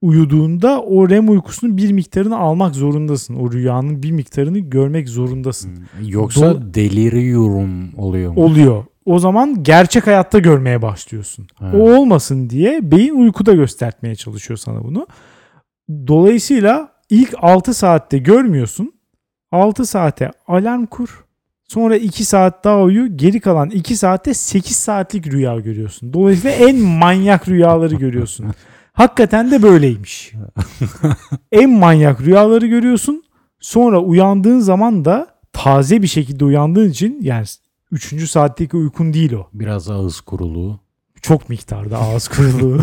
uyuduğunda 0.02 0.82
o 0.82 1.08
REM 1.08 1.28
uykusunun 1.30 1.76
bir 1.76 1.92
miktarını 1.92 2.38
almak 2.38 2.74
zorundasın. 2.74 3.34
O 3.34 3.52
rüyanın 3.52 4.02
bir 4.02 4.12
miktarını 4.12 4.58
görmek 4.58 5.08
zorundasın. 5.08 5.76
Hmm. 5.76 6.08
Yoksa 6.08 6.46
Do- 6.46 6.74
deliriyorum 6.74 7.98
oluyor 7.98 8.32
mu? 8.32 8.42
Oluyor. 8.42 8.84
O 9.04 9.18
zaman 9.18 9.62
gerçek 9.62 10.06
hayatta 10.06 10.38
görmeye 10.38 10.82
başlıyorsun. 10.82 11.46
Ha. 11.54 11.72
O 11.74 11.78
olmasın 11.78 12.50
diye 12.50 12.90
beyin 12.90 13.14
uykuda 13.14 13.52
göstermeye 13.52 14.14
çalışıyor 14.14 14.56
sana 14.58 14.84
bunu. 14.84 15.06
Dolayısıyla 16.06 16.92
ilk 17.10 17.34
6 17.38 17.74
saatte 17.74 18.18
görmüyorsun. 18.18 18.92
6 19.52 19.86
saate 19.86 20.30
alarm 20.48 20.86
kur. 20.86 21.24
Sonra 21.68 21.96
2 21.96 22.24
saat 22.24 22.64
daha 22.64 22.82
uyu. 22.82 23.16
Geri 23.16 23.40
kalan 23.40 23.70
2 23.70 23.96
saatte 23.96 24.34
8 24.34 24.76
saatlik 24.76 25.26
rüya 25.26 25.60
görüyorsun. 25.60 26.12
Dolayısıyla 26.12 26.56
en 26.56 26.76
manyak 26.76 27.48
rüyaları 27.48 27.94
görüyorsun. 27.94 28.46
Hakikaten 28.92 29.50
de 29.50 29.62
böyleymiş. 29.62 30.32
en 31.52 31.70
manyak 31.70 32.20
rüyaları 32.20 32.66
görüyorsun. 32.66 33.24
Sonra 33.60 34.00
uyandığın 34.00 34.60
zaman 34.60 35.04
da 35.04 35.26
taze 35.52 36.02
bir 36.02 36.06
şekilde 36.06 36.44
uyandığın 36.44 36.88
için 36.88 37.18
yani 37.22 37.46
3. 37.92 38.30
saatteki 38.30 38.76
uykun 38.76 39.12
değil 39.12 39.32
o. 39.32 39.48
Biraz 39.52 39.90
ağız 39.90 40.20
kuruluğu. 40.20 40.80
Çok 41.22 41.48
miktarda 41.48 41.98
ağız 41.98 42.28
kuruluğu. 42.28 42.82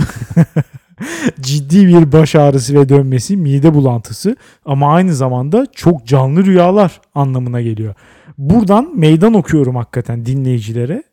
Ciddi 1.41 1.87
bir 1.87 2.11
baş 2.11 2.35
ağrısı 2.35 2.73
ve 2.73 2.89
dönmesi, 2.89 3.37
mide 3.37 3.73
bulantısı 3.73 4.35
ama 4.65 4.93
aynı 4.93 5.15
zamanda 5.15 5.67
çok 5.75 6.05
canlı 6.05 6.45
rüyalar 6.45 7.01
anlamına 7.15 7.61
geliyor. 7.61 7.93
Buradan 8.37 8.91
meydan 8.95 9.33
okuyorum 9.33 9.75
hakikaten 9.75 10.25
dinleyicilere. 10.25 11.03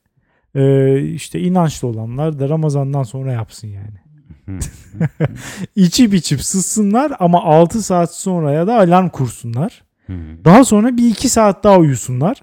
Ee, 0.55 1.01
işte 1.03 1.41
inançlı 1.41 1.89
olanlar 1.89 2.39
da 2.39 2.49
Ramazan'dan 2.49 3.03
sonra 3.03 3.33
yapsın 3.33 3.69
yani. 3.69 4.05
İçip 5.77 6.15
içip 6.15 6.43
sızsınlar 6.43 7.13
ama 7.19 7.43
6 7.43 7.83
saat 7.83 8.15
sonra 8.15 8.53
ya 8.53 8.67
da 8.67 8.79
alarm 8.79 9.09
kursunlar. 9.09 9.83
Hı. 10.07 10.13
Daha 10.45 10.65
sonra 10.65 10.97
bir 10.97 11.11
2 11.11 11.29
saat 11.29 11.65
daha 11.65 11.79
uyusunlar. 11.79 12.43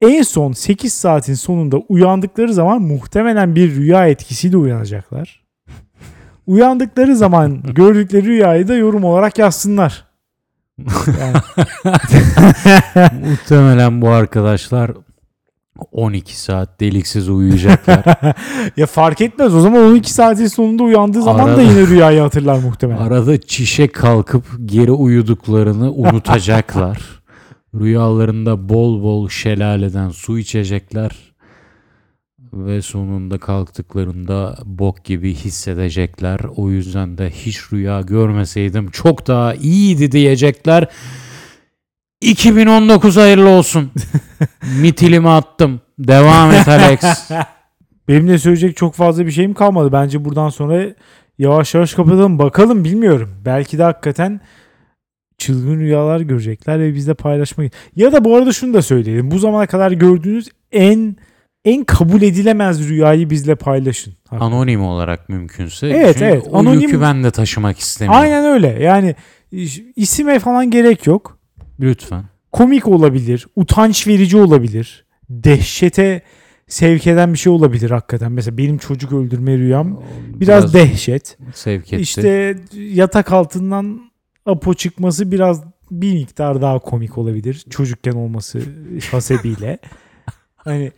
En 0.00 0.22
son 0.22 0.52
8 0.52 0.92
saatin 0.92 1.34
sonunda 1.34 1.76
uyandıkları 1.76 2.54
zaman 2.54 2.82
muhtemelen 2.82 3.54
bir 3.54 3.74
rüya 3.76 4.08
etkisiyle 4.08 4.56
uyanacaklar. 4.56 5.41
Uyandıkları 6.46 7.16
zaman 7.16 7.62
gördükleri 7.74 8.26
rüyayı 8.26 8.68
da 8.68 8.74
yorum 8.74 9.04
olarak 9.04 9.38
yazsınlar. 9.38 10.04
Yani 11.06 11.36
Muhtemelen 13.28 14.02
bu 14.02 14.08
arkadaşlar 14.08 14.90
12 15.92 16.40
saat 16.40 16.80
deliksiz 16.80 17.28
uyuyacaklar. 17.28 18.04
ya 18.76 18.86
fark 18.86 19.20
etmez 19.20 19.54
o 19.54 19.60
zaman 19.60 19.82
12 19.82 20.12
saatin 20.12 20.46
sonunda 20.46 20.82
uyandığı 20.82 21.22
zaman 21.22 21.46
da 21.46 21.50
Arada- 21.50 21.62
yine 21.62 21.86
rüyayı 21.86 22.20
hatırlar 22.20 22.58
muhtemelen. 22.58 22.98
Arada 22.98 23.40
çişe 23.40 23.88
kalkıp 23.88 24.44
geri 24.64 24.90
uyuduklarını 24.90 25.92
unutacaklar. 25.92 27.22
Rüyalarında 27.74 28.68
bol 28.68 29.02
bol 29.02 29.28
şelaleden 29.28 30.08
su 30.08 30.38
içecekler. 30.38 31.31
Ve 32.52 32.82
sonunda 32.82 33.38
kalktıklarında 33.38 34.56
bok 34.64 35.04
gibi 35.04 35.34
hissedecekler. 35.34 36.40
O 36.56 36.70
yüzden 36.70 37.18
de 37.18 37.30
hiç 37.30 37.72
rüya 37.72 38.00
görmeseydim 38.00 38.90
çok 38.90 39.26
daha 39.26 39.54
iyiydi 39.54 40.12
diyecekler. 40.12 40.88
2019 42.20 43.16
hayırlı 43.16 43.48
olsun. 43.48 43.90
Mitilimi 44.80 45.28
attım. 45.28 45.80
Devam 45.98 46.50
et 46.50 46.68
Alex. 46.68 47.00
Benim 48.08 48.28
de 48.28 48.38
söyleyecek 48.38 48.76
çok 48.76 48.94
fazla 48.94 49.26
bir 49.26 49.30
şeyim 49.30 49.54
kalmadı. 49.54 49.92
Bence 49.92 50.24
buradan 50.24 50.48
sonra 50.48 50.84
yavaş 51.38 51.74
yavaş 51.74 51.94
kapatalım. 51.94 52.38
Bakalım 52.38 52.84
bilmiyorum. 52.84 53.30
Belki 53.44 53.78
de 53.78 53.82
hakikaten 53.82 54.40
çılgın 55.38 55.78
rüyalar 55.78 56.20
görecekler 56.20 56.80
ve 56.80 56.94
bizle 56.94 57.14
paylaşmayı. 57.14 57.70
Ya 57.96 58.12
da 58.12 58.24
bu 58.24 58.36
arada 58.36 58.52
şunu 58.52 58.74
da 58.74 58.82
söyleyelim. 58.82 59.30
Bu 59.30 59.38
zamana 59.38 59.66
kadar 59.66 59.92
gördüğünüz 59.92 60.48
en 60.72 61.16
en 61.64 61.84
kabul 61.84 62.22
edilemez 62.22 62.88
rüyayı 62.88 63.30
bizle 63.30 63.54
paylaşın. 63.54 64.12
Hakikaten. 64.28 64.46
Anonim 64.46 64.82
olarak 64.82 65.28
mümkünse. 65.28 65.86
Evet, 65.86 66.12
Çünkü 66.12 66.24
evet. 66.24 66.46
O 66.50 66.62
Anonim- 66.62 66.80
yükü 66.82 67.00
ben 67.00 67.24
de 67.24 67.30
taşımak 67.30 67.78
istemiyorum. 67.78 68.22
Aynen 68.22 68.44
öyle. 68.44 68.82
Yani 68.82 69.14
isime 69.96 70.38
falan 70.38 70.70
gerek 70.70 71.06
yok. 71.06 71.38
Lütfen. 71.80 72.24
Komik 72.52 72.88
olabilir, 72.88 73.46
utanç 73.56 74.06
verici 74.06 74.36
olabilir, 74.36 75.04
dehşete 75.30 76.22
sevk 76.68 77.06
eden 77.06 77.32
bir 77.32 77.38
şey 77.38 77.52
olabilir 77.52 77.90
hakikaten. 77.90 78.32
Mesela 78.32 78.58
benim 78.58 78.78
çocuk 78.78 79.12
öldürme 79.12 79.58
rüyam 79.58 80.02
biraz, 80.26 80.74
dehşet. 80.74 81.38
sevk 81.54 81.92
etti. 81.92 82.02
İşte 82.02 82.56
yatak 82.74 83.32
altından 83.32 84.00
apo 84.46 84.74
çıkması 84.74 85.32
biraz 85.32 85.64
bir 85.90 86.12
miktar 86.12 86.62
daha 86.62 86.78
komik 86.78 87.18
olabilir. 87.18 87.64
Çocukken 87.70 88.12
olması 88.12 88.60
hasebiyle. 89.10 89.78
hani 90.56 90.92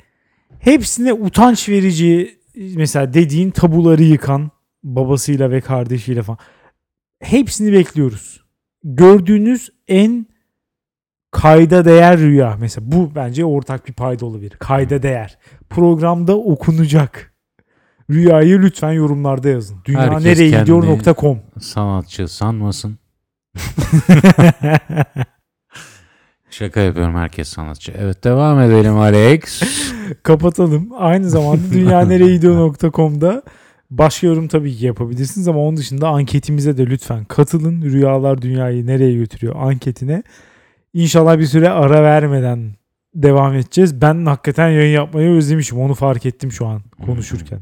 hepsine 0.65 1.13
utanç 1.13 1.69
verici 1.69 2.39
mesela 2.57 3.15
dediğin 3.15 3.51
tabuları 3.51 4.03
yıkan 4.03 4.51
babasıyla 4.83 5.51
ve 5.51 5.61
kardeşiyle 5.61 6.23
falan. 6.23 6.39
Hepsini 7.21 7.73
bekliyoruz. 7.73 8.45
Gördüğünüz 8.85 9.71
en 9.89 10.27
kayda 11.31 11.85
değer 11.85 12.19
rüya. 12.19 12.57
Mesela 12.61 12.93
bu 12.93 13.15
bence 13.15 13.45
ortak 13.45 13.89
bir 13.89 13.93
payda 13.93 14.27
olabilir. 14.27 14.51
Kayda 14.59 15.03
değer. 15.03 15.39
Programda 15.71 16.37
okunacak. 16.37 17.35
Rüyayı 18.11 18.63
lütfen 18.63 18.93
yorumlarda 18.93 19.49
yazın. 19.49 19.79
Dünya 19.85 20.19
nereye 20.19 20.61
gidiyor.com 20.61 21.41
Sanatçı 21.61 22.29
sanmasın. 22.29 22.99
Şaka 26.55 26.81
yapıyorum 26.81 27.15
herkes 27.15 27.49
sanatçı. 27.49 27.93
Evet 27.99 28.25
devam 28.25 28.61
edelim 28.61 28.99
Alex. 28.99 29.63
Kapatalım. 30.23 30.89
Aynı 30.99 31.31
zamanda 31.31 31.73
dünya 31.73 32.07
nereye 32.07 32.37
gidiyor.com'da 32.37 33.43
başka 33.91 34.27
yorum 34.27 34.49
tabii 34.49 34.77
ki 34.77 34.87
yapabilirsiniz 34.87 35.49
ama 35.49 35.61
onun 35.61 35.77
dışında 35.77 36.09
anketimize 36.09 36.77
de 36.77 36.87
lütfen 36.87 37.25
katılın. 37.25 37.83
Rüyalar 37.83 38.43
dünyayı 38.43 38.87
nereye 38.87 39.15
götürüyor 39.15 39.55
anketine. 39.59 40.23
İnşallah 40.93 41.39
bir 41.39 41.47
süre 41.47 41.71
ara 41.71 42.03
vermeden 42.03 42.75
devam 43.15 43.55
edeceğiz. 43.55 44.01
Ben 44.01 44.27
hakikaten 44.27 44.69
yayın 44.69 44.95
yapmayı 44.95 45.31
özlemişim. 45.31 45.79
Onu 45.79 45.95
fark 45.95 46.27
ettim 46.27 46.53
şu 46.53 46.67
an 46.67 46.83
konuşurken. 47.07 47.61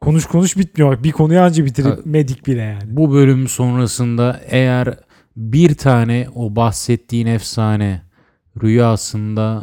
Konuş 0.00 0.26
konuş 0.26 0.56
bitmiyor. 0.56 0.92
Bak 0.92 1.04
Bir 1.04 1.12
konuyu 1.12 1.40
anca 1.40 1.64
bitiremedik 1.64 2.46
bile 2.46 2.62
yani. 2.62 2.96
Bu 2.96 3.12
bölüm 3.12 3.48
sonrasında 3.48 4.40
eğer 4.46 4.94
bir 5.36 5.74
tane 5.74 6.26
o 6.34 6.56
bahsettiğin 6.56 7.26
efsane 7.26 8.11
rüyasında 8.62 9.62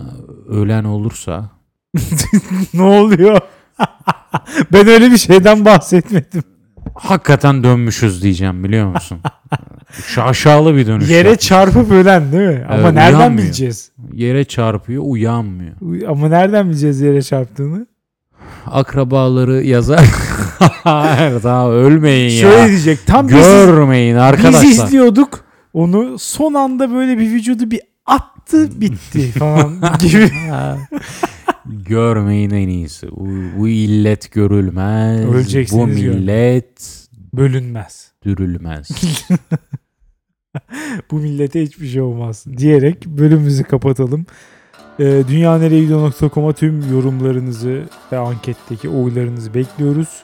ölen 0.50 0.84
olursa 0.84 1.50
ne 2.74 2.82
oluyor? 2.82 3.40
ben 4.74 4.88
öyle 4.88 5.12
bir 5.12 5.18
şeyden 5.18 5.66
bahsetmedim. 5.66 6.44
hakikaten 6.94 7.64
dönmüşüz 7.64 8.24
diyeceğim 8.24 8.64
biliyor 8.64 8.88
musun? 8.88 9.20
Şaşalı 10.08 10.76
bir 10.76 10.88
dönüş. 10.88 11.10
Yere 11.10 11.30
yapmış. 11.30 11.48
çarpıp 11.48 11.92
ölen 11.92 12.32
değil 12.32 12.50
mi? 12.50 12.66
Ama 12.70 12.76
Evet, 12.82 12.94
nereden 12.94 13.18
uyanmıyor. 13.20 13.44
bileceğiz? 13.44 13.92
Yere 14.14 14.44
çarpıyor 14.46 15.04
uyanmıyor. 15.06 15.74
Ama 16.08 16.28
nereden 16.30 16.70
bileceğiz 16.70 17.02
yere 17.02 17.22
çarptığını? 17.22 17.88
Akrabaları 18.66 19.64
yazar. 19.64 20.00
Hayır 20.84 21.44
daha 21.44 21.70
ölmeyin 21.72 22.32
ya. 22.32 22.52
Şöyle 22.52 22.68
diyecek. 22.68 23.00
Tam 23.06 23.28
biz, 23.28 23.36
Görmeyin 23.36 24.16
arkadaşlar. 24.16 24.64
biz 24.64 24.80
izliyorduk. 24.84 25.40
Onu 25.74 26.20
son 26.20 26.54
anda 26.54 26.94
böyle 26.94 27.18
bir 27.18 27.30
vücudu 27.32 27.72
bir 27.72 27.82
attı 28.50 28.82
bitti 28.82 29.32
falan 29.32 29.82
gibi. 30.00 30.32
Görmeyin 31.66 32.50
en 32.50 32.68
iyisi. 32.68 33.12
Bu, 33.12 33.28
bu 33.58 33.68
illet 33.68 34.32
görülmez. 34.32 35.26
Öleceksiniz 35.26 35.82
Bu 35.84 35.88
millet 35.88 37.08
Bölünmez. 37.34 38.12
dürülmez. 38.26 38.90
Bu 41.12 41.16
millete 41.16 41.64
hiçbir 41.64 41.88
şey 41.88 42.02
olmaz 42.02 42.46
diyerek 42.58 43.06
bölümümüzü 43.06 43.64
kapatalım. 43.64 44.26
Ee, 45.00 45.24
dünyanereyegidiyor.com'a 45.28 46.54
tüm 46.54 46.94
yorumlarınızı 46.94 47.84
ve 48.12 48.18
anketteki 48.18 48.90
oylarınızı 48.90 49.54
bekliyoruz. 49.54 50.24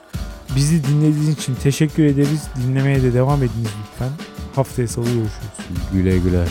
Bizi 0.56 0.84
dinlediğiniz 0.84 1.28
için 1.28 1.54
teşekkür 1.54 2.04
ederiz. 2.04 2.48
Dinlemeye 2.66 3.02
de 3.02 3.14
devam 3.14 3.38
ediniz 3.38 3.70
lütfen. 3.82 4.10
Haftaya 4.54 4.88
salı 4.88 5.04
görüşürüz. 5.04 5.80
güle 5.92 6.18
güle. 6.18 6.44